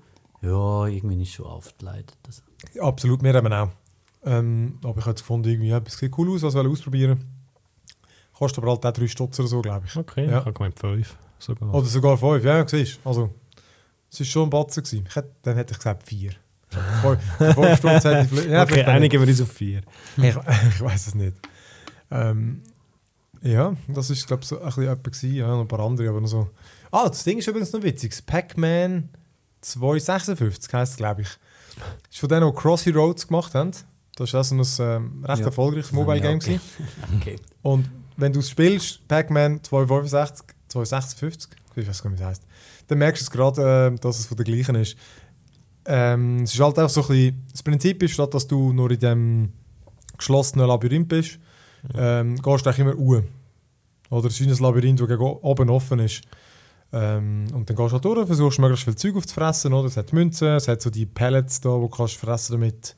ja, 0.42 0.86
irgendwie 0.86 1.22
ist 1.22 1.32
schon 1.32 1.46
aufgeleitet. 1.46 2.16
Also, 2.26 2.42
absolut, 2.82 3.22
wir 3.22 3.32
haben 3.34 3.52
auch. 3.52 3.70
Ähm, 4.24 4.78
aber 4.84 4.98
ich 4.98 5.04
habe 5.04 5.10
jetzt 5.10 5.20
gefunden, 5.22 5.48
irgendwie, 5.48 5.68
ja, 5.70 5.80
es 5.84 5.96
sieht 5.98 6.16
cool 6.18 6.30
aus, 6.32 6.42
was 6.42 6.54
wir 6.54 6.68
ausprobieren. 6.68 7.24
Kostet 8.34 8.62
aber 8.62 8.72
halt 8.72 8.84
auch 8.86 8.92
3 8.92 9.06
Stutz 9.08 9.38
oder 9.40 9.48
so, 9.48 9.62
glaube 9.62 9.86
ich. 9.86 9.96
Okay, 9.96 10.24
Ja. 10.26 10.38
ich 10.40 10.44
habe 10.44 10.52
gemeint 10.52 10.78
5 10.78 11.16
sogar. 11.38 11.74
Oder 11.74 11.86
sogar 11.86 12.16
5, 12.18 12.44
ja, 12.44 12.66
siehst 12.66 13.00
du. 13.04 13.08
Also, 13.08 13.34
es 14.10 14.20
war 14.20 14.26
schon 14.26 14.42
ein 14.44 14.50
Batzen. 14.50 14.82
Gewesen. 14.82 15.06
Ich 15.08 15.16
hätte, 15.16 15.32
dann 15.42 15.56
hätte 15.56 15.72
ich 15.72 15.78
gesagt 15.78 16.02
4. 16.04 16.32
5 16.70 17.20
Stunden 17.78 18.00
hätte 18.00 18.20
ich 18.22 18.28
vielleicht... 18.28 18.48
Ja, 18.50 18.62
okay, 18.62 18.84
einigen 18.84 19.20
wir 19.20 19.28
uns 19.28 19.40
auf 19.40 19.52
4. 19.52 19.80
Ich, 20.16 20.24
ich 20.24 20.80
weiß 20.80 21.06
es 21.08 21.14
nicht. 21.14 21.36
Ähm, 22.10 22.62
ja, 23.42 23.74
das 23.88 24.10
ist 24.10 24.26
glaube 24.26 24.42
ich 24.42 24.48
so 24.48 24.58
ein 24.60 24.66
bisschen 24.66 24.84
etwas 24.88 25.20
gewesen. 25.20 25.34
Ja, 25.36 25.48
noch 25.48 25.60
ein 25.62 25.68
paar 25.68 25.80
andere, 25.80 26.08
aber 26.08 26.20
noch 26.20 26.28
so. 26.28 26.48
Ah, 26.90 27.08
das 27.08 27.24
Ding 27.24 27.38
ist 27.38 27.48
übrigens 27.48 27.72
noch 27.72 27.82
witzig. 27.82 28.10
Das 28.12 28.22
Pac-Man 28.22 29.08
256 29.62 30.72
heisst 30.74 30.92
es, 30.92 30.96
glaube 30.98 31.22
ich. 31.22 31.28
ist 32.10 32.18
von 32.18 32.28
denen, 32.28 32.50
die 32.50 32.56
Crossy 32.60 32.90
Roads 32.90 33.26
gemacht 33.26 33.54
haben. 33.54 33.70
Das 34.16 34.32
war 34.34 34.40
auch 34.40 34.44
so 34.44 34.54
ein 34.54 34.96
ähm, 34.96 35.24
recht 35.24 35.40
Ja. 35.40 35.46
erfolgreiches 35.46 35.92
Mobile 35.92 36.20
Game. 36.20 36.36
okay. 36.36 36.58
gewesen. 36.58 37.16
okay. 37.16 37.36
Und 37.62 37.90
wenn 38.16 38.32
du 38.32 38.40
es 38.40 38.50
spielst, 38.50 39.06
Pac-Man 39.08 39.62
265, 39.64 40.46
256, 40.68 41.50
ich 41.76 41.88
weiß 41.88 42.02
gar 42.02 42.10
nicht, 42.10 42.18
wie 42.18 42.22
es 42.22 42.28
heisst, 42.28 42.42
dann 42.88 42.98
merkst 42.98 43.22
du 43.22 43.24
es 43.24 43.30
gerade, 43.30 43.92
äh, 43.94 43.98
dass 43.98 44.18
es 44.18 44.26
von 44.26 44.36
der 44.36 44.44
gleichen 44.44 44.74
ist. 44.74 44.96
Ähm, 45.86 46.42
es 46.42 46.52
ist 46.54 46.60
halt 46.60 46.78
auch 46.78 46.88
so 46.90 47.00
ein 47.02 47.08
bisschen, 47.08 47.46
das 47.50 47.62
Prinzip 47.62 48.02
ist, 48.02 48.12
statt 48.12 48.34
dass 48.34 48.46
du 48.46 48.72
nur 48.72 48.90
in 48.90 48.98
dem 48.98 49.52
geschlossenen 50.18 50.66
Labyrinth 50.68 51.08
bist, 51.08 51.38
ähm, 51.94 52.36
gehst 52.36 52.66
du 52.66 52.70
eigentlich 52.70 52.78
immer 52.80 52.94
uhr. 52.96 53.24
Oder 54.10 54.28
es 54.28 54.38
ist 54.38 54.46
ein 54.46 54.62
Labyrinth, 54.62 55.00
das 55.00 55.08
gegen 55.08 55.22
oben 55.22 55.70
offen 55.70 55.98
ist. 56.00 56.22
Ähm, 56.92 57.46
und 57.54 57.68
dann 57.70 57.76
gehst 57.76 57.88
du 57.90 57.92
halt 57.94 58.04
durch, 58.04 58.26
versuchst 58.26 58.58
möglichst 58.58 58.84
viel 58.84 58.94
Zeug 58.96 59.16
aufzufressen. 59.16 59.72
Oder? 59.72 59.88
Es 59.88 59.96
hat 59.96 60.12
Münzen, 60.12 60.48
es 60.48 60.68
hat 60.68 60.82
so 60.82 60.90
die 60.90 61.06
Pellets 61.06 61.60
da, 61.60 61.74
die 61.74 61.80
du 61.80 61.88
kannst 61.88 62.16
fressen 62.16 62.52
damit 62.52 62.94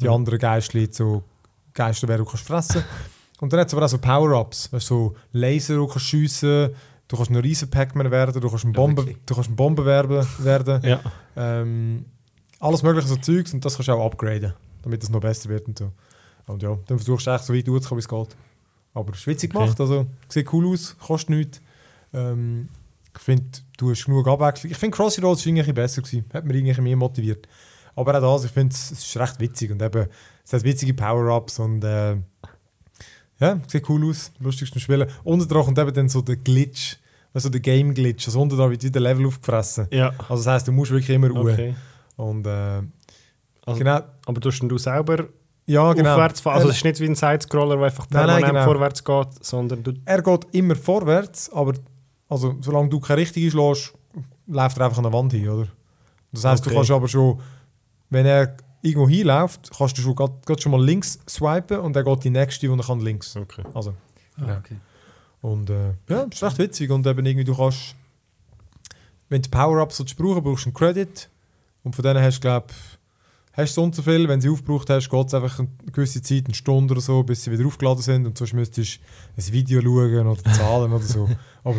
die 0.00 0.06
Mhm. 0.06 0.12
anderen 0.14 0.38
Geistli, 0.38 0.88
so 0.90 1.22
Geister, 1.74 2.06
du 2.06 2.24
kannst 2.24 2.46
fressen 2.46 2.84
Und 3.40 3.52
dann 3.52 3.60
hat 3.60 3.66
es 3.68 3.74
aber 3.74 3.84
auch 3.84 3.88
so 3.88 3.98
Power-Ups, 3.98 4.72
weißt, 4.72 4.86
so 4.86 5.14
Laser, 5.32 5.74
du 5.74 5.86
kannst 5.88 6.06
schiessen 6.06 6.70
du 7.08 7.16
kannst 7.18 7.30
ein 7.30 7.36
riesen 7.36 7.68
Pac-Man 7.68 8.10
werden, 8.10 8.40
du 8.40 8.48
kannst 8.48 8.64
ein 8.64 8.68
Ja, 8.72 8.80
Bombe, 8.80 9.02
wirklich. 9.02 9.18
du 9.26 9.34
kannst 9.34 9.50
ein 9.50 9.56
Bombe 9.56 9.84
werden. 9.84 10.26
werden. 10.38 10.82
Ja. 10.82 11.00
Ähm, 11.36 12.06
alles 12.58 12.82
mögliche 12.82 13.06
so 13.08 13.16
Zeugs 13.16 13.52
und 13.52 13.62
das 13.64 13.74
kannst 13.74 13.88
du 13.88 13.92
auch 13.92 14.06
upgraden, 14.06 14.54
damit 14.82 15.02
es 15.02 15.10
noch 15.10 15.20
besser 15.20 15.50
wird 15.50 15.66
und 15.68 15.78
so. 15.78 15.90
Und 16.46 16.62
ja, 16.62 16.70
dann 16.86 16.98
versuchst 16.98 17.26
du 17.26 17.30
echt 17.32 17.44
so 17.44 17.52
weit 17.54 17.66
durchzukommen, 17.68 17.98
wie 17.98 18.04
es 18.04 18.08
geht. 18.08 18.36
Aber 18.94 19.12
es 19.12 19.18
ist 19.18 19.26
witzig 19.26 19.50
Okay. 19.54 19.64
gemacht, 19.64 19.80
also 19.80 20.06
sieht 20.28 20.50
cool 20.54 20.68
aus, 20.72 20.96
kostet 21.06 21.30
nichts. 21.30 21.60
Ähm, 22.14 22.68
ich 23.14 23.22
finde, 23.22 23.44
du 23.76 23.90
hast 23.90 24.04
genug 24.04 24.26
Abwechslung. 24.26 24.70
Ich 24.72 24.78
finde 24.78 24.96
Crossy 24.96 25.20
Roads 25.20 25.46
war 25.46 25.52
bisschen 25.52 25.74
besser 25.74 26.02
gewesen, 26.02 26.24
hat 26.32 26.44
mich 26.44 26.56
irgendwie 26.56 26.80
mehr 26.80 26.96
motiviert. 26.96 27.46
Aber 27.94 28.16
auch 28.16 28.34
das, 28.36 28.44
ich 28.46 28.50
finde, 28.50 28.74
es 28.74 28.90
ist 28.90 29.16
recht 29.18 29.38
witzig 29.38 29.70
und 29.70 29.82
eben, 29.82 30.06
es 30.44 30.52
hat 30.52 30.64
witzige 30.64 30.94
Power-Ups 30.94 31.58
und 31.58 31.84
äh, 31.84 32.16
ja, 33.38 33.60
sieht 33.66 33.88
cool 33.88 34.08
aus, 34.08 34.32
lustig 34.38 34.70
zum 34.72 34.80
Spielen. 34.80 35.08
Unten 35.24 35.48
dran 35.48 35.64
kommt 35.64 35.78
eben 35.78 35.92
dann 35.92 36.08
so 36.08 36.22
der 36.22 36.36
Glitch, 36.36 36.96
also 37.34 37.48
der 37.48 37.60
Game-Glitch, 37.60 38.26
also 38.28 38.40
unten 38.40 38.56
dran 38.56 38.70
wird 38.70 38.82
wieder 38.82 39.00
Level 39.00 39.26
aufgefressen. 39.26 39.88
Ja. 39.90 40.08
Also 40.28 40.36
das 40.44 40.46
heisst, 40.46 40.68
du 40.68 40.72
musst 40.72 40.90
wirklich 40.90 41.10
immer 41.14 41.28
ruhen. 41.28 41.52
Okay. 41.52 41.74
Und 42.16 42.46
äh, 42.46 42.82
Also- 43.66 43.78
genau, 43.78 44.00
Aber 44.26 44.40
tust 44.40 44.62
du 44.62 44.78
selber 44.78 45.26
ja 45.66 45.92
genau. 45.92 46.12
aufwärts 46.14 46.40
fahren? 46.40 46.56
Also 46.56 46.68
es 46.70 46.76
ist 46.76 46.84
nicht 46.84 47.00
wie 47.00 47.06
ein 47.06 47.14
Sidescroller, 47.14 47.76
der 47.76 47.86
einfach 47.86 48.06
Nein, 48.10 48.26
nein, 48.26 48.40
permanent 48.42 48.54
genau. 48.54 48.64
vorwärts 48.64 49.04
geht, 49.04 49.44
sondern 49.44 49.82
du... 49.82 49.92
er 50.04 50.22
geht 50.22 50.46
immer 50.52 50.76
vorwärts, 50.76 51.52
aber 51.52 51.74
also, 52.32 52.56
solange 52.60 52.88
du 52.88 52.98
keine 53.00 53.20
richtige 53.20 53.50
schlägst, 53.50 53.92
läuft 54.46 54.78
er 54.78 54.84
einfach 54.86 54.98
an 54.98 55.04
der 55.04 55.12
Wand 55.12 55.32
hin, 55.32 55.48
oder? 55.48 55.68
Das 56.32 56.44
heisst, 56.44 56.62
Okay. 56.62 56.70
du 56.70 56.76
kannst 56.76 56.90
aber 56.90 57.08
schon, 57.08 57.38
wenn 58.10 58.26
er 58.26 58.56
irgendwo 58.82 59.08
hinläuft, 59.08 59.70
kannst 59.76 59.96
du 59.98 60.02
schon, 60.02 60.14
grad, 60.14 60.44
grad 60.44 60.60
schon 60.62 60.72
mal 60.72 60.84
links 60.84 61.18
swipen 61.28 61.78
und 61.80 61.94
dann 61.94 62.04
geht 62.04 62.24
die 62.24 62.30
nächste 62.30 62.70
und 62.70 62.78
dann 62.78 62.86
kann 62.86 63.00
links. 63.00 63.36
Okay. 63.36 63.62
Also, 63.74 63.94
Ah, 64.40 64.46
Ja. 64.48 64.58
okay. 64.58 64.76
und 65.42 65.68
äh, 65.70 65.90
ja, 66.08 66.24
das 66.26 66.34
ist 66.34 66.42
recht 66.42 66.58
witzig 66.58 66.90
und 66.90 67.06
eben 67.06 67.24
irgendwie 67.26 67.44
du 67.44 67.54
kannst, 67.54 67.94
wenn 69.28 69.42
du 69.42 69.48
Power-Ups 69.50 70.02
brauchen, 70.14 70.42
brauchst 70.42 70.64
du 70.64 70.68
einen 70.70 70.74
Credit 70.74 71.28
und 71.84 71.94
von 71.94 72.02
denen 72.02 72.22
hast 72.22 72.36
du, 72.38 72.40
glaube 72.40 72.66
hast 73.54 73.76
du 73.76 73.90
so 73.92 74.02
viel, 74.02 74.26
wenn 74.28 74.40
sie 74.40 74.48
aufgebraucht 74.48 74.88
hast, 74.88 75.08
geht 75.10 75.26
es 75.26 75.34
einfach 75.34 75.58
eine 75.58 75.68
gewisse 75.92 76.22
Zeit, 76.22 76.46
eine 76.46 76.54
Stunde 76.54 76.92
oder 76.92 77.00
so, 77.02 77.22
bis 77.22 77.44
sie 77.44 77.50
wieder 77.52 77.66
aufgeladen 77.66 78.02
sind 78.02 78.26
und 78.26 78.38
sonst 78.38 78.54
müsstest 78.54 78.96
du 78.96 79.42
ein 79.42 79.52
Video 79.52 79.82
schauen 79.82 80.26
oder 80.26 80.42
zahlen 80.54 80.92
oder 80.92 81.04
so. 81.04 81.28
Aber 81.64 81.76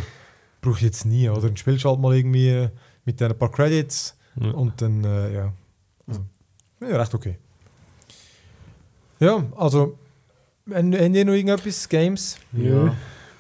brauche 0.64 0.78
ich 0.78 0.82
jetzt 0.84 1.06
nie, 1.06 1.30
oder? 1.30 1.42
Dann 1.42 1.58
spielst 1.58 1.84
du 1.86 1.90
halt 1.90 2.00
mal 2.00 2.16
irgendwie 2.16 2.70
mit 3.06 3.20
diesen 3.20 3.38
paar 3.38 3.52
Credits 3.52 4.16
Ja. 4.40 4.52
und 4.52 4.82
dann, 4.82 5.04
äh, 5.04 5.34
ja. 5.34 5.54
Also, 6.08 6.22
ja, 6.82 6.98
recht 6.98 7.14
okay. 7.14 7.38
Ja, 9.20 9.44
also, 9.56 9.98
haben 10.74 10.94
haben 10.94 11.16
ihr 11.16 11.26
noch 11.26 11.34
irgendetwas, 11.34 11.88
Games? 11.88 12.38
Ja. 12.54 12.96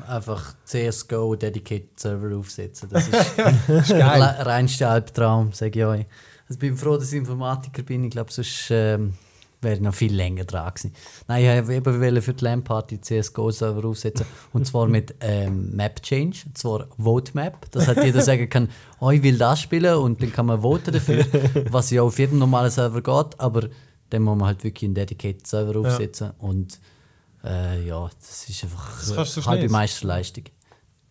Einfach 0.08 0.56
CSGO 0.66 1.36
Dedicated 1.36 1.98
Server 2.00 2.36
aufsetzen. 2.38 2.90
Das 2.92 3.08
ist 3.08 3.14
ist 3.70 3.90
geil. 3.90 4.20
der 4.20 4.46
reinste 4.46 4.88
Albtraum, 4.88 5.52
sage 5.54 5.80
ich 5.80 5.86
euch. 5.86 6.06
Also 6.48 6.54
ich 6.56 6.60
bin 6.60 6.76
froh, 6.78 6.98
dass 6.98 7.12
ich 7.12 7.18
Informatiker 7.20 7.84
bin. 7.84 8.04
Ich 8.04 8.12
glaube, 8.12 8.32
sonst 8.32 8.68
ähm, 8.70 9.14
wäre 9.64 9.82
noch 9.82 9.94
viel 9.94 10.14
länger 10.14 10.44
dran 10.46 10.70
gewesen. 10.74 10.94
Nein, 11.28 11.44
ich 11.44 11.68
wollte 11.68 12.02
eben 12.06 12.22
für 12.22 12.34
die 12.34 12.44
LAN-Party 12.44 13.02
CSGO-Server 13.02 13.88
aufsetzen. 13.88 14.26
Und 14.52 14.68
zwar 14.68 14.88
mit 14.88 15.16
ähm, 15.22 15.76
Map-Change, 15.76 16.44
und 16.48 16.58
zwar 16.58 16.88
Vote-Map. 16.98 17.72
Das 17.72 17.88
hat 17.88 18.04
jeder 18.04 18.22
sagen 18.22 18.50
kann, 18.50 18.70
oh, 19.00 19.10
ich 19.12 19.24
will 19.24 19.38
das 19.38 19.62
spielen 19.62 19.96
und 19.96 20.22
dann 20.22 20.32
kann 20.32 20.46
man 20.46 20.62
voten 20.62 20.92
dafür, 20.94 21.26
was 21.72 21.90
ja 21.92 22.02
auf 22.02 22.20
jedem 22.20 22.40
normalen 22.40 22.72
Server 22.72 23.02
geht. 23.02 23.40
Aber 23.40 23.68
dann 24.10 24.22
muss 24.22 24.38
man 24.38 24.48
halt 24.48 24.64
wirklich 24.64 24.88
einen 24.88 24.96
Dedicated 24.96 25.48
Server 25.48 25.74
Ja. 25.74 25.80
aufsetzen. 25.80 26.32
Und 26.40 26.80
äh, 27.44 27.86
ja, 27.88 28.10
das 28.20 28.48
ist 28.50 28.64
einfach 28.64 28.92
Das 29.16 29.46
halbe. 29.48 29.70
Meisterleistung. 29.70 30.46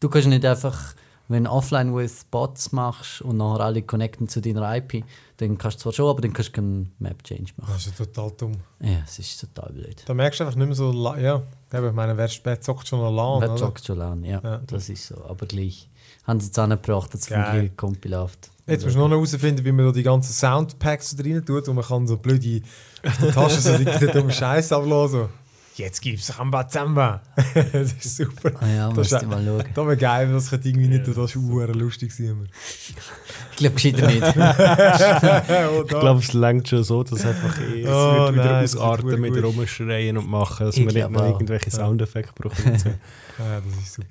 Du 0.01 0.09
kannst 0.09 0.29
nicht 0.29 0.45
einfach, 0.45 0.95
wenn 1.33 1.45
du 1.45 1.51
offline 1.51 1.95
with 1.95 2.25
Bots 2.31 2.73
machst 2.73 3.23
und 3.23 3.37
nachher 3.39 3.65
alle 3.65 3.83
connecten 3.83 4.29
zu 4.29 4.41
deiner 4.41 4.77
IP, 4.77 5.05
dann 5.39 5.59
kannst 5.59 5.79
du 5.79 5.83
zwar 5.83 5.93
schon, 5.93 6.09
aber 6.11 6.21
dann 6.21 6.33
kannst 6.33 6.51
du 6.51 6.53
keinen 6.55 6.93
Map-Change 6.99 7.53
machen. 7.57 7.73
Das 7.75 7.87
ist 7.87 7.99
ja 7.99 8.05
total 8.05 8.31
dumm. 8.37 8.53
Ja, 8.81 8.99
es 9.05 9.19
ist 9.19 9.41
total 9.41 9.73
blöd. 9.73 10.03
Da 10.07 10.15
merkst 10.15 10.41
du 10.41 10.45
einfach 10.45 10.57
nicht 10.57 10.67
mehr 10.67 10.77
so, 10.77 10.93
ja, 11.17 11.43
ich 11.73 11.93
meine, 11.93 12.17
wer, 12.17 12.31
wer 12.45 12.61
zockt 12.61 12.87
schon 12.89 13.01
allein, 13.01 13.41
Wer 13.49 13.57
joggt 13.57 13.85
schon 13.85 13.99
lange, 13.99 14.29
ja, 14.29 14.41
Ja. 14.43 14.59
das 14.67 14.89
ist 14.89 15.07
so. 15.07 15.25
Aber 15.25 15.47
gleich 15.47 15.89
haben 16.25 16.41
sie 16.41 16.51
es 16.51 16.59
angebracht, 16.59 17.13
dass 17.15 17.29
es 17.31 17.77
Kompilaft. 17.77 18.51
Jetzt 18.67 18.85
musst 18.85 18.95
du 18.97 19.01
noch 19.01 19.11
herausfinden, 19.11 19.65
wie 19.65 19.73
man 19.73 19.87
da 19.87 19.93
die 19.93 20.05
ganzen 20.05 20.33
Soundpacks 20.33 21.17
da 21.17 21.25
rein 21.25 21.45
tut 21.45 21.67
und 21.69 21.75
man 21.75 21.85
kann 21.85 22.07
so 22.07 22.17
blöde 22.17 22.63
auf 23.07 23.19
der 23.19 23.33
Tasche 23.33 23.61
so 23.61 23.77
die 23.77 24.07
dummen 24.07 24.31
Scheiß 24.31 24.73
ablassen. 24.73 25.29
Jetzt 25.75 26.03
gibt's 26.03 26.39
Ramba 26.39 26.69
Zamba. 26.69 27.23
das 27.55 27.93
ist 27.95 28.17
super. 28.17 28.53
Ah 28.61 28.67
ja, 28.69 28.89
Das 28.89 28.97
musst 28.97 29.13
ist- 29.13 29.23
du 29.23 29.27
mal 29.27 29.43
schauen. 29.45 29.65
Das 29.75 29.87
wäre 29.87 29.97
geil, 29.97 30.31
das 30.33 30.51
könnte 30.51 30.69
irgendwie 30.69 30.89
nicht, 30.89 31.09
das 31.09 31.17
ist 31.17 31.35
hure 31.37 31.73
lustig 31.73 32.13
immer. 32.21 32.45
Ich 33.53 33.57
glaube 33.57 33.75
gescheiter 33.77 34.07
nicht. 34.07 34.23
oh, 35.73 35.83
Ich 35.83 35.89
glaube, 35.89 36.21
es 36.21 36.33
längt 36.35 36.69
schon 36.69 36.85
so, 36.85 37.03
dass 37.03 37.25
einfach 37.25 37.59
eh, 37.61 37.83
es 37.83 37.89
Oh, 37.89 38.25
wird 38.27 38.35
wieder 38.35 38.45
nein, 38.53 38.65
ausarten 38.65 39.21
mit 39.21 39.33
gut. 39.35 39.45
rumschreien 39.45 40.19
und 40.19 40.29
machen, 40.29 40.67
dass 40.67 40.77
Ich 40.77 40.85
wir 40.87 40.93
nicht 40.93 41.11
noch 41.11 41.25
irgendwelche 41.25 41.71
Soundeffekte 41.71 42.33
brauchen. 42.35 42.73
und 42.73 42.79
so. 42.81 42.89
Ja, 42.91 43.61
das 43.61 43.83
ist 43.83 43.95
super. 43.95 44.09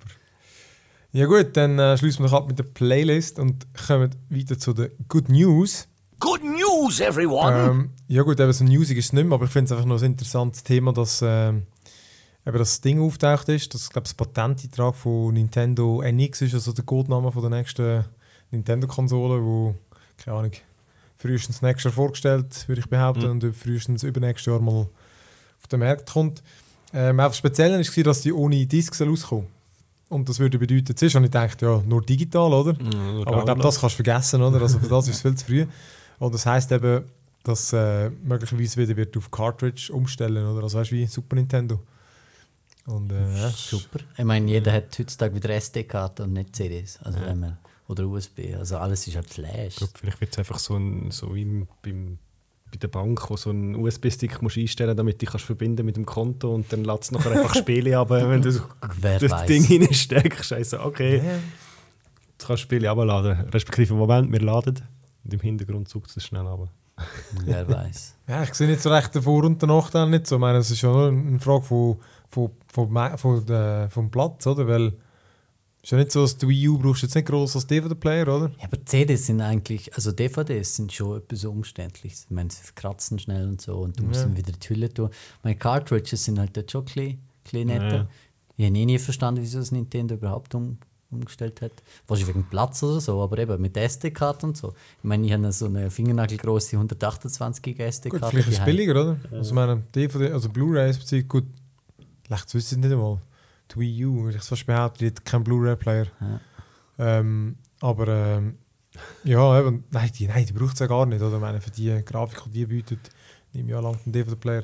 Ja 1.13 1.25
gut, 1.25 1.55
dann 1.57 1.77
äh, 1.77 1.97
schließen 1.97 2.23
wir 2.23 2.31
noch 2.31 2.37
ab 2.37 2.47
mit 2.47 2.57
der 2.57 2.63
Playlist 2.63 3.37
und 3.37 3.67
kommen 3.87 4.09
wieder 4.29 4.57
zu 4.57 4.73
den 4.73 4.89
Good 5.09 5.29
News. 5.29 5.87
Good 6.21 6.43
news, 6.43 6.99
everyone! 6.99 7.51
Ähm, 7.51 7.89
ja 8.07 8.21
gut, 8.21 8.39
eben 8.39 8.53
so 8.53 8.63
Music 8.63 8.95
ist 8.95 9.05
es 9.05 9.13
nicht 9.13 9.25
mehr, 9.25 9.33
aber 9.33 9.45
ich 9.45 9.51
finde 9.51 9.65
es 9.65 9.71
einfach 9.71 9.85
noch 9.85 9.97
ein 9.97 10.05
interessantes 10.05 10.63
Thema, 10.63 10.93
dass 10.93 11.23
ähm, 11.23 11.63
eben 12.45 12.57
das 12.59 12.79
Ding 12.79 13.01
auftaucht 13.01 13.49
ist. 13.49 13.73
Das, 13.73 13.85
ich 13.85 13.89
glaube, 13.89 14.03
das 14.03 14.13
Patenteintrag 14.13 14.95
von 14.95 15.33
Nintendo 15.33 15.99
NX 16.03 16.43
ist 16.43 16.53
also 16.53 16.73
der 16.73 16.85
Codename 16.85 17.31
von 17.31 17.41
der 17.41 17.49
nächsten 17.49 18.05
Nintendo-Konsole, 18.51 19.43
wo, 19.43 19.73
keine 20.23 20.37
Ahnung, 20.37 20.51
frühestens 21.17 21.63
nächstes 21.63 21.85
Jahr 21.85 21.93
vorgestellt, 21.93 22.67
würde 22.67 22.81
ich 22.81 22.87
behaupten, 22.87 23.25
und 23.25 23.55
frühestens 23.55 24.03
übernächstes 24.03 24.45
Jahr 24.45 24.61
mal 24.61 24.87
auf 25.59 25.67
den 25.71 25.79
Markt 25.79 26.11
kommt. 26.11 26.43
Ähm, 26.93 27.19
einfach 27.19 27.33
speziell 27.33 27.71
war, 27.71 28.03
dass 28.03 28.21
die 28.21 28.31
ohne 28.31 28.67
soll 28.69 29.09
rauskommen 29.09 29.47
Und 30.09 30.29
das 30.29 30.37
würde 30.37 30.59
bedeuten, 30.59 30.95
zuerst 30.95 31.15
habe 31.15 31.25
ich 31.25 31.31
gedacht, 31.31 31.63
ja, 31.63 31.81
nur 31.83 32.03
digital, 32.03 32.53
oder? 32.53 32.75
Aber 33.25 33.39
ich 33.39 33.45
glaube, 33.45 33.61
das 33.63 33.81
kannst 33.81 33.97
du 33.97 34.03
vergessen, 34.03 34.43
oder? 34.43 34.61
Also 34.61 34.77
für 34.77 34.87
das 34.87 35.07
ist 35.07 35.15
es 35.15 35.21
viel 35.23 35.33
zu 35.33 35.45
früh. 35.45 35.65
Und 36.21 36.33
das 36.35 36.45
heisst 36.45 36.71
eben, 36.71 37.03
dass 37.43 37.73
äh, 37.73 38.11
möglicherweise 38.23 38.77
wieder 38.77 38.95
wird 38.95 39.17
auf 39.17 39.31
Cartridge 39.31 39.91
umstellen, 39.91 40.45
oder? 40.45 40.63
Also 40.63 40.77
weißt 40.77 40.91
du, 40.91 40.95
wie 40.95 41.07
Super 41.07 41.35
Nintendo. 41.35 41.79
Und 42.85 43.11
äh, 43.11 43.37
ja, 43.41 43.49
Super. 43.49 43.99
Ich 44.15 44.23
meine, 44.23 44.49
jeder 44.49 44.71
hat 44.71 44.97
heutzutage 44.99 45.33
wieder 45.35 45.49
SD-Karte 45.49 46.23
und 46.23 46.33
nicht 46.33 46.55
CDs. 46.55 46.99
Also 47.03 47.19
wenn 47.21 47.39
man, 47.39 47.57
oder 47.87 48.05
USB. 48.05 48.53
Also 48.57 48.77
alles 48.77 49.07
ist 49.07 49.15
halt 49.15 49.29
Flash. 49.29 49.67
Ich 49.69 49.75
glaube, 49.77 49.93
vielleicht 49.99 50.21
wird 50.21 50.31
es 50.33 50.37
einfach 50.37 50.59
so, 50.59 50.75
ein, 50.77 51.09
so 51.09 51.33
wie 51.33 51.41
im- 51.41 51.67
beim, 51.81 52.19
bei 52.71 52.77
der 52.77 52.87
Bank, 52.87 53.27
wo 53.29 53.35
so 53.35 53.49
einen 53.49 53.75
USB-Stick 53.75 54.41
musst 54.43 54.57
einstellen 54.59 54.95
damit 54.95 55.15
du 55.15 55.19
dich 55.25 55.29
kannst 55.31 55.45
verbinden 55.45 55.83
mit 55.85 55.95
dem 55.97 56.05
Konto 56.05 56.53
und 56.53 56.71
dann 56.71 56.83
lässt 56.83 57.03
es 57.05 57.11
nachher 57.11 57.31
einfach 57.31 57.55
Spiele 57.55 57.97
ab, 57.97 58.11
wenn 58.11 58.43
du 58.43 58.51
so 58.51 58.61
das 59.01 59.31
weiß. 59.31 59.47
Ding 59.47 59.65
reinsteckst. 59.65 60.53
Also, 60.53 60.81
okay, 60.81 61.15
jetzt 61.15 61.25
kannst 62.37 62.49
du 62.49 62.57
Spiele 62.57 62.89
abladen. 62.91 63.49
Respektive 63.49 63.95
Moment, 63.95 64.31
wir 64.31 64.39
laden 64.41 64.79
und 65.23 65.33
im 65.33 65.39
Hintergrund 65.39 65.87
sucht 65.89 66.15
es 66.15 66.23
schnell 66.23 66.45
ab. 66.47 66.69
Wer 67.45 67.67
weiß. 67.67 68.15
ja, 68.27 68.43
ich 68.43 68.53
sehe 68.53 68.67
nicht 68.67 68.81
so 68.81 68.89
recht 68.89 69.15
den 69.15 69.21
Vor- 69.23 69.43
und 69.45 69.61
den 69.61 69.69
Nachteil 69.69 70.09
nicht 70.09 70.27
so. 70.27 70.35
Ich 70.35 70.41
meine, 70.41 70.59
es 70.59 70.69
ist 70.69 70.81
ja 70.81 70.91
nur 70.91 71.07
eine 71.07 71.39
Frage 71.39 71.63
von, 71.63 71.97
von, 72.27 72.51
von, 72.71 72.89
von, 72.91 73.17
von 73.17 73.45
der, 73.45 73.89
vom 73.89 74.11
Platz, 74.11 74.45
oder? 74.45 74.67
Weil 74.67 74.87
es 75.77 75.85
ist 75.85 75.91
ja 75.91 75.97
nicht 75.97 76.11
so, 76.11 76.21
dass 76.21 76.37
du 76.37 76.47
Wii 76.47 76.67
U 76.69 76.77
brauchst 76.77 77.01
jetzt 77.01 77.15
nicht 77.15 77.27
groß 77.27 77.55
als 77.55 77.65
DVD-Player, 77.65 78.27
oder? 78.27 78.51
Ja, 78.59 78.65
aber 78.65 78.85
CDs 78.85 79.25
sind 79.25 79.41
eigentlich, 79.41 79.91
also 79.95 80.11
DVDs 80.11 80.75
sind 80.75 80.93
schon 80.93 81.17
etwas 81.17 81.43
umständlich. 81.45 82.13
Ich 82.13 82.29
meine, 82.29 82.51
sie 82.51 82.61
kratzen 82.75 83.17
schnell 83.17 83.47
und 83.47 83.61
so 83.61 83.77
und 83.79 83.97
du 83.97 84.03
musst 84.03 84.19
Ja. 84.19 84.27
dann 84.27 84.37
wieder 84.37 84.51
die 84.51 84.69
Hülle 84.69 84.93
tun. 84.93 85.09
Meine 85.41 85.55
Cartridges 85.57 86.23
sind 86.25 86.37
halt 86.37 86.55
dort 86.55 86.69
schon 86.71 86.81
ein 86.81 86.85
bisschen, 86.85 87.19
bisschen 87.43 87.67
netter. 87.67 87.95
Ja. 87.95 88.07
Ich 88.57 88.65
habe 88.65 88.73
nie, 88.73 88.85
nie 88.85 88.99
verstanden, 88.99 89.41
wieso 89.41 89.57
das 89.57 89.71
Nintendo 89.71 90.13
überhaupt 90.15 90.53
um, 90.53 90.77
umgestellt 91.11 91.61
hat. 91.61 91.71
Wahrscheinlich 92.07 92.35
wegen 92.35 92.49
Platz 92.49 92.81
oder 92.83 92.99
so, 92.99 93.21
aber 93.21 93.37
eben 93.37 93.61
mit 93.61 93.75
SD-Karte 93.75 94.47
und 94.47 94.57
so. 94.57 94.73
Ich 94.97 95.03
meine, 95.03 95.25
ich 95.25 95.33
habe 95.33 95.51
so 95.51 95.65
eine 95.65 95.89
fingernagelgroße 95.91 96.75
128 96.77 97.61
GB 97.61 97.77
Gut, 97.77 97.87
SD-Karte. 97.87 98.27
vielleicht 98.29 98.49
ist 98.49 98.59
es 98.59 98.65
billiger, 98.65 98.93
oder? 98.93 99.17
Also, 99.31 99.49
ich 99.49 99.55
meine, 99.55 99.83
DVD, 99.95 100.31
also 100.31 100.49
Blu-rays 100.49 100.97
bezieht 100.97 101.27
gut. 101.27 101.45
Vielleicht 102.25 102.53
wissen 102.53 102.81
sie 102.81 102.87
nicht 102.87 102.93
einmal. 102.93 103.19
Die 103.73 103.79
Wii 103.79 104.05
U, 104.05 104.23
würde 104.23 104.37
ich 104.37 104.43
fast 104.43 104.65
behaupten, 104.65 104.99
die 104.99 105.07
hat 105.07 105.25
keinen 105.25 105.43
Blu-ray-Player. 105.43 106.07
Ja. 106.19 106.39
Ähm, 106.99 107.57
aber 107.79 108.07
ähm, 108.07 108.57
ja, 109.23 109.59
eben, 109.59 109.85
nein, 109.91 110.11
die, 110.17 110.27
nein, 110.27 110.45
die 110.45 110.53
braucht 110.53 110.73
es 110.73 110.79
ja 110.79 110.87
gar 110.87 111.05
nicht. 111.05 111.21
Oder? 111.21 111.35
Ich 111.35 111.41
meine, 111.41 111.61
für 111.61 111.71
die 111.71 112.03
Grafik, 112.05 112.43
die 112.45 112.51
die 112.51 112.65
bietet, 112.65 113.09
nehme 113.53 113.69
ich 113.69 113.71
ja 113.71 113.79
lang 113.79 113.99
den 114.05 114.13
DVD-Player. 114.13 114.63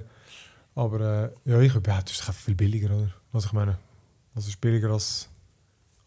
Aber 0.75 0.99
äh, 1.01 1.49
ja, 1.49 1.60
ich 1.60 1.73
würde 1.73 1.81
behaupten, 1.81 2.10
es 2.10 2.19
ist 2.19 2.27
einfach 2.27 2.33
viel 2.41 2.55
billiger, 2.55 2.95
oder? 2.95 3.12
Was 3.31 3.45
ich 3.45 3.53
meine. 3.53 3.77
Also 4.36 4.49
ist 4.49 4.62
billiger 4.62 4.91
als, 4.91 5.29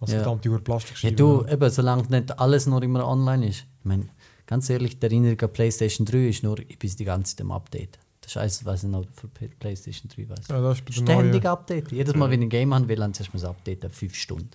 als 0.00 0.10
Ja. 0.12 0.18
verdammte 0.22 0.48
Uhr 0.48 0.56
Ja, 0.56 0.62
Plastikscheibe. 0.62 1.16
du, 1.16 1.44
eben, 1.46 1.70
solange 1.70 2.04
nicht 2.08 2.38
alles 2.38 2.66
nur 2.66 2.82
immer 2.82 3.06
online 3.06 3.48
ist. 3.48 3.58
Ich 3.80 3.84
meine, 3.84 4.08
ganz 4.46 4.68
ehrlich, 4.70 4.98
die 4.98 5.04
Erinnerung 5.06 5.40
an 5.40 5.52
PlayStation 5.52 6.06
3 6.06 6.28
ist 6.28 6.42
nur, 6.42 6.58
ich 6.58 6.78
bin 6.78 6.90
die 6.98 7.04
ganze 7.04 7.36
Zeit 7.36 7.42
am 7.44 7.52
Update. 7.52 7.98
Das 8.22 8.32
ist 8.32 8.36
alles, 8.36 8.64
was 8.64 8.84
ich 8.84 8.88
noch 8.90 9.04
für 9.12 9.28
PlayStation 9.28 10.10
3 10.14 10.28
weiß. 10.28 10.48
ja, 10.48 10.60
das 10.60 10.78
ist 10.78 10.84
bei 10.84 10.92
der 10.92 11.02
Ständig 11.14 11.42
neuen, 11.42 11.46
Update. 11.52 11.92
Jedes 11.92 12.14
Mal, 12.14 12.30
wenn 12.30 12.40
ich 12.42 12.46
ein 12.46 12.50
Game 12.50 12.74
haben 12.74 12.88
will, 12.88 12.96
dann 12.96 13.12
zuerst 13.14 13.32
mal 13.34 13.40
das 13.40 13.48
Update 13.50 13.84
5 13.92 14.14
Stunden. 14.14 14.50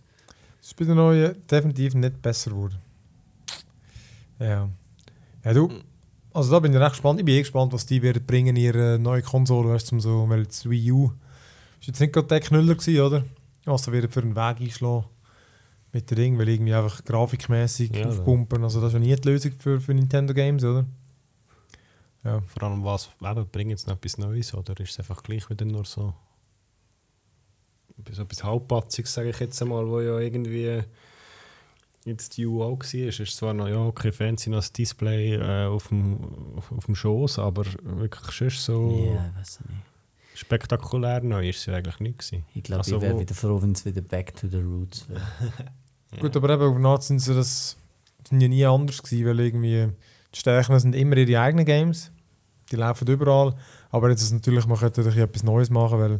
das 0.59 0.67
ist 0.67 0.75
bei 0.75 0.85
der 0.85 0.95
neuen 0.95 1.35
definitiv 1.47 1.93
nicht 1.95 2.21
besser 2.21 2.51
geworden. 2.51 2.77
Ja. 4.39 4.69
Ja, 5.43 5.53
du, 5.53 5.69
also 6.33 6.51
da 6.51 6.59
bin 6.59 6.73
ich 6.73 6.79
recht 6.79 6.91
gespannt. 6.91 7.19
Ich 7.19 7.25
bin 7.25 7.35
eh 7.35 7.39
gespannt, 7.41 7.71
was 7.73 7.85
die 7.85 8.01
werden 8.01 8.25
bringen 8.25 8.55
in 8.55 8.63
ihre 8.63 8.97
neue 8.99 9.21
Konsole, 9.21 9.69
weißt 9.69 9.91
du, 9.91 9.99
so, 9.99 10.27
weil 10.27 10.45
das 10.45 10.67
Wii 10.69 10.91
U 10.91 11.11
ist 11.79 11.87
jetzt 11.87 11.99
nicht 11.99 12.13
gerade 12.13 12.27
der 12.27 12.39
Knüller 12.41 12.75
gewesen, 12.75 12.99
oder? 13.01 13.23
Was 13.65 13.83
sie 13.85 13.91
werden 13.91 14.09
für 14.11 14.21
einen 14.21 14.35
Weg 14.35 14.59
einschlagen 14.61 15.05
mit 15.95 16.11
dem 16.11 16.17
Ding, 16.17 16.37
weil 16.37 16.49
irgendwie 16.49 16.73
einfach 16.73 17.03
grafikmäßig 17.05 17.95
Ja, 17.95 18.09
aufpumpen. 18.09 18.61
Also 18.65 18.81
das 18.81 18.89
ist 18.89 18.93
ja 18.95 18.99
nie 18.99 19.15
die 19.15 19.27
Lösung 19.29 19.53
für, 19.57 19.79
für 19.79 19.93
Nintendo 19.93 20.33
Games, 20.33 20.61
oder? 20.65 20.85
Ja. 22.25 22.41
Vor 22.41 22.63
allem, 22.63 22.83
was 22.83 23.09
eben, 23.21 23.47
bringt 23.49 23.69
jetzt 23.71 23.87
noch 23.87 23.95
etwas 23.95 24.17
Neues 24.17 24.53
oder 24.53 24.77
ist 24.81 24.91
es 24.91 24.99
einfach 24.99 25.23
gleich 25.23 25.49
wieder 25.49 25.63
nur 25.63 25.85
so, 25.85 26.13
so 28.11 28.21
etwas 28.23 28.43
Halbpatziges, 28.43 29.13
sage 29.13 29.29
ich 29.29 29.39
jetzt 29.39 29.61
einmal, 29.61 29.87
wo 29.87 30.01
ja 30.01 30.19
irgendwie 30.19 30.83
jetzt 32.03 32.35
die 32.35 32.45
UO 32.45 32.77
war. 32.77 32.93
Es 33.07 33.19
ist 33.19 33.37
zwar 33.37 33.53
noch, 33.53 33.69
ja, 33.69 33.77
okay, 33.85 34.11
fancy 34.11 34.49
noch 34.49 34.57
das 34.57 34.73
Display 34.73 35.35
äh, 35.35 35.65
auf, 35.67 35.87
dem, 35.87 36.19
auf, 36.57 36.71
auf 36.73 36.85
dem 36.87 36.95
Schoß, 36.95 37.39
aber 37.39 37.63
wirklich 37.83 38.31
sonst 38.31 38.65
so 38.65 38.89
Ja, 39.13 39.27
ich 39.29 39.35
weiß 39.39 39.59
nicht. 39.61 39.79
spektakulär 40.33 41.21
neu 41.23 41.47
ist 41.49 41.59
es 41.59 41.65
ja 41.67 41.75
eigentlich 41.75 41.99
nicht 42.01 42.17
gewesen. 42.19 42.43
Ich 42.53 42.63
glaube, 42.63 42.79
Also 42.83 42.97
ich 42.97 43.01
wäre 43.01 43.17
wieder 43.19 43.33
froh, 43.35 43.61
wenn 43.61 43.71
es 43.71 43.85
wieder 43.85 44.01
back 44.01 44.35
to 44.35 44.47
the 44.49 44.57
roots 44.57 45.07
wäre. 45.07 45.21
Gut, 46.19 46.35
aber 46.37 46.49
eben 46.51 46.63
auf 46.85 46.91
Art 46.91 47.03
sind 47.03 47.19
sie 47.19 47.33
das 47.33 47.75
sind 48.29 48.41
ja 48.41 48.47
nie 48.47 48.65
anders 48.65 49.03
gewesen, 49.03 49.25
weil 49.27 49.39
irgendwie 49.39 49.89
die 50.33 50.39
Stärken 50.39 50.79
sind 50.79 50.95
immer 50.95 51.17
ihre 51.17 51.39
eigenen 51.41 51.65
Games. 51.65 52.11
Die 52.71 52.75
laufen 52.77 53.07
überall. 53.07 53.53
Aber 53.91 54.09
jetzt 54.09 54.21
ist 54.21 54.27
es 54.27 54.33
natürlich, 54.33 54.65
man 54.65 54.77
könnte 54.77 55.01
natürlich 55.01 55.21
etwas 55.23 55.43
Neues 55.43 55.69
machen, 55.69 55.99
weil 55.99 56.19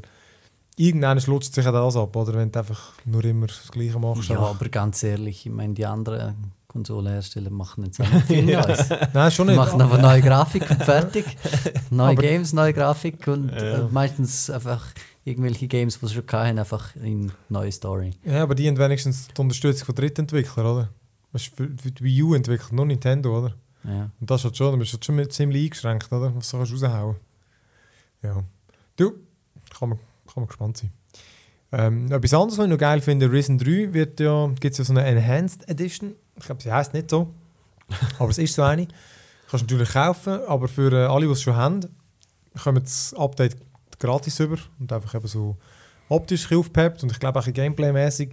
irgendwann 0.77 1.19
lutscht 1.25 1.53
sich 1.53 1.65
das 1.65 1.95
ab, 1.95 2.15
oder? 2.15 2.33
Wenn 2.33 2.51
du 2.51 2.59
einfach 2.59 2.93
nur 3.05 3.23
immer 3.25 3.47
das 3.47 3.71
Gleiche 3.71 3.97
machst. 3.99 4.29
Ja, 4.29 4.35
einfach. 4.37 4.51
aber 4.51 4.69
ganz 4.69 5.01
ehrlich, 5.03 5.45
ich 5.45 5.51
meine, 5.51 5.73
die 5.73 5.85
anderen 5.85 6.35
Konsolenhersteller 6.67 7.49
machen 7.49 7.85
jetzt 7.85 7.99
einfach 8.01 8.23
viel 8.25 8.43
Neues. 8.43 8.89
Nein, 9.13 9.31
schon 9.31 9.47
Die 9.47 9.53
nicht. 9.53 9.59
machen 9.65 9.81
einfach 9.81 10.01
neue 10.01 10.21
Grafik 10.21 10.69
und 10.69 10.83
fertig. 10.83 11.25
Neue 11.89 12.11
Aber- 12.11 12.21
Games, 12.21 12.53
neue 12.53 12.73
Grafik 12.73 13.25
und 13.27 13.49
Ja. 13.49 13.57
äh, 13.85 13.87
meistens 13.91 14.49
einfach 14.49 14.85
irgendwelche 15.25 15.67
Games, 15.67 15.99
die 15.99 16.07
sie 16.07 16.13
schon 16.13 16.23
hatten, 16.31 16.59
einfach 16.59 16.95
in 16.95 17.31
neue 17.49 17.71
Story. 17.71 18.11
Ja, 18.23 18.43
aber 18.43 18.55
die 18.55 18.67
haben 18.67 18.77
wenigstens 18.77 19.27
die 19.27 19.41
Unterstützung 19.41 19.87
von 19.87 19.95
Drittentwicklern, 19.95 20.65
oder? 20.65 20.89
Du, 21.33 21.39
Für, 21.39 21.67
für 21.81 21.91
die 21.91 22.03
Wii 22.03 22.23
U 22.23 22.33
entwickelt 22.35 22.71
nur 22.71 22.85
Nintendo, 22.85 23.39
oder? 23.39 23.55
Ja. 23.83 24.09
Und 24.19 24.29
das 24.29 24.43
halt 24.43 24.55
schon, 24.55 24.71
du 24.71 24.77
bist 24.77 24.93
halt 24.93 25.03
schon 25.03 25.29
ziemlich 25.29 25.65
eingeschränkt, 25.65 26.11
oder? 26.11 26.33
Was 26.35 26.49
du 26.49 26.57
kannst 26.57 26.71
raushauen. 26.71 27.17
Ja. 28.21 28.43
Du, 28.95 29.13
kann 29.77 29.89
man, 29.89 29.97
kann 29.97 30.35
man 30.37 30.47
gespannt 30.47 30.77
sein. 30.77 30.91
Ähm, 31.71 32.11
etwas 32.11 32.33
anderes, 32.33 32.57
was 32.57 32.65
ich 32.65 32.71
noch 32.71 32.77
geil 32.77 33.01
finde, 33.01 33.31
Risen 33.31 33.57
3 33.57 33.93
wird 33.93 34.19
ja, 34.19 34.47
gibt 34.59 34.73
es 34.73 34.77
ja 34.77 34.83
so 34.85 34.93
eine 34.93 35.05
Enhanced 35.05 35.67
Edition. 35.67 36.15
Ich 36.37 36.45
glaube, 36.45 36.61
sie 36.61 36.71
heißt 36.71 36.93
nicht 36.93 37.09
so. 37.09 37.33
aber 38.19 38.29
es 38.29 38.37
ist 38.37 38.53
so 38.53 38.61
eine. 38.61 38.87
Kannst 39.49 39.69
du 39.69 39.75
natürlich 39.75 39.93
kaufen, 39.93 40.39
aber 40.47 40.67
für 40.67 40.91
äh, 40.91 41.05
alle, 41.05 41.25
die 41.25 41.31
es 41.31 41.41
schon 41.41 41.55
haben, 41.55 41.81
kommen 42.63 42.81
das 42.81 43.13
Update 43.15 43.57
gratis 43.99 44.39
über 44.39 44.57
und 44.79 44.91
einfach 44.91 45.15
eben 45.15 45.27
so 45.27 45.57
optisch 46.09 46.51
aufgepeppt 46.51 47.03
und 47.03 47.11
ich 47.11 47.19
glaube 47.19 47.39
auch 47.39 47.45
Gameplay-mäßig. 47.47 48.31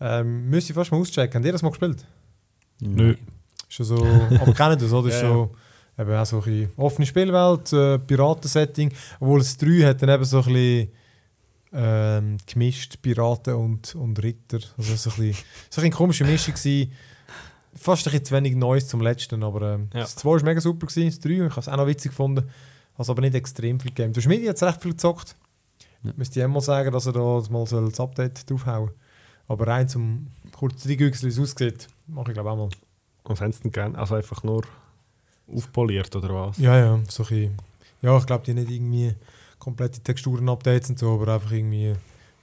Ähm, 0.00 0.48
müsst 0.48 0.68
ihr 0.68 0.74
fast 0.74 0.90
mal 0.90 0.98
auschecken. 0.98 1.34
Habt 1.36 1.46
ihr 1.46 1.52
das 1.52 1.62
mal 1.62 1.68
gespielt? 1.70 2.04
Nö. 2.80 3.14
Ist 3.68 3.78
ja 3.78 3.84
so, 3.84 4.04
aber 4.40 4.52
kennen 4.54 4.78
das, 4.78 4.92
oder? 4.92 5.08
Ist 5.08 5.22
Ja, 5.22 5.28
so, 5.28 5.54
eben 5.98 6.14
auch 6.14 6.26
so 6.26 6.38
ein 6.38 6.42
bisschen 6.42 6.70
offene 6.76 7.06
Spielwelt, 7.06 7.72
äh, 7.72 7.98
Piratensetting. 7.98 8.92
Obwohl 9.20 9.40
es 9.40 9.56
3 9.56 9.84
hat 9.86 10.02
dann 10.02 10.08
eben 10.10 10.24
so 10.24 10.38
ein 10.38 10.44
bisschen 10.52 10.88
ähm, 11.72 12.36
gemischt, 12.46 13.00
Piraten 13.00 13.54
und, 13.54 13.94
und 13.94 14.22
Ritter. 14.22 14.58
Also 14.76 14.94
so 14.96 15.10
ein 15.10 15.16
bisschen, 15.16 15.16
so 15.16 15.20
ein 15.20 15.34
bisschen 15.34 15.82
eine 15.84 15.90
komische 15.90 16.24
Mischung 16.24 16.54
gewesen. 16.54 16.92
Fast 17.74 18.06
ein 18.06 18.10
bisschen 18.10 18.24
zu 18.26 18.34
wenig 18.34 18.54
Neues 18.54 18.88
zum 18.88 19.00
letzten, 19.00 19.42
aber 19.42 19.74
ähm, 19.74 19.88
Ja. 19.94 20.00
das 20.00 20.16
2 20.16 20.28
war 20.30 20.42
mega 20.42 20.60
super, 20.60 20.86
gewesen, 20.86 21.06
das 21.08 21.20
3, 21.20 21.30
ich 21.30 21.40
habe 21.42 21.60
es 21.60 21.68
auch 21.68 21.76
noch 21.76 21.86
witzig 21.86 22.10
gefunden, 22.10 22.50
es 23.02 23.10
aber 23.10 23.20
nicht 23.20 23.34
extrem 23.34 23.78
viel 23.80 23.90
gegeben. 23.90 24.12
Der 24.12 24.20
Schmidt 24.20 24.48
hat 24.48 24.62
recht 24.62 24.82
viel 24.82 24.92
gezockt. 24.92 25.36
Ja. 26.02 26.12
Müsste 26.16 26.40
ich 26.40 26.44
einmal 26.44 26.62
sagen, 26.62 26.92
dass 26.92 27.06
er 27.06 27.12
da 27.12 27.42
mal 27.50 27.66
soll 27.66 27.88
das 27.88 28.00
Update 28.00 28.48
draufhauen 28.50 28.90
Aber 29.48 29.66
rein 29.66 29.88
zum 29.88 30.28
kurz 30.56 30.86
reingüchseln, 30.86 31.30
wie 31.30 31.34
es 31.34 31.40
aussieht, 31.40 31.88
mache 32.06 32.30
ich 32.30 32.34
glaube 32.34 32.50
auch 32.50 32.56
mal. 32.56 32.68
Und 33.24 33.40
haben 33.40 33.52
sie 33.52 33.62
denn 33.62 33.72
gern, 33.72 33.94
also 33.94 34.14
einfach 34.14 34.42
nur 34.42 34.62
aufpoliert 35.46 36.14
oder 36.16 36.34
was? 36.34 36.58
Ja, 36.58 36.76
ja, 36.76 37.00
so 37.08 37.24
ein 37.30 37.56
ja, 38.02 38.18
ich 38.18 38.26
glaube, 38.26 38.44
die 38.44 38.52
nicht 38.52 38.70
irgendwie 38.70 39.14
komplette 39.58 40.00
Texturen-Updates 40.00 40.90
und 40.90 40.98
so, 40.98 41.12
aber 41.12 41.34
einfach 41.34 41.52
irgendwie 41.52 41.94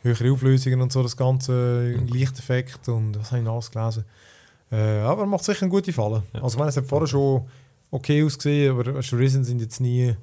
höhere 0.02 0.32
Auflösungen 0.32 0.82
und 0.82 0.92
so, 0.92 1.04
das 1.04 1.18
Ganze, 1.18 1.96
ein 1.98 2.08
Lichteffekt 2.08 2.88
und 2.88 3.14
das 3.14 3.32
habe 3.32 3.40
ich 3.40 3.46
noch 3.46 3.54
alles 3.54 3.70
gelesen. 3.70 4.06
Äh, 4.72 5.00
aber 5.00 5.26
macht 5.26 5.44
sicher 5.44 5.64
eine 5.64 5.72
gute 5.72 5.92
Falle. 5.92 6.24
Ja. 6.34 6.42
Also 6.42 6.56
ich 6.56 6.60
meine, 6.60 6.70
es 6.70 6.78
hat 6.78 6.86
vorher 6.86 7.08
schon 7.08 7.46
okay 7.92 8.24
ausgesehen, 8.24 8.72
aber 8.72 8.96
Risen 8.96 9.44
sind 9.44 9.60
jetzt 9.60 9.82
nie, 9.82 10.16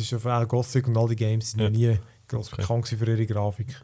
ist 0.00 0.10
ja 0.10 0.18
vor 0.18 0.32
allem 0.32 0.48
Gothic 0.48 0.86
und 0.88 0.96
all 0.96 1.08
die 1.08 1.16
Games 1.16 1.52
sind 1.52 1.60
ja, 1.60 1.70
nie 1.70 1.98
Okay. 2.32 2.56
bekannt 2.56 2.86
für 2.88 3.06
ihre 3.06 3.26
Grafik. 3.26 3.82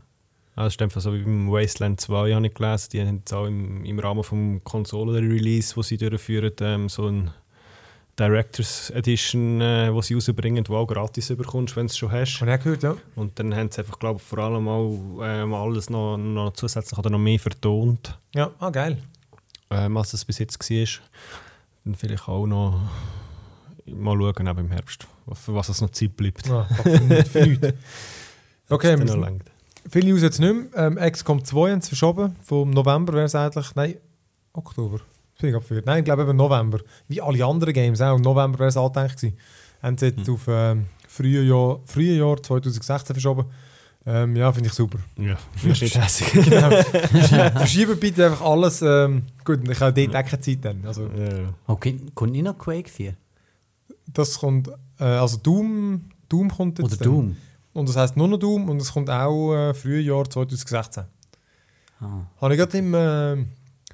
Ah, 0.54 0.64
das 0.64 0.74
ist 0.74 0.82
einfach 0.82 1.00
so 1.00 1.12
wie 1.12 1.22
beim 1.22 1.50
Wasteland 1.50 2.00
2, 2.00 2.32
habe 2.34 2.46
ich 2.46 2.54
gelesen. 2.54 2.88
Die 2.92 3.00
haben 3.00 3.16
jetzt 3.18 3.32
auch 3.34 3.46
im, 3.46 3.84
im 3.84 3.98
Rahmen 3.98 4.22
des 4.22 4.62
Konsolen-Release, 4.64 5.76
wo 5.76 5.82
sie 5.82 5.96
durchführen, 5.98 6.52
ähm, 6.60 6.88
so 6.88 7.08
ein 7.08 7.30
Directors 8.18 8.88
Edition, 8.90 9.60
äh, 9.60 9.92
wo 9.92 10.00
sie 10.00 10.14
rausbringen, 10.14 10.64
wo 10.68 10.76
auch 10.76 10.86
gratis 10.86 11.28
bekommst, 11.36 11.76
wenn 11.76 11.86
du 11.86 11.90
es 11.90 11.98
schon 11.98 12.10
hast. 12.10 12.40
Habe 12.40 12.52
ich 12.52 12.58
auch 12.58 12.62
gehört, 12.64 12.82
ja. 12.84 12.96
Und 13.16 13.38
dann 13.38 13.54
haben 13.54 13.70
sie 13.70 13.80
einfach, 13.80 13.98
glaube 13.98 14.20
ich, 14.20 14.26
vor 14.26 14.38
allem 14.38 14.66
auch 14.68 15.20
ähm, 15.22 15.52
alles 15.52 15.90
noch, 15.90 16.16
noch 16.16 16.52
zusätzlich 16.54 16.98
oder 16.98 17.10
noch 17.10 17.18
mehr 17.18 17.38
vertont, 17.38 18.18
Ja, 18.34 18.50
ah, 18.58 18.70
geil. 18.70 18.96
ähm, 19.70 19.96
als 19.98 20.14
es 20.14 20.24
bis 20.24 20.38
jetzt 20.38 20.58
war. 20.58 20.86
Dann 21.84 21.94
vielleicht 21.94 22.26
auch 22.28 22.46
noch 22.46 22.80
mal 23.94 24.16
schauen, 24.18 24.48
auch 24.48 24.58
im 24.58 24.70
Herbst, 24.70 25.06
für 25.32 25.54
was 25.54 25.68
es 25.68 25.80
noch 25.80 25.90
Zeit 25.90 26.16
bleibt. 26.16 26.48
Ah, 26.50 26.64
fuck, 26.64 27.26
für 27.28 27.46
nichts. 27.46 27.68
Okay, 28.68 28.96
noch 28.96 29.06
sind- 29.06 29.20
langt. 29.20 29.44
Viele 29.88 30.08
News 30.10 30.22
jetzt 30.22 30.40
nicht 30.40 30.52
mehr. 30.74 30.86
Ähm, 30.88 30.96
XCOM 31.12 31.44
2 31.44 31.70
haben 31.70 31.80
sie 31.80 31.90
verschoben. 31.90 32.34
Vom 32.42 32.70
November 32.70 33.12
wäre 33.12 33.26
es 33.26 33.34
eigentlich. 33.36 33.72
Nein, 33.76 33.94
Oktober. 34.52 34.98
Das 34.98 35.40
bin 35.42 35.50
ich 35.50 35.54
abgeführt. 35.56 35.86
Nein, 35.86 35.98
ich 36.00 36.04
glaube 36.04 36.22
eben 36.22 36.36
November. 36.36 36.80
Wie 37.06 37.22
alle 37.22 37.44
anderen 37.44 37.72
Games 37.72 38.00
auch. 38.00 38.16
Im 38.16 38.22
November 38.22 38.58
wäre 38.58 38.70
es 38.70 38.76
angedenkt 38.76 39.16
gewesen. 39.20 39.36
Haben 39.80 39.96
sie 39.98 40.06
jetzt 40.06 40.28
auf 40.28 40.40
ähm, 40.48 40.86
Frühjahr, 41.06 41.78
Frühjahr 41.86 42.42
2016 42.42 43.14
verschoben. 43.14 43.44
Ähm, 44.04 44.34
ja, 44.34 44.52
finde 44.52 44.68
ich 44.68 44.74
super. 44.74 44.98
Ja, 45.16 45.36
ist 45.64 45.82
nicht 45.82 45.96
hässlich. 46.02 46.44
genau. 46.48 46.70
Verschieben- 47.58 48.00
bitte 48.00 48.26
einfach 48.26 48.44
alles. 48.44 48.82
Ähm, 48.82 49.22
gut, 49.44 49.60
ich 49.68 49.78
habe 49.80 49.92
dort 50.06 50.16
auch 50.16 50.28
keine 50.28 50.40
Zeit 50.42 50.64
dann. 50.64 50.84
Also, 50.84 51.02
ja. 51.06 51.54
Okay, 51.68 52.00
kommt 52.16 52.32
nicht 52.32 52.42
noch 52.44 52.58
Quake 52.58 52.88
4? 52.90 53.14
Das 54.18 54.38
kommt, 54.38 54.68
äh, 54.98 55.04
also 55.04 55.36
Doom, 55.38 56.10
Doom 56.28 56.50
kommt 56.50 56.78
jetzt 56.78 56.86
Oder 56.86 56.96
dann. 56.96 57.12
Doom? 57.12 57.36
Und 57.72 57.88
das 57.88 57.96
heisst 57.96 58.16
nur 58.16 58.28
noch 58.28 58.38
Doom 58.38 58.68
und 58.68 58.80
es 58.80 58.92
kommt 58.92 59.10
auch 59.10 59.54
äh, 59.54 59.74
Frühjahr 59.74 60.28
2016. 60.28 61.04
Ah. 62.00 62.26
Habe 62.40 62.54
ich 62.54 62.58
gerade 62.60 62.78
im 62.78 62.94
äh, 62.94 63.36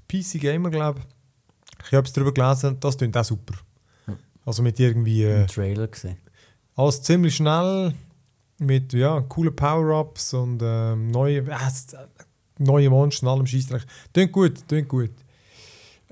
PC 0.08 0.40
Gamer, 0.40 0.70
glaube 0.70 1.00
ich, 1.00 1.86
ich 1.88 1.94
habe 1.94 2.06
es 2.06 2.12
darüber 2.12 2.32
gelesen, 2.32 2.78
das 2.80 2.96
klingt 2.96 3.16
auch 3.16 3.24
super. 3.24 3.54
Also 4.44 4.62
mit 4.62 4.78
irgendwie 4.80 5.22
äh, 5.22 5.42
Im 5.42 5.46
Trailer 5.46 5.86
gesehen. 5.86 6.18
alles 6.74 7.02
ziemlich 7.02 7.36
schnell, 7.36 7.94
mit 8.58 8.92
ja, 8.92 9.20
coolen 9.20 9.54
Power-Ups 9.54 10.34
und 10.34 10.60
ähm, 10.62 11.08
neue, 11.08 11.38
äh, 11.38 11.50
äh, 11.50 12.06
neue 12.58 12.90
Monster 12.90 13.26
und 13.26 13.32
allem 13.32 13.46
Scheissdreck. 13.46 13.84
Klingt 14.12 14.32
gut, 14.32 14.68
klingt 14.68 14.88
gut. 14.88 15.10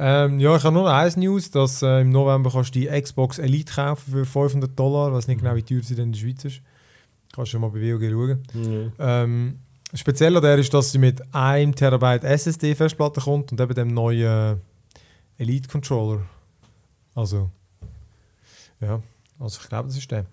Ähm, 0.02 0.40
ja, 0.40 0.56
ich 0.56 0.64
habe 0.64 0.72
nur 0.72 0.84
noch 0.84 0.90
eins 0.90 1.18
News, 1.18 1.50
dass 1.50 1.82
äh, 1.82 2.00
im 2.00 2.08
November 2.08 2.50
kannst 2.50 2.74
du 2.74 2.80
die 2.80 2.86
Xbox 2.86 3.38
Elite 3.38 3.74
kaufen 3.74 4.10
für 4.10 4.24
500 4.24 4.78
Dollar. 4.78 5.12
Weiß 5.12 5.28
nicht 5.28 5.42
genau, 5.42 5.54
wie 5.54 5.62
teuer 5.62 5.82
sie 5.82 5.94
denn 5.94 6.06
in 6.06 6.12
der 6.12 6.20
Schweiz 6.20 6.42
ist. 6.46 6.62
Kannst 7.34 7.52
du 7.52 7.58
mal 7.58 7.68
bei 7.68 7.80
WOG 7.80 8.10
schauen. 8.10 8.92
Ja. 8.98 9.22
Ähm, 9.24 9.58
speziell 9.92 10.34
an 10.34 10.42
der 10.42 10.56
ist, 10.56 10.72
dass 10.72 10.92
sie 10.92 10.96
mit 10.96 11.22
1 11.34 11.76
Terabyte 11.76 12.24
SSD-Festplatte 12.24 13.20
kommt 13.20 13.52
und 13.52 13.60
eben 13.60 13.74
dem 13.74 13.88
neuen 13.88 14.56
äh, 14.56 14.56
Elite-Controller. 15.36 16.22
Also, 17.14 17.50
ja, 18.80 19.02
also 19.38 19.60
ich 19.62 19.68
glaube, 19.68 19.88
das 19.88 19.98
ist 19.98 20.10
der. 20.10 20.24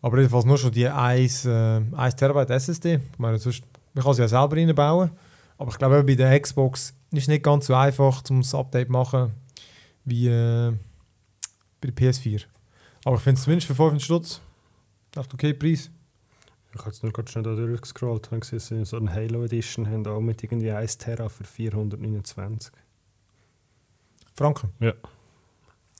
Aber 0.00 0.16
jedenfalls 0.18 0.44
nur 0.44 0.58
schon 0.58 0.70
die 0.70 0.86
1, 0.86 1.44
äh, 1.44 1.80
1 1.96 2.14
Terabyte 2.14 2.50
SSD. 2.50 3.00
Ich 3.12 3.18
meine, 3.18 3.36
sonst, 3.38 3.64
man 3.94 4.04
kann 4.04 4.14
sie 4.14 4.22
ja 4.22 4.28
selber 4.28 4.54
reinbauen. 4.54 5.10
Aber 5.56 5.72
ich 5.72 5.78
glaube, 5.78 6.04
bei 6.04 6.14
der 6.14 6.38
Xbox 6.38 6.94
ist 7.12 7.22
es 7.22 7.28
nicht 7.28 7.44
ganz 7.44 7.66
so 7.66 7.74
einfach, 7.74 8.22
um 8.30 8.42
das 8.42 8.54
Update 8.54 8.88
zu 8.88 8.92
machen, 8.92 9.32
wie 10.04 10.28
äh, 10.28 10.72
bei 11.80 11.90
der 11.90 11.94
PS4. 11.94 12.44
Aber 13.04 13.16
ich 13.16 13.22
finde 13.22 13.38
es 13.38 13.44
zumindest 13.44 13.66
für 13.66 13.74
500 13.74 14.02
Stutz 14.02 14.40
echt 15.16 15.34
okay 15.34 15.54
Preis. 15.54 15.90
Ich 16.72 16.80
habe 16.80 16.90
jetzt 16.90 17.02
nur 17.02 17.12
gerade 17.12 17.30
schnell 17.30 17.44
da 17.44 17.54
durchgescrollt 17.54 18.30
und 18.30 18.40
gesehen, 18.40 18.80
dass 18.80 18.90
so 18.90 18.98
eine 18.98 19.12
Halo 19.12 19.44
Edition 19.44 19.88
haben, 19.88 20.06
auch 20.06 20.20
mit 20.20 20.42
irgendwie 20.42 20.70
1 20.70 20.98
Terra 20.98 21.28
für 21.28 21.44
429. 21.44 22.72
Franken. 24.36 24.72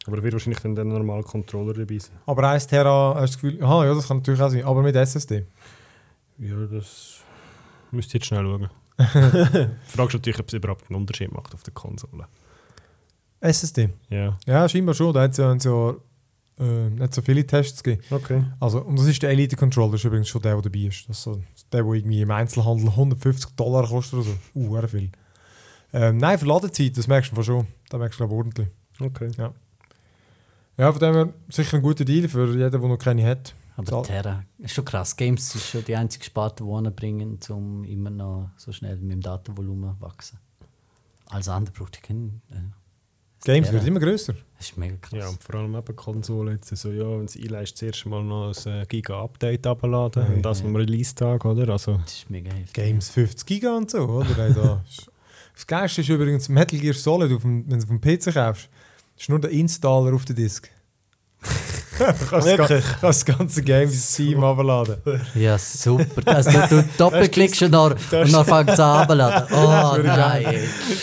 Aber 0.07 0.23
wird 0.23 0.35
wahrscheinlich 0.35 0.61
dann 0.61 0.75
der 0.75 0.85
normale 0.85 1.23
Controller 1.23 1.75
dabei 1.75 1.99
sein. 1.99 2.17
Aber 2.27 2.49
1 2.49 2.67
Tera, 2.67 3.15
hast 3.15 3.21
du 3.21 3.21
das 3.27 3.41
Gefühl, 3.41 3.65
aha, 3.65 3.87
ja, 3.87 3.95
das 3.95 4.09
kann 4.09 4.19
natürlich 4.19 4.41
auch 4.41 4.51
sein, 4.51 4.65
aber 4.65 4.83
mit 4.83 4.95
SSD. 4.95 5.47
Ja, 6.39 6.57
das 6.67 7.21
müsst 7.91 8.11
ihr 8.11 8.19
jetzt 8.19 8.27
schnell 8.27 8.45
schauen. 8.45 8.71
Fragst 9.87 10.15
natürlich, 10.15 10.41
ob 10.41 10.49
es 10.49 10.55
überhaupt 10.55 10.91
einen 10.91 11.01
Unterschied 11.01 11.33
macht 11.33 11.55
auf 11.55 11.63
der 11.63 11.73
Konsole. 11.73 12.27
SSD? 13.41 13.91
Ja, 14.11 14.37
Ja, 14.47 14.69
scheinbar 14.69 14.95
schon. 14.95 15.15
Da 15.15 15.23
hat 15.23 15.33
es 15.33 15.37
ja, 15.39 15.55
ja 15.55 15.95
äh, 16.59 16.91
nicht 16.91 17.15
so 17.15 17.23
viele 17.23 17.47
Tests 17.47 17.83
gegeben. 17.83 18.03
okay. 18.11 18.45
Also, 18.59 18.83
und 18.83 18.99
das 18.99 19.07
ist 19.07 19.23
der 19.23 19.31
Elite 19.31 19.57
Controller, 19.57 19.93
das 19.93 20.01
ist 20.01 20.05
übrigens 20.07 20.29
schon 20.29 20.43
der, 20.43 20.55
der 20.55 20.63
dabei 20.63 20.81
ist. 20.81 21.09
Das 21.09 21.19
ist 21.19 21.23
so 21.23 21.41
der, 21.73 21.85
der 21.85 21.93
irgendwie 21.93 22.23
im 22.23 22.31
Einzelhandel 22.31 22.89
150 22.89 23.53
Dollar 23.53 23.87
kostet 23.87 24.15
oder 24.15 24.25
so. 24.25 24.35
Uh, 24.55 24.87
viel. 24.89 25.11
Ähm, 25.93 26.17
nein, 26.17 26.39
für 26.39 26.47
Ladezeit, 26.47 26.99
das 26.99 27.07
merkst 27.07 27.37
du 27.37 27.43
schon. 27.43 27.67
Da 27.89 27.99
merkst 27.99 28.19
du, 28.19 28.27
glaube 28.27 28.35
ich, 28.35 28.39
ordentlich. 28.39 28.69
okay. 29.01 29.31
Ja, 30.77 30.93
von 30.93 31.01
dem 31.01 31.15
her 31.15 31.29
sicher 31.49 31.77
ein 31.77 31.83
guter 31.83 32.05
Deal 32.05 32.29
für 32.29 32.47
jeden, 32.47 32.71
der 32.71 32.81
noch 32.81 32.99
keine 32.99 33.25
hat. 33.25 33.55
Aber 33.79 33.87
Zahl- 33.87 34.03
Terra, 34.03 34.45
ist 34.59 34.75
schon 34.75 34.85
krass. 34.85 35.17
Games 35.17 35.55
ist 35.55 35.69
schon 35.71 35.85
die 35.85 35.95
einzige 35.97 36.25
Sparte, 36.25 36.65
die 36.65 36.71
anbringen, 36.71 37.39
um 37.49 37.85
immer 37.85 38.11
noch 38.11 38.51
so 38.57 38.73
schnell 38.73 38.97
mit 38.99 39.13
dem 39.13 39.21
Datenvolumen 39.21 39.95
zu 39.97 40.01
wachsen. 40.01 40.39
Alles 41.31 41.49
andere 41.49 41.73
braucht 41.73 41.97
ich 41.97 42.03
keinen. 42.03 42.43
Äh, 42.51 42.57
Games 43.45 43.69
Terra. 43.69 43.73
wird 43.79 43.87
immer 43.87 44.01
grösser. 44.01 44.35
das 44.59 44.67
ist 44.71 44.77
mega 44.77 44.97
krass. 44.97 45.13
Ja, 45.21 45.29
und 45.29 45.41
vor 45.41 45.55
allem 45.55 45.75
eben 45.77 45.95
Konsole 45.97 46.53
jetzt 46.53 46.77
so, 46.77 46.91
ja, 46.91 47.09
wenn 47.21 47.29
sie 47.29 47.41
einleist, 47.45 47.77
zuerst 47.77 48.05
mal 48.07 48.25
noch 48.25 48.53
ein 48.67 48.73
äh, 48.83 48.87
Giga-Update 48.87 49.65
abladen 49.65 50.25
Ja, 50.25 50.29
und 50.35 50.43
das 50.43 50.61
am 50.63 50.75
Release-Tag, 50.75 51.45
oder? 51.45 51.69
Also, 51.73 51.99
Das 51.99 52.15
ist 52.15 52.31
mega 52.31 52.51
heftig. 52.53 52.73
Games 52.75 53.11
50 53.11 53.47
Giga 53.47 53.77
und 53.77 53.91
so, 53.93 53.99
oder? 54.01 54.51
Da 54.51 54.85
das 55.55 55.67
Geilste 55.69 56.01
ist 56.01 56.09
übrigens 56.09 56.49
Metal 56.49 56.81
Gear 56.81 56.95
Solid, 56.95 57.31
auf 57.33 57.43
dem, 57.43 57.63
wenn 57.71 57.79
du 57.79 57.85
auf 57.85 57.89
dem 57.89 58.01
PC 58.01 58.35
kaufst, 58.35 58.69
ist 59.17 59.29
nur 59.29 59.39
der 59.41 59.51
Installer 59.51 60.13
auf 60.15 60.25
der 60.25 60.35
Disk. 60.35 60.69
du 61.99 62.27
kannst, 62.31 63.03
das, 63.03 63.25
ganze 63.25 63.63
Game 63.63 63.89
ins 63.89 64.13
Steam 64.13 64.43
abladen. 64.43 64.97
Ja, 65.35 65.59
super. 65.59 66.23
Also, 66.27 66.51
du, 66.51 66.69
du 66.69 66.85
doppelklickst 66.99 67.63
und 67.63 67.73
dann, 67.73 67.93
und 67.93 68.33
dann 68.33 68.45
fängt 68.45 68.71
es 68.71 68.81
an 68.81 69.01
abzuladen. 69.01 69.49
Oh 69.59 69.97
nein. 70.03 70.57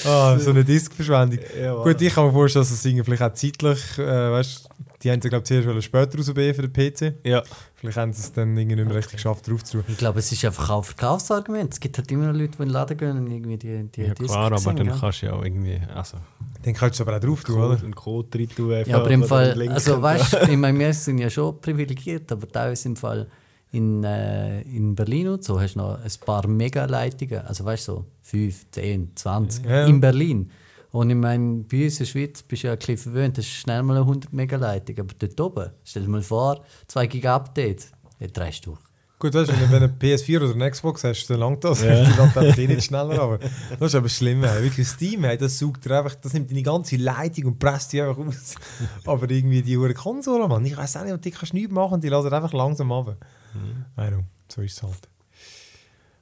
Ah, 0.05 0.37
so 0.37 0.51
eine 0.51 0.63
Diskverschwendung. 0.63 1.39
ja, 1.61 1.73
Gut, 1.75 2.01
ich 2.01 2.13
kann 2.13 2.25
mir 2.25 2.31
vorstellen, 2.31 2.63
dass 2.63 2.71
das 2.71 2.85
irgendwie 2.85 3.03
vielleicht 3.03 3.23
auch 3.23 3.33
zeitlich, 3.33 3.79
äh, 3.97 4.31
weißt 4.31 4.69
die 5.05 5.11
haben 5.11 5.21
sie, 5.21 5.29
glaube 5.29 5.43
ich, 5.43 5.47
zuerst 5.47 5.83
später 5.83 6.17
rausgeben 6.17 6.55
für 6.55 6.67
den 6.67 6.73
PC. 6.73 7.13
ja. 7.23 7.43
Vielleicht 7.75 7.97
haben 7.97 8.13
sie 8.13 8.21
es 8.21 8.31
dann 8.31 8.57
irgendwie 8.57 8.77
nicht 8.77 8.87
mehr 8.87 8.95
richtig 8.95 9.17
geschafft, 9.17 9.47
drauf 9.47 9.63
zu 9.63 9.77
tun. 9.77 9.85
Ich 9.87 9.97
glaube, 9.97 10.17
es 10.17 10.31
ist 10.31 10.43
einfach 10.43 10.71
auch 10.71 10.79
ein 10.79 10.83
Verkaufsargument. 10.83 11.73
Es 11.73 11.79
gibt 11.79 11.97
halt 11.99 12.11
immer 12.11 12.31
noch 12.31 12.33
Leute, 12.33 12.57
die 12.57 12.63
in 12.63 12.69
den 12.69 12.73
Laden 12.73 12.97
gehen 12.97 13.17
und 13.17 13.31
irgendwie 13.31 13.57
die, 13.57 13.83
die 13.83 14.01
ja 14.01 14.13
Disc 14.15 14.31
klar, 14.31 14.47
aber 14.47 14.57
sehen, 14.57 14.75
dann 14.77 14.99
kannst 14.99 15.21
du 15.21 15.27
ja 15.27 15.33
auch 15.33 15.43
irgendwie, 15.43 15.79
also, 15.93 16.17
Dann 16.63 16.73
kannst 16.73 16.99
du 16.99 17.03
es 17.03 17.07
aber 17.07 17.17
auch 17.17 17.21
drauf 17.21 17.43
tun, 17.43 17.61
oder? 17.61 17.77
einen 17.83 17.93
Code 17.93 18.39
rein 18.39 18.49
tun. 18.49 18.83
Ja, 18.87 18.97
aber 18.97 19.11
im 19.11 19.23
Fall, 19.23 19.69
also 19.69 20.01
weißt 20.01 20.33
du, 20.33 20.37
ich 20.51 20.57
meine, 20.57 20.79
wir 20.79 20.93
sind 20.93 21.19
ja 21.19 21.29
schon 21.29 21.61
privilegiert, 21.61 22.31
aber 22.31 22.47
teilweise 22.47 22.87
im 22.87 22.95
Fall 22.95 23.27
in, 23.71 24.03
äh, 24.03 24.61
in 24.61 24.95
Berlin 24.95 25.27
und 25.27 25.43
so 25.43 25.59
hast 25.59 25.75
du 25.75 25.79
noch 25.79 25.99
ein 25.99 26.11
paar 26.25 26.47
Megaleitungen, 26.47 27.45
also 27.45 27.65
weißt 27.65 27.87
du, 27.89 27.91
so 27.91 28.05
5, 28.23 28.71
10, 28.71 29.11
20 29.13 29.65
Ja, 29.65 29.71
ja. 29.71 29.85
in 29.85 30.01
Berlin. 30.01 30.49
Und 30.95 31.09
ich 31.09 31.15
meine, 31.17 31.65
bei 31.69 31.83
uns 31.83 31.95
in 31.95 32.05
der 32.05 32.05
Schweiz 32.05 32.41
bist 32.41 32.63
du 32.63 32.67
ja 32.67 32.73
ein 32.73 32.79
bisschen 32.79 32.97
verwöhnt, 32.97 33.37
das 33.37 33.43
ist 33.43 33.51
schnell 33.51 33.83
mal 33.83 33.97
eine 33.97 34.05
100 34.05 34.31
Megaleitung, 34.31 34.97
aber 34.99 35.13
dort 35.19 35.41
oben, 35.41 35.71
stell 35.83 36.03
dir 36.03 36.09
mal 36.09 36.21
vor, 36.21 36.63
2 36.87 37.07
Giga 37.07 37.35
Update, 37.35 37.87
dann 38.19 38.31
drehst 38.31 38.65
du 38.65 38.71
durch. 38.71 38.79
Gut, 39.19 39.33
weißt, 39.33 39.49
du, 39.49 39.53
wenn 39.55 39.59
du 39.59 39.71
wenn 39.71 39.83
eine 39.83 39.93
PS4 39.93 40.37
oder 40.37 40.53
eine 40.53 40.71
Xbox 40.71 41.03
hast, 41.03 41.27
dann 41.27 41.39
langt 41.39 41.65
das. 41.65 41.83
Ja. 41.83 42.05
Dann 42.33 42.45
eh 42.45 42.67
nicht 42.67 42.85
schneller 42.85 43.19
aber 43.19 43.39
Das 43.39 43.81
ist 43.81 43.95
aber 43.95 44.07
schlimm. 44.07 44.43
Ey. 44.43 44.63
Wirklich, 44.63 44.87
Steam, 44.87 45.25
ey, 45.25 45.37
das 45.37 45.59
saugt 45.59 45.83
dir 45.83 45.97
einfach, 45.97 46.15
das 46.15 46.31
nimmt 46.31 46.49
deine 46.49 46.63
ganze 46.63 46.95
Leitung 46.95 47.45
und 47.45 47.59
presst 47.59 47.91
die 47.91 48.01
einfach 48.01 48.17
aus. 48.17 48.55
aber 49.05 49.29
irgendwie 49.29 49.61
die 49.61 49.77
hure 49.77 49.93
Konsole, 49.93 50.47
Mann, 50.47 50.65
ich 50.65 50.77
weiß 50.77 50.95
auch 50.97 51.03
nicht, 51.03 51.25
die 51.25 51.31
kannst 51.31 51.51
du 51.51 51.57
nichts 51.57 51.73
machen, 51.73 51.99
die 51.99 52.07
lassen 52.07 52.31
einfach 52.31 52.53
langsam 52.53 52.91
ab. 52.93 53.17
Mhm. 53.53 53.85
Know, 53.95 54.23
so 54.47 54.61
ist 54.61 54.77
es 54.77 54.83
halt. 54.83 55.09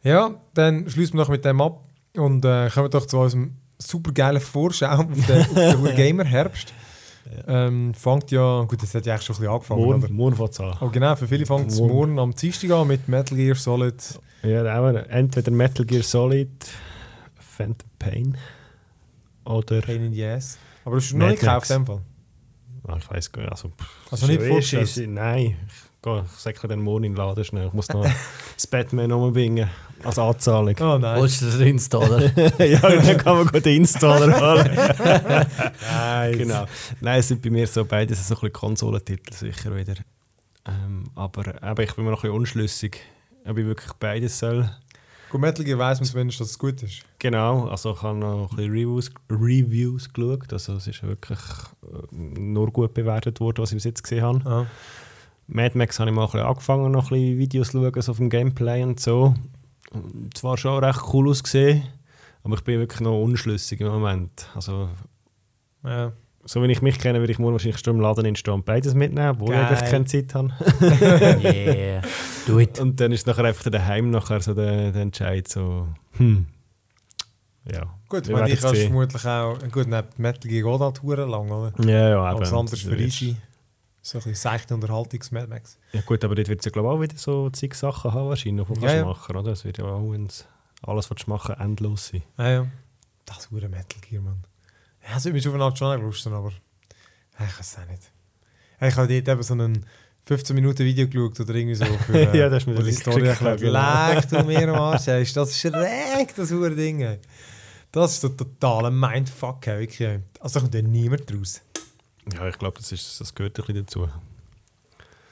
Ja, 0.04 0.42
dann 0.56 0.90
schließen 0.90 1.14
wir 1.14 1.22
noch 1.22 1.30
mit 1.30 1.46
dem 1.46 1.62
ab 1.62 1.88
und 2.16 2.44
äh, 2.44 2.70
kommen 2.70 2.90
doch 2.90 3.06
zu 3.06 3.20
unserem 3.20 3.58
super 3.78 4.12
geilen 4.12 4.42
Vorschau 4.42 4.88
auf 4.88 5.06
den, 5.28 5.42
auf 5.42 5.54
den 5.54 5.80
Hure 5.82 5.94
Gamer 5.94 6.26
Herbst. 6.26 6.74
Ähm, 7.48 7.94
fängt 7.94 8.32
ja, 8.32 8.64
gut, 8.64 8.84
das 8.84 8.94
hat 8.94 9.06
ja 9.06 9.14
eigentlich 9.14 9.26
schon 9.26 9.36
ein 9.36 9.40
bisschen 9.40 9.54
angefangen, 9.54 9.82
Morgen, 9.82 10.14
morgen 10.14 10.36
fängt 10.36 10.52
es 10.52 10.60
an. 10.60 10.78
oh, 10.82 10.90
genau, 10.90 11.16
für 11.16 11.28
viele 11.28 11.46
fängt 11.46 11.72
es 11.72 11.80
Morgen. 11.80 11.94
morgen 11.94 12.20
am 12.20 12.36
Dienstag 12.36 12.72
an 12.72 12.88
mit 12.88 13.08
Metal 13.08 13.38
Gear 13.38 13.56
Solid. 13.56 13.96
Ja, 14.44 14.66
aber 14.66 15.10
entweder 15.10 15.52
Metal 15.52 15.86
Gear 15.86 16.04
Solid, 16.04 16.50
Phantom 17.40 17.90
Pain 17.98 18.38
oder. 19.46 19.82
Pain 19.82 20.06
in 20.06 20.14
the 20.14 20.26
Ass. 20.26 20.58
Aber 20.86 20.96
das 20.96 21.06
ist 21.06 21.14
noch 21.14 21.28
nicht 21.28 21.40
gekauft, 21.40 21.70
in 21.70 21.78
dem 21.78 21.86
Fall. 21.86 22.02
Ah, 22.88 22.98
ich 22.98 23.10
weiß 23.10 23.32
gar 23.32 23.42
nicht. 23.44 23.52
Also, 23.52 23.72
Also 24.12 24.28
nicht 24.28 24.42
vorgestellt? 24.42 25.08
Nein, 25.10 25.58
ich, 25.68 26.02
gehe- 26.02 26.26
ich 26.26 26.40
sage 26.40 26.68
den 26.68 26.82
morgen 26.82 27.06
in 27.06 27.14
den 27.14 27.18
Laden 27.18 27.44
schnell. 27.46 27.68
Ich 27.68 27.74
muss 27.74 27.88
noch 27.90 28.06
das 28.56 28.68
Batman 28.68 29.12
umbringen 29.12 29.70
als 30.04 30.20
Anzahlung. 30.20 30.76
Oh 30.82 30.98
nein. 30.98 31.18
Holst 31.20 31.42
du 31.42 31.50
den 31.58 31.68
Installer? 31.70 32.24
ja, 32.66 32.80
dann 32.80 33.18
kann 33.18 33.38
man 33.38 33.48
gut 33.48 33.64
den 33.66 33.78
Installer 33.78 34.38
holen. 34.40 34.78
Nice. 35.92 36.38
genau. 36.38 36.66
Nein, 37.02 37.20
es 37.20 37.28
sind 37.30 37.42
bei 37.42 37.50
mir 37.50 37.68
so 37.68 37.86
beides 37.86 38.28
so 38.28 38.34
ein 38.36 38.42
bisschen 38.42 38.54
Konsolentitel 38.54 39.34
sicher 39.34 39.76
wieder. 39.76 39.96
Ähm, 40.66 41.10
aber 41.16 41.48
eben, 41.64 41.82
ich 41.82 41.94
bin 41.96 42.06
mir 42.06 42.12
noch 42.12 42.20
ein 42.20 42.22
bisschen 42.30 42.36
unschlüssig, 42.38 43.00
ob 43.46 43.58
ich 43.58 43.66
wirklich 43.66 43.94
beides 43.94 44.40
soll. 44.40 44.70
Gut, 45.34 45.42
weiss 45.42 46.00
man 46.00 46.06
zumindest, 46.06 46.42
dass 46.42 46.52
es 46.52 46.60
gut 46.60 46.84
ist. 46.84 47.02
Genau, 47.18 47.66
also 47.68 47.94
ich 47.94 48.04
habe 48.04 48.20
noch 48.20 48.52
ein 48.52 48.56
bisschen 48.56 48.72
Reviews, 48.72 49.12
Reviews 49.32 50.14
geschaut. 50.14 50.54
Also 50.54 50.74
es 50.74 50.86
ist 50.86 51.02
wirklich 51.02 51.40
äh, 51.82 52.16
nur 52.16 52.72
gut 52.72 52.94
bewertet 52.94 53.40
worden, 53.40 53.64
was 53.64 53.72
ich 53.72 53.78
bis 53.78 53.84
jetzt 53.86 54.04
gesehen 54.04 54.22
habe. 54.22 54.42
Ah. 54.46 54.68
Mad 55.48 55.76
Max 55.76 56.00
habe 56.00 56.12
ich 56.12 56.16
mal 56.16 56.26
ein 56.26 56.32
bisschen 56.32 56.46
angefangen, 56.46 56.92
noch 56.92 57.12
ein 57.12 57.18
bisschen 57.18 57.38
Videos 57.40 57.72
zu 57.72 57.82
schauen, 57.82 58.02
so 58.02 58.12
auf 58.12 58.18
dem 58.18 58.30
Gameplay 58.30 58.84
und 58.84 59.00
so. 59.00 59.34
Zwar 60.36 60.58
schon 60.60 60.84
recht 60.84 61.02
cool 61.12 61.28
ausgesehen, 61.28 61.84
aber 62.44 62.56
ich 62.56 62.64
bin 62.64 62.80
wirklich 62.80 63.02
noch 63.02 63.20
unschlüssig 63.20 63.82
im 63.82 63.88
Moment. 63.88 64.48
Also 64.54 64.88
Ja. 65.84 66.14
So 66.46 66.62
wie 66.62 66.72
ich 66.72 66.82
mich 66.82 67.00
kenne, 67.00 67.20
würde 67.20 67.32
ich 67.32 67.40
morgen 67.40 67.54
wahrscheinlich 67.54 67.80
schon 67.84 67.96
im 67.96 68.02
Laden 68.02 68.26
und 68.28 68.66
beides 68.66 68.94
mitnehmen, 68.94 69.30
obwohl 69.30 69.50
ich 69.54 69.62
Geil. 69.62 69.66
eigentlich 69.68 69.90
keine 69.90 70.06
Zeit 70.06 70.34
habe. 70.36 70.54
yeah. 71.44 72.02
Do 72.48 72.60
it. 72.60 72.80
Und 72.80 73.00
dann 73.00 73.12
ist 73.12 73.26
nachher 73.28 73.46
einfach 73.46 73.70
daheim 73.70 74.10
nachher 74.12 74.42
so 74.42 74.54
der, 74.54 74.92
der 74.92 75.02
Entscheid 75.02 75.48
so, 75.48 75.88
hm, 76.18 76.46
ja. 77.72 77.84
Gut, 78.10 78.28
weil 78.28 78.36
werden 78.36 78.54
ich 78.54 78.60
kannst 78.62 78.82
vermutlich 78.82 79.26
auch. 79.26 79.58
Gut, 79.72 79.88
neben 79.88 80.08
Metal 80.18 80.50
Gear 80.52 80.72
geht 80.72 80.82
halt 80.82 81.02
hure 81.04 81.26
lang, 81.26 81.50
oder? 81.50 81.74
Ja, 81.86 82.10
ja, 82.10 82.22
Aber 82.24 82.46
eben. 82.46 82.56
anderes 82.56 82.82
für 82.82 82.96
ist- 82.96 83.22
Easy. 83.22 83.36
So 84.06 84.18
ein 84.18 84.24
bisschen 84.26 84.36
seichte 84.36 84.74
Unterhaltungs-Mad 84.74 85.48
Max. 85.48 85.80
Ja 85.94 86.02
gut, 86.02 86.26
aber 86.26 86.36
dort 86.36 86.50
wird 86.50 86.60
es 86.60 86.66
ja 86.66 86.72
glaube 86.72 86.90
ich 86.90 86.94
auch 86.94 87.02
wieder 87.02 87.18
so 87.18 87.50
zig 87.52 87.74
Sachen 87.74 88.12
haben 88.14 88.28
wahrscheinlich, 88.28 88.68
die 88.68 88.74
du 88.74 88.82
Ja, 88.86 88.96
ja. 88.96 89.06
machen, 89.06 89.34
oder? 89.38 89.54
Es 89.54 89.64
wird 89.64 89.78
ja 89.78 89.86
auch, 89.86 90.12
wenn's 90.12 90.46
alles, 90.82 91.10
was 91.10 91.24
du 91.24 91.30
machen 91.30 91.56
endlos 91.58 92.08
sein. 92.08 92.22
Ah, 92.36 92.50
ja. 92.50 92.68
Das 93.26 93.50
hure 93.50 93.70
Metal 93.70 94.02
Gear, 94.02 94.22
Mann. 94.22 94.44
Ja, 95.10 95.18
es 95.18 95.26
würde 95.26 95.34
mich 95.36 95.48
auf 95.48 95.54
eine 95.54 95.64
Art 95.64 95.78
schon 95.78 96.02
lusten, 96.02 96.34
aber 96.34 96.50
ja, 97.40 97.46
ich 97.46 97.60
weiß 97.60 97.60
es 97.60 97.78
auch 97.78 97.90
nicht. 97.90 98.04
Ja, 98.80 98.88
Ich 98.88 98.96
habe 98.96 99.08
dort 99.08 99.28
eben 99.28 99.44
so 99.44 99.54
ein 99.56 99.86
15 100.26 100.56
Minuten 100.56 100.86
Video 100.86 101.08
geschaut 101.08 101.40
oder 101.42 101.56
irgendwie 101.56 101.76
so 101.76 101.86
für 101.86 102.14
äh, 102.34 102.38
Ja, 102.38 102.50
das 102.50 102.64
du 102.64 102.72
mir 102.72 102.78
wo 102.78 102.82
die 102.82 102.92
Story 102.94 103.22
geschickt, 103.22 103.42
erklärt. 103.42 104.16
Leck 104.16 104.30
du 104.30 104.44
mir 104.48 104.70
am 104.74 104.80
Arsch, 104.80 105.08
ey. 105.10 105.24
Das 105.34 105.50
ist 105.50 105.60
schräg, 105.60 106.36
das 106.36 106.52
hure 106.52 106.72
Ding. 106.76 107.02
ey. 107.02 107.20
Das 107.92 108.14
ist 108.14 108.22
so 108.22 108.30
totaler 108.30 108.90
Mindfuck, 108.92 109.68
ey, 109.68 109.80
wirklich. 109.82 110.02
ey. 110.08 110.20
Also 110.40 110.56
da 110.56 110.60
kommt 110.62 110.76
ja 110.76 110.82
niemand 110.82 111.32
raus. 111.34 111.62
Ja, 112.34 112.48
ich 112.48 112.58
glaube, 112.58 112.78
das, 112.80 112.92
ist- 112.92 113.20
das 113.20 113.36
gehört 113.36 113.60
ein 113.60 113.66
bisschen 113.66 113.86
dazu. 113.86 114.08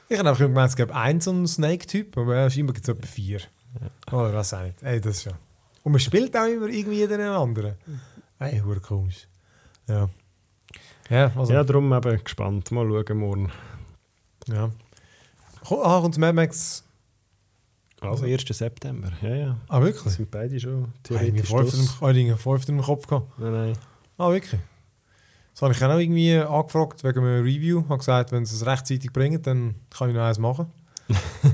Ich 0.08 0.18
habe 0.18 0.28
einfach 0.28 0.44
gemeint, 0.44 0.68
es 0.68 0.76
gäbe 0.76 0.94
einen 0.94 1.20
so 1.22 1.30
einen 1.30 1.46
Snake-Typ, 1.46 2.18
aber 2.18 2.36
ja, 2.36 2.50
scheinbar 2.50 2.74
gibt 2.74 2.86
es 2.86 2.94
etwa 2.94 3.06
vier. 3.06 3.40
Oder 4.08 4.34
was 4.34 4.52
auch 4.52 4.62
nicht. 4.62 4.82
Ey, 4.82 5.00
das 5.00 5.16
ist 5.18 5.24
ja. 5.24 5.32
Und 5.84 5.92
man 5.92 6.00
spielt 6.00 6.36
auch 6.36 6.44
immer 6.46 6.66
irgendwie 6.68 6.98
jeden 6.98 7.18
anderen. 7.22 7.76
Ey, 8.38 8.58
hure 8.60 8.80
komisch. 8.80 9.26
Ja. 9.88 10.08
Ja, 11.10 11.32
also. 11.36 11.52
Ja, 11.52 11.64
darum 11.64 11.92
eben 11.92 12.22
gespannt. 12.24 12.70
Mal 12.70 12.86
schauen 12.88 13.18
morgen. 13.18 13.52
ja. 14.48 14.70
Ah, 15.70 16.00
kommt 16.00 16.18
Mad 16.18 16.32
Max. 16.32 16.84
Also 18.00 18.24
1. 18.24 18.44
September. 18.48 19.12
Ja, 19.22 19.34
ja. 19.34 19.56
Ah, 19.68 19.78
Das 19.78 19.86
wirklich? 19.86 20.14
sind 20.14 20.30
beide 20.30 20.58
schon 20.58 20.86
Ich 20.96 21.02
theoretisch 21.04 21.48
fünf 21.48 21.72
im, 21.74 21.80
das. 21.86 21.96
ah, 22.02 22.10
irgendwie 22.10 22.36
fünf 22.36 22.68
im 22.68 22.80
Kopf 22.82 23.06
gehabt. 23.06 23.38
Nein, 23.38 23.52
nein. 23.52 23.72
Ah, 24.18 24.30
wirklich? 24.30 24.60
Das 25.52 25.62
habe 25.62 25.72
ich 25.72 25.84
auch 25.84 25.88
noch 25.88 25.98
irgendwie 25.98 26.34
angefragt 26.36 27.04
wegen 27.04 27.18
einem 27.20 27.44
Review. 27.44 27.80
Ich 27.80 27.88
habe 27.88 27.98
gesagt, 27.98 28.32
wenn 28.32 28.44
sie 28.44 28.56
es 28.56 28.66
rechtzeitig 28.66 29.12
bringen, 29.12 29.40
dann 29.42 29.74
kann 29.90 30.08
ich 30.08 30.16
noch 30.16 30.22
eins 30.22 30.38
machen. 30.38 30.66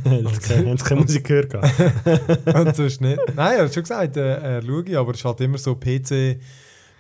Keine, 0.05 0.21
jetzt 0.71 0.85
keine 0.85 1.01
Musik 1.03 1.25
gehört. 1.27 1.53
Und 2.55 2.77
sonst 2.77 3.01
nicht. 3.01 3.19
Nein, 3.35 3.59
er 3.59 3.65
hat 3.65 3.75
schon 3.75 3.83
gesagt, 3.83 4.17
äh, 4.17 4.59
äh, 4.59 4.63
schaue 4.65 4.85
ich, 4.85 4.97
aber 4.97 5.11
es 5.11 5.19
ist 5.19 5.25
halt 5.25 5.41
immer 5.41 5.59
so 5.59 5.75
PC. 5.75 6.41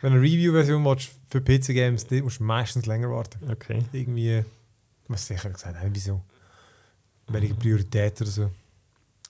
Wenn 0.00 0.12
du 0.12 0.18
eine 0.18 0.26
Review-Version 0.26 0.84
willst 0.84 1.10
für 1.28 1.40
PC-Games, 1.40 2.06
musst 2.22 2.40
du 2.40 2.44
meistens 2.44 2.86
länger 2.86 3.10
warten. 3.10 3.50
Okay. 3.50 3.82
Irgendwie, 3.92 4.44
was 5.08 5.26
sicher 5.26 5.50
gesagt, 5.50 5.74
nein, 5.74 5.90
wieso? 5.92 6.22
Welche 7.26 7.54
Priorität 7.54 8.20
oder 8.20 8.30
so. 8.30 8.50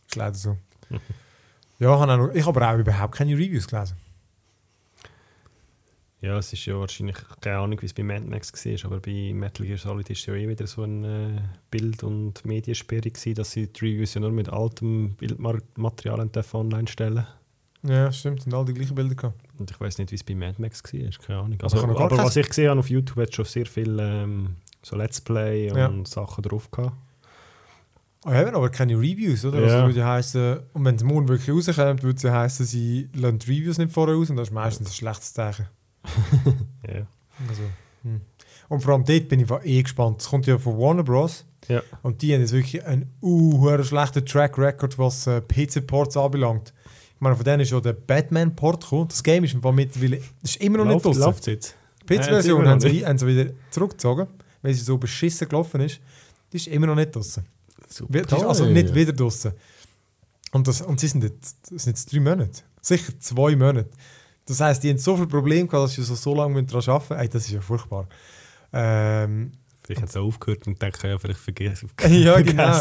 Ist 0.07 0.17
leider 0.17 0.35
so. 0.35 0.57
ja, 0.91 0.99
ich 1.81 1.87
habe 1.87 2.13
auch 2.13 2.17
noch- 2.17 2.35
ich 2.35 2.47
habe 2.47 2.61
aber 2.63 2.75
auch 2.75 2.79
überhaupt 2.79 3.15
keine 3.15 3.33
Reviews 3.35 3.67
gelesen. 3.67 3.97
Ja, 6.21 6.37
es 6.39 6.53
ist 6.53 6.67
ja 6.67 6.75
wahrscheinlich, 6.77 7.17
keine 7.41 7.59
Ahnung, 7.59 7.81
wie 7.81 7.87
es 7.87 7.95
bei 7.95 8.03
Mad 8.03 8.27
Max 8.27 8.53
war, 8.53 8.85
aber 8.91 8.99
bei 9.01 9.33
Metal 9.33 9.65
Gear 9.65 9.79
Solid 9.79 10.11
ist 10.11 10.27
ja 10.27 10.35
eh 10.35 10.49
wieder 10.49 10.67
so 10.67 10.83
eine 10.83 11.37
äh, 11.37 11.59
Bild- 11.71 12.03
und 12.03 12.45
Mediensperre 12.45 13.03
gewesen, 13.09 13.35
dass 13.37 13.53
sie 13.53 13.69
die 13.69 13.85
Reviews 13.85 14.15
ja 14.15 14.21
nur 14.21 14.33
mit 14.33 14.49
altem 14.49 15.15
Bildmaterial 15.15 16.29
online 16.55 16.89
stellen 16.89 17.25
Ja, 17.85 18.11
stimmt, 18.11 18.43
sind 18.43 18.53
alle 18.53 18.65
die 18.67 18.75
gleichen 18.75 18.97
Bilder 18.97 19.15
gehabt. 19.15 19.41
Und 19.59 19.71
ich 19.71 19.81
weiß 19.81 19.99
nicht, 19.99 20.11
wie 20.11 20.17
es 20.17 20.25
bei 20.25 20.35
Mad 20.35 20.55
Max 20.61 20.83
war, 20.85 21.11
keine 21.27 21.39
Ahnung. 21.41 21.59
Also, 21.63 21.83
aber 21.83 22.09
kein- 22.09 22.19
was 22.19 22.37
ich 22.37 22.49
gesehen 22.49 22.71
habe 22.71 22.81
auf 22.81 22.89
YouTube, 22.91 23.19
hat 23.19 23.35
schon 23.35 23.45
sehr 23.45 23.67
viel 23.67 23.99
ähm, 24.01 24.57
so 24.83 24.97
Let's 24.97 25.21
Play 25.21 25.71
und 25.71 25.77
Ja. 25.79 25.93
Sachen 26.05 26.43
drauf 26.43 26.71
gehabt. 26.71 26.93
Ah, 28.25 28.33
haben 28.35 28.55
aber 28.55 28.69
keine 28.71 28.95
Reviews, 28.97 29.45
oder? 29.45 29.61
Ja. 29.61 29.75
Also 29.75 29.87
würde 29.87 30.05
heissen, 30.05 30.59
und 30.73 30.85
wenn 30.85 30.97
es 30.97 31.05
morgen 31.05 31.29
wirklich 31.29 31.51
rauskommt, 31.55 32.03
würde 32.03 32.17
es 32.17 32.23
ja 32.23 32.33
heißen, 32.33 32.67
sie 32.67 33.09
lassen 33.15 33.39
die 33.39 33.51
Reviews 33.59 33.79
nicht 33.79 33.93
vorher 33.93 34.17
aus 34.17 34.29
und 34.29 34.37
das 34.37 34.49
ist 34.49 34.55
meistens 34.55 34.89
ein 34.89 34.93
schlechtes 34.95 35.33
Zeichen. 35.33 35.67
Ja. 36.87 37.07
Also, 37.49 37.63
hm. 38.03 38.21
Und 38.69 38.83
vor 38.83 38.93
allem 38.95 39.05
dort 39.05 39.29
bin 39.29 39.41
ich 39.41 39.51
eh 39.65 39.83
gespannt. 39.83 40.21
Es 40.21 40.29
kommt 40.29 40.47
ja 40.47 40.59
von 40.59 40.77
Warner 40.79 41.03
Bros. 41.05 41.45
Ja. 41.69 41.83
Und 42.03 42.23
die 42.23 42.33
haben 42.35 42.41
jetzt 42.41 42.53
wirklich 42.53 42.85
einen 42.85 43.13
uh, 43.23 43.83
schlechten 43.83 44.25
Track 44.27 44.59
Record, 44.59 44.99
was 44.99 45.27
äh, 45.27 45.41
PC-Ports 45.41 46.17
anbelangt. 46.17 46.73
Ich 47.19 47.21
meine, 47.21 47.35
von 47.35 47.45
denen 47.45 47.61
ist 47.61 47.71
ja 47.71 47.81
der 47.81 47.95
Batman-Port 47.95 48.85
gekommen. 48.85 49.09
Das 49.09 49.23
Game 49.25 49.43
ist 49.43 49.55
mittlerweile 49.61 50.21
ist 50.41 50.57
immer 50.59 50.79
noch 50.79 50.85
nicht 50.85 51.05
Läuft- 51.05 51.19
draußen. 51.21 51.53
jetzt? 51.53 51.75
Die 52.09 52.15
jetzt 52.15 52.31
haben, 52.31 52.81
sie- 52.81 53.05
haben 53.05 53.19
sie 53.19 53.27
wieder 53.27 53.51
zurückgezogen, 53.71 54.29
weil 54.63 54.73
sie 54.73 54.85
so 54.85 54.97
beschissen 54.99 55.49
gelaufen 55.49 55.81
ist. 55.81 55.99
Die 56.53 56.59
ist 56.59 56.69
immer 56.69 56.87
noch 56.87 56.95
nicht 56.95 57.15
draußen. 57.15 57.45
Super. 57.89 58.13
Die 58.23 58.35
ist 58.37 58.45
also 58.45 58.67
nicht 58.67 58.95
wieder 58.95 59.13
draußen. 59.13 59.53
Und, 60.53 60.69
das, 60.69 60.81
und 60.81 61.01
sie 61.01 61.09
sind 61.09 61.25
jetzt, 61.25 61.57
das 61.71 61.83
sind 61.83 61.97
jetzt 61.97 62.13
drei 62.13 62.21
Monate. 62.21 62.63
Sicher 62.81 63.13
zwei 63.19 63.57
Monate. 63.57 63.91
Das 64.47 64.61
heisst, 64.61 64.85
die 64.85 64.91
haben 64.91 64.99
so 64.99 65.17
viele 65.17 65.27
Probleme 65.27 65.67
gehabt, 65.67 65.85
dass 65.89 65.95
sie 65.95 66.03
so, 66.05 66.15
so 66.15 66.35
lange 66.37 66.63
daran 66.63 66.89
arbeiten 66.89 67.15
müssen. 67.15 67.21
Ey, 67.21 67.29
das 67.29 67.43
ist 67.47 67.51
ja 67.51 67.61
furchtbar. 67.61 68.09
Ähm, 68.73 69.53
Vielleicht 69.83 70.03
hat 70.03 70.09
es 70.11 70.17
aufgehört 70.17 70.67
und 70.67 70.81
denke, 70.81 71.09
ja, 71.09 71.19
vielleicht 71.19 71.41
vergessen. 71.41 71.91
Ja, 72.09 72.41
genau. 72.41 72.73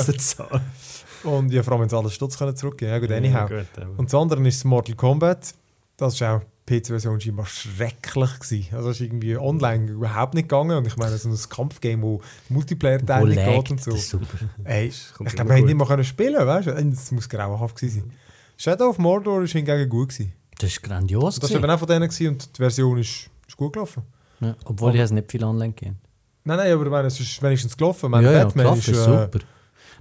Und 1.24 1.52
ja, 1.52 1.64
vor 1.64 1.74
allem, 1.74 1.84
wenn 1.84 1.90
sie 1.90 1.98
alles 1.98 2.14
Stutz 2.14 2.38
können 2.38 2.56
zurückgeben 2.56 2.92
Ja, 2.92 3.00
gut, 3.00 3.12
anyhow. 3.12 3.50
Ja, 3.50 3.58
gut, 3.60 3.66
aber- 3.78 3.98
Und 4.00 4.06
das 4.12 4.14
andere 4.20 4.48
ist 4.48 4.64
Mortal 4.66 4.96
Kombat. 4.96 5.54
Das 5.98 6.14
ist 6.14 6.24
auch 6.24 6.42
die 6.70 6.80
PC-Version 6.80 7.20
scheinbar 7.20 7.46
schrecklich 7.46 8.40
gewesen. 8.40 8.68
Also 8.76 8.90
das 8.90 8.98
ist 8.98 9.02
irgendwie 9.02 9.36
online 9.38 9.90
überhaupt 9.92 10.34
nicht 10.36 10.48
gegangen. 10.50 10.78
Und 10.78 10.86
ich 10.86 10.96
meine, 10.98 11.18
so 11.18 11.30
ein 11.30 11.38
Kampfgame, 11.50 12.02
wo 12.04 12.22
Multiplayer-Teil 12.50 13.28
geht 13.30 13.72
und 13.72 13.82
so. 13.82 13.92
das 13.92 14.00
ist 14.02 14.10
super. 14.10 14.38
Ey, 14.64 14.88
ich 14.88 15.14
glaube, 15.16 15.50
wir 15.50 15.56
hätten 15.56 15.66
nicht 15.66 15.76
mal 15.78 15.86
können 15.88 16.04
spielen 16.04 16.46
weißt 16.46 16.68
du? 16.68 16.72
Das 16.74 17.12
muss 17.12 17.28
grauenhaft 17.30 17.76
gewesen 17.76 18.02
sein. 18.02 18.12
Shadow 18.58 18.90
of 18.90 18.98
Mordor 19.00 19.44
ist 19.44 19.52
hingegen 19.54 19.88
gut 19.90 20.10
gewesen. 20.10 20.34
Das 20.60 20.72
ist 20.72 20.82
grandios. 20.84 21.40
Das 21.40 21.52
war 21.52 21.60
eben 21.60 21.70
auch 21.70 21.80
von 21.80 21.88
denen 21.88 22.08
gewesen 22.10 22.28
und 22.30 22.58
die 22.58 22.62
Version 22.62 22.98
ist, 22.98 23.30
ist 23.48 23.56
gut 23.58 23.74
gelaufen. 23.74 24.04
Ja, 24.40 24.56
obwohl 24.66 24.94
ich 24.96 25.02
es 25.02 25.12
nicht 25.12 25.32
viel 25.32 25.44
online 25.44 25.74
gegeben 25.74 26.00
Nein, 26.44 26.58
nein, 26.58 26.72
aber 26.72 26.86
ich 26.86 26.92
meine, 26.92 27.08
es 27.08 27.20
ist 27.20 27.42
wenigstens 27.42 27.76
gelaufen. 27.76 28.06
Ich 28.06 28.12
meine, 28.12 28.28
Ja, 28.28 28.34
ja, 28.34 28.44
Batman 28.46 28.78
ist, 28.78 28.88
ist 28.88 28.98
äh, 29.00 29.04
super. 29.04 29.40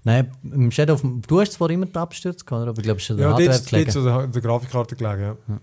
Nein, 0.07 0.30
im 0.44 0.70
Shadow 0.70 0.92
of, 0.94 1.02
du 1.26 1.40
hast 1.40 1.54
zwar 1.54 1.68
immer 1.68 1.86
die 1.86 1.96
Abstürze 1.98 2.44
gehabt, 2.44 2.68
aber 2.68 2.78
ich 2.78 2.84
glaube, 2.84 2.98
es 2.98 3.04
ist 3.04 3.11
an 3.11 3.16
der 3.16 3.26
Ja, 3.26 3.32
Hardware 3.32 3.61
gelegen. 3.61 3.88
ist 3.88 3.94
so 3.94 4.04
der, 4.04 4.40
Grafikkarte 4.40 4.94
gelegen, 4.94 5.20
ja. 5.20 5.36
Ja. 5.48 5.61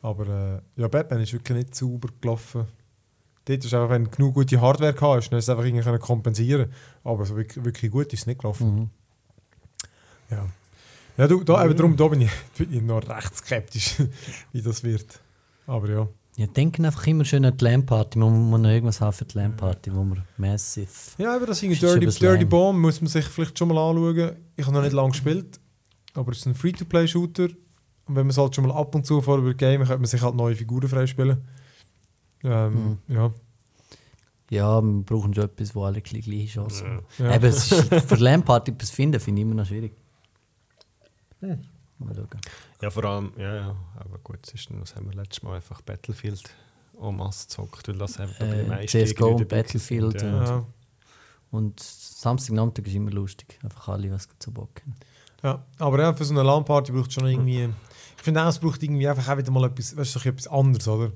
Aber 0.00 0.26
äh, 0.26 0.80
ja, 0.80 0.88
Batman 0.88 1.20
ist 1.20 1.34
wirklich 1.34 1.58
nicht 1.58 1.74
sauber 1.74 2.08
gelaufen. 2.18 2.64
Dort 3.44 3.62
ist 3.62 3.74
einfach, 3.74 3.90
wenn 3.90 4.04
du 4.04 4.10
genug 4.10 4.34
gute 4.36 4.58
Hardware 4.58 4.94
gehabt 4.94 5.16
hast, 5.18 5.28
dann 5.28 5.36
du 5.36 5.38
es 5.40 5.50
einfach 5.50 5.66
irgendwie 5.66 5.98
kompensieren 5.98 6.72
Aber 7.04 7.26
so 7.26 7.36
wirklich, 7.36 7.62
wirklich 7.62 7.92
gut 7.92 8.10
ist 8.10 8.20
es 8.20 8.26
nicht 8.26 8.40
gelaufen. 8.40 8.74
Mhm. 8.74 8.90
Ja. 10.30 10.46
Ja, 11.18 11.28
du, 11.28 11.44
da, 11.44 11.62
eben 11.62 11.76
darum 11.76 11.94
da 11.94 12.08
bin, 12.08 12.22
ich, 12.22 12.30
bin 12.56 12.72
ich 12.72 12.80
noch 12.80 13.06
recht 13.06 13.36
skeptisch, 13.36 13.96
wie 14.52 14.62
das 14.62 14.82
wird. 14.82 15.20
Aber 15.66 15.90
ja. 15.90 16.08
Ja, 16.38 16.46
denken 16.46 16.84
einfach 16.86 17.04
immer 17.08 17.24
schön 17.24 17.44
an 17.44 17.56
die 17.56 17.64
LAN-Party. 17.64 18.16
Man 18.16 18.48
muss 18.48 18.60
noch 18.60 18.68
irgendwas 18.68 19.00
haben 19.00 19.12
für 19.12 19.24
die 19.24 19.36
LAN-Party, 19.36 19.92
wo 19.92 20.04
wir 20.04 20.24
massive... 20.36 20.86
Ja, 21.18 21.34
aber 21.34 21.46
das 21.46 21.60
irgendwie 21.60 21.84
Ist 21.84 22.00
Dirty, 22.00 22.06
Dirty. 22.06 22.44
Bomb 22.44 22.78
muss 22.78 23.00
man 23.00 23.08
sich 23.08 23.24
vielleicht 23.24 23.58
schon 23.58 23.66
mal 23.66 23.76
anschauen. 23.76 24.36
Ich 24.54 24.64
habe 24.64 24.76
noch 24.76 24.82
nicht 24.84 24.92
lange 24.92 25.10
gespielt. 25.10 25.58
aber 26.14 26.30
es 26.30 26.38
ist 26.38 26.46
ein 26.46 26.54
Free-to-Play-Shooter. 26.54 27.48
Und 27.48 28.14
wenn 28.14 28.14
man 28.14 28.30
es 28.30 28.38
halt 28.38 28.54
schon 28.54 28.68
mal 28.68 28.72
ab 28.72 28.94
und 28.94 29.04
zu 29.04 29.20
vor 29.20 29.38
über 29.38 29.52
Game, 29.52 29.80
könnte 29.80 29.98
man 29.98 30.06
sich 30.06 30.22
halt 30.22 30.36
neue 30.36 30.54
Figuren 30.54 30.88
freispielen. 30.88 31.38
Ähm, 32.44 32.98
Ja. 33.08 33.32
Ja, 34.50 34.80
wir 34.80 35.02
brauchen 35.02 35.34
schon 35.34 35.42
etwas, 35.44 35.74
wo 35.74 35.82
alle 35.82 36.00
gleich 36.02 36.24
gleiche 36.24 36.46
Chancen 36.46 36.86
haben. 36.86 37.02
Ja. 37.18 37.34
Eben, 37.34 37.46
es 37.46 37.72
ist, 37.72 37.92
für 38.06 38.14
LAN-Party 38.14 38.70
etwas 38.70 38.90
finden, 38.90 39.18
finde 39.18 39.40
ich 39.40 39.46
immer 39.46 39.56
noch 39.56 39.66
schwierig. 39.66 39.92
Hm. 41.40 41.58
Mal 41.98 42.14
schauen. 42.14 42.28
Ja, 42.80 42.90
vor 42.90 43.04
allem, 43.04 43.32
ja, 43.36 43.54
ja, 43.54 43.76
aber 43.96 44.18
gut, 44.18 44.38
es 44.46 44.54
ist, 44.54 44.68
das 44.70 44.94
haben 44.96 45.10
wir 45.10 45.16
letztes 45.16 45.42
Mal 45.42 45.56
einfach 45.56 45.80
Battlefield 45.82 46.42
en 47.00 47.16
masse 47.16 47.46
gezockt, 47.48 47.88
weil 47.88 47.96
das 47.98 48.18
einfach 48.20 48.40
Äh, 48.40 48.44
bei 48.48 48.56
den 48.56 48.68
meisten 48.68 48.88
CS:GO 48.88 49.26
irgendwie 49.26 49.42
und 49.44 49.48
Battlefield 49.48 50.20
sind, 50.20 50.34
und- 50.34 50.46
Ja. 50.46 50.66
Und 51.50 51.80
Samstagnachmittag 51.80 52.86
ist 52.86 52.94
immer 52.94 53.10
lustig. 53.10 53.58
Einfach 53.62 53.88
alle, 53.88 54.10
was 54.12 54.28
zu 54.38 54.52
Bock 54.52 54.82
haben. 54.82 54.94
Ja, 55.42 55.64
aber 55.78 56.00
ja, 56.02 56.12
für 56.12 56.24
so 56.24 56.34
eine 56.34 56.42
LAN-Party 56.42 56.92
braucht 56.92 57.08
es 57.08 57.14
schon 57.14 57.26
irgendwie. 57.26 57.68
Ich 58.16 58.22
finde 58.22 58.42
auch, 58.42 58.48
es 58.48 58.58
braucht 58.58 58.82
irgendwie 58.82 59.08
einfach 59.08 59.32
auch 59.32 59.38
wieder 59.38 59.50
mal 59.50 59.64
etwas, 59.64 59.96
weißt 59.96 60.16
du, 60.16 60.28
etwas 60.28 60.46
anderes, 60.48 60.86
oder? 60.88 61.12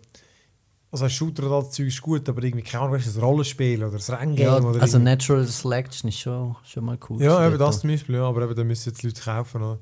Also 0.91 1.05
ein 1.05 1.11
Shooter 1.11 1.45
oder 1.45 1.61
das 1.63 1.73
Zeug 1.73 1.87
ist 1.89 2.01
gut, 2.01 2.29
aber 2.29 2.43
irgendwie 2.43 2.63
keine 2.65 2.85
Ahnung, 2.85 2.95
weißt 2.97 3.15
du, 3.15 3.19
ein 3.19 3.25
Rollenspiel 3.25 3.83
oder 3.83 3.97
ein 3.97 4.15
Renngame 4.15 4.41
Ja, 4.43 4.57
oder 4.59 4.81
also 4.81 4.97
irgendwie- 4.99 5.11
Natural 5.11 5.45
Selection 5.47 6.09
ist 6.09 6.19
schon, 6.21 6.55
schon 6.65 6.85
mal 6.85 6.99
cool. 7.11 7.21
Ja, 7.23 7.47
eben 7.47 7.59
das 7.59 7.81
zum 7.81 7.91
Beispiel, 7.91 8.15
ja, 8.15 8.25
aber 8.29 8.43
eben, 8.43 8.55
da 8.55 8.63
müssen 8.65 8.91
jetzt 8.91 9.03
Leute 9.03 9.21
kaufen. 9.21 9.63
Oder? 9.63 9.79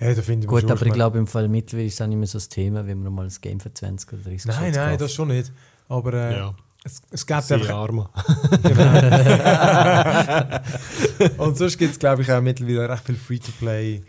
Ja, 0.00 0.12
da 0.12 0.22
finde 0.22 0.44
ich 0.44 0.48
Gut, 0.48 0.68
aber 0.70 0.86
ich 0.86 0.92
glaube 0.92 1.18
im 1.18 1.26
Fall 1.26 1.48
mittlerweile 1.48 1.86
ist 1.86 1.94
es 1.94 2.00
auch 2.00 2.06
nicht 2.06 2.18
mehr 2.18 2.26
so 2.26 2.38
das 2.38 2.48
Thema, 2.48 2.86
wenn 2.86 3.02
man 3.02 3.12
mal 3.12 3.26
ein 3.26 3.32
Game 3.40 3.60
für 3.60 3.72
20 3.72 4.12
oder 4.12 4.22
30 4.22 4.46
Nein, 4.46 4.72
nein, 4.72 4.88
kauft. 4.90 5.00
das 5.02 5.12
schon 5.12 5.28
nicht. 5.28 5.52
Aber 5.88 6.12
äh, 6.14 6.36
Ja, 6.36 6.54
es, 6.82 7.02
es 7.10 7.26
gibt 7.26 7.42
sehr 7.44 7.58
einfach. 7.58 7.74
arm. 7.74 7.98
Und 11.38 11.56
sonst 11.56 11.78
gibt 11.78 11.92
es, 11.92 11.98
glaube 11.98 12.22
ich, 12.22 12.32
auch 12.32 12.40
mittlerweile 12.42 12.88
recht 12.88 13.04
viel 13.04 13.16
Free-to-Play 13.16 14.02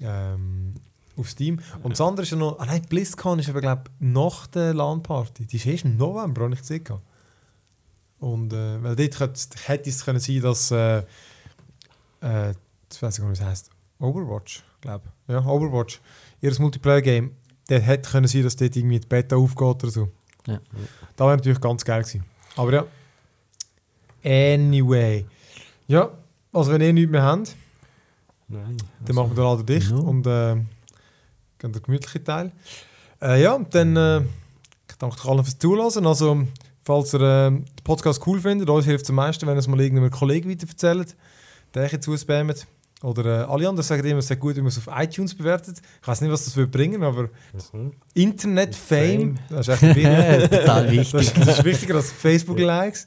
ähm, 0.00 0.74
auf 1.16 1.30
Steam. 1.30 1.60
Und 1.82 1.92
das 1.92 2.00
andere 2.00 2.24
ist 2.24 2.30
ja 2.30 2.36
noch. 2.36 2.58
Ah 2.58 2.66
nein, 2.66 2.82
BlizzCon 2.88 3.38
ist 3.38 3.48
aber, 3.48 3.60
glaube 3.60 3.82
ich, 3.86 3.90
nach 4.00 4.46
der 4.48 4.74
LAN-Party. 4.74 5.46
Die 5.46 5.56
ist 5.56 5.66
erst 5.66 5.84
im 5.84 5.96
November, 5.96 6.42
habe 6.42 6.54
ich 6.54 6.60
gesehen. 6.60 6.84
Und 8.20 8.52
äh, 8.52 8.82
weil 8.82 8.96
dort 8.96 9.16
könnte, 9.16 9.40
hätte 9.66 9.88
es 9.90 10.04
können 10.04 10.20
sein, 10.20 10.40
dass. 10.42 10.70
Äh, 10.70 10.98
äh, 12.20 12.50
ich 12.92 13.02
weiß 13.02 13.18
nicht, 13.18 13.28
wie 13.28 13.32
es 13.32 13.40
heißt. 13.40 13.70
Overwatch, 14.00 14.62
glaube. 14.80 15.04
Ja, 15.28 15.44
Overwatch. 15.44 16.00
Ihr 16.40 16.52
Multiplayer-Game. 16.58 17.32
Der 17.68 17.80
hätte 17.80 18.10
können 18.10 18.26
sein, 18.26 18.42
dass 18.44 18.56
dort 18.56 18.74
irgendwie 18.76 18.98
die 19.00 19.06
Beta 19.06 19.36
aufgeht 19.36 19.82
oder 19.82 19.90
so. 19.90 20.08
Ja. 20.46 20.60
Da 21.16 21.26
wäre 21.26 21.36
natürlich 21.36 21.60
ganz 21.60 21.84
geil 21.84 22.02
gewesen. 22.02 22.24
Aber 22.56 22.72
ja. 22.72 22.86
Anyway. 24.24 25.26
Ja, 25.86 26.10
also 26.52 26.72
wenn 26.72 26.80
ihr 26.80 26.92
nichts 26.92 27.10
mehr 27.10 27.22
habt, 27.22 27.54
Nein. 28.48 28.76
dann 29.04 29.16
machen 29.16 29.30
wir 29.30 29.34
den 29.36 29.44
Laden 29.44 29.66
dicht 29.66 29.90
Ja. 29.90 29.96
und 29.96 30.26
äh, 30.26 30.54
gehen 31.58 31.72
den 31.72 31.82
gemütlichen 31.82 32.24
Teil. 32.24 32.52
Äh, 33.20 33.42
ja, 33.42 33.58
dann 33.58 33.96
äh, 33.96 34.20
ich 34.20 34.96
danke 34.98 35.16
euch 35.16 35.24
allen 35.26 35.44
fürs 35.44 35.58
Zuhören. 35.58 36.06
Also, 36.06 36.46
falls 36.82 37.14
ihr 37.14 37.20
äh, 37.20 37.50
den 37.50 37.64
Podcast 37.84 38.26
cool 38.26 38.40
findet, 38.40 38.68
uns 38.70 38.86
hilft 38.86 39.04
es 39.04 39.10
am 39.10 39.16
meisten, 39.16 39.46
wenn 39.46 39.54
ihr 39.56 39.60
es 39.60 39.68
mal 39.68 39.80
irgendeinem 39.80 40.10
Kollegen 40.10 40.50
weiterverzählt, 40.50 41.16
der 41.74 41.84
euch 41.84 42.00
zuspammt. 42.00 42.66
Oder 43.02 43.24
äh, 43.24 43.44
alle 43.44 43.68
anderen 43.68 43.82
sagen 43.86 44.04
immer, 44.06 44.18
es 44.18 44.28
ist 44.30 44.40
gut, 44.40 44.56
wenn 44.56 44.64
man 44.64 44.72
es 44.72 44.78
auf 44.78 44.88
iTunes 44.98 45.32
bewertet. 45.34 45.76
Ich 46.02 46.08
weiß 46.08 46.20
nicht, 46.20 46.32
was 46.32 46.44
das 46.46 46.56
wird 46.56 46.70
bringen, 46.72 47.02
aber 47.04 47.28
Mhm. 47.72 47.92
Internet-Fame, 48.14 49.38
das 49.50 49.68
ist 49.68 49.82
echt 49.82 49.96
wichtig. 49.96 50.50
Total 50.50 50.84
Das, 50.86 50.92
wichtig. 50.92 51.20
ist- 51.20 51.38
das 51.38 51.58
ist 51.58 51.64
wichtiger 51.64 51.94
als 51.96 52.10
Facebook-Likes. 52.10 53.06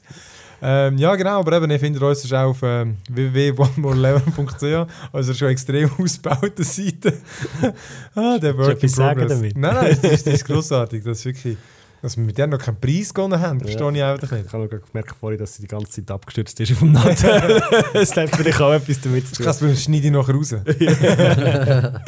Ähm, 0.64 0.96
ja, 0.96 1.14
genau, 1.16 1.40
aber 1.40 1.56
eben, 1.56 1.70
ihr 1.72 1.80
findet 1.80 2.00
uns 2.02 2.32
auch 2.32 2.50
auf 2.50 2.60
ähm, 2.62 2.96
www.onemoreleven.ch, 3.10 4.86
also 5.12 5.34
schon 5.34 5.48
extrem 5.48 5.90
ausgebaute 5.98 6.62
Seite. 6.64 7.14
ah, 8.14 8.38
der 8.38 8.56
Work 8.56 8.68
in 8.70 8.76
etwas 8.76 8.92
sagen 8.92 9.18
Progress. 9.20 9.38
damit? 9.38 9.58
Nein, 9.58 9.74
nein, 9.74 9.98
das 10.00 10.12
ist, 10.12 10.26
das 10.26 10.34
ist 10.34 10.44
grossartig. 10.44 11.02
Das 11.04 11.18
ist 11.18 11.24
wirklich, 11.24 11.56
dass 12.02 12.16
wir 12.16 12.24
mit 12.24 12.36
der 12.36 12.48
noch 12.48 12.58
keinen 12.58 12.80
Preis 12.80 13.14
gewonnen 13.14 13.40
haben, 13.40 13.60
Ja. 13.60 13.66
verstehe 13.66 13.92
ich 13.92 14.02
einfach 14.02 14.30
nicht. 14.32 14.46
Ich 14.46 14.52
habe 14.52 14.68
gemerkt 14.68 15.14
vorhin, 15.18 15.38
dass 15.38 15.54
sie 15.54 15.62
die 15.62 15.68
ganze 15.68 15.90
Zeit 15.90 16.10
abgestürzt 16.10 16.58
ist 16.60 16.72
auf 16.72 16.80
dem 16.80 16.92
Nattel. 16.92 17.62
das 17.94 18.16
hat 18.16 18.28
vielleicht 18.36 18.60
auch 18.60 18.72
etwas 18.72 19.00
damit 19.00 19.26
zu 19.28 19.40
Ich 19.40 19.46
kann 19.46 19.56
tun. 19.56 19.68
es 19.70 19.84
schneide 19.84 20.06
ich 20.06 20.12
nachher 20.12 20.34
raus. 20.34 20.54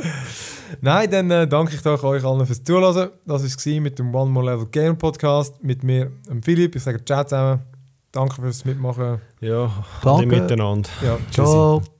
Nein, 0.81 1.11
dann 1.11 1.31
äh, 1.31 1.47
danke 1.47 1.75
ich 1.77 1.83
doch 1.83 2.03
euch 2.03 2.25
allen 2.25 2.45
fürs 2.47 2.63
Zuhören. 2.65 3.11
Das 3.25 3.43
war 3.43 3.47
es 3.47 3.67
mit 3.67 3.99
dem 3.99 4.15
One 4.15 4.31
More 4.31 4.47
Level 4.53 4.67
Game 4.67 4.97
Podcast 4.99 5.63
mit 5.63 5.85
mir, 5.85 6.11
dem 6.29 6.43
Philipp. 6.43 6.75
Ich 6.75 6.83
sage 6.83 7.05
Ciao 7.05 7.23
zusammen. 7.25 7.61
Danke 8.11 8.41
fürs 8.43 8.65
Mitmachen. 8.65 9.21
Ja, 9.41 9.71
Danke. 10.03 10.27
miteinander. 10.27 10.89
Ja, 11.03 11.17
tschüssi. 11.31 11.33
Ciao. 11.33 11.94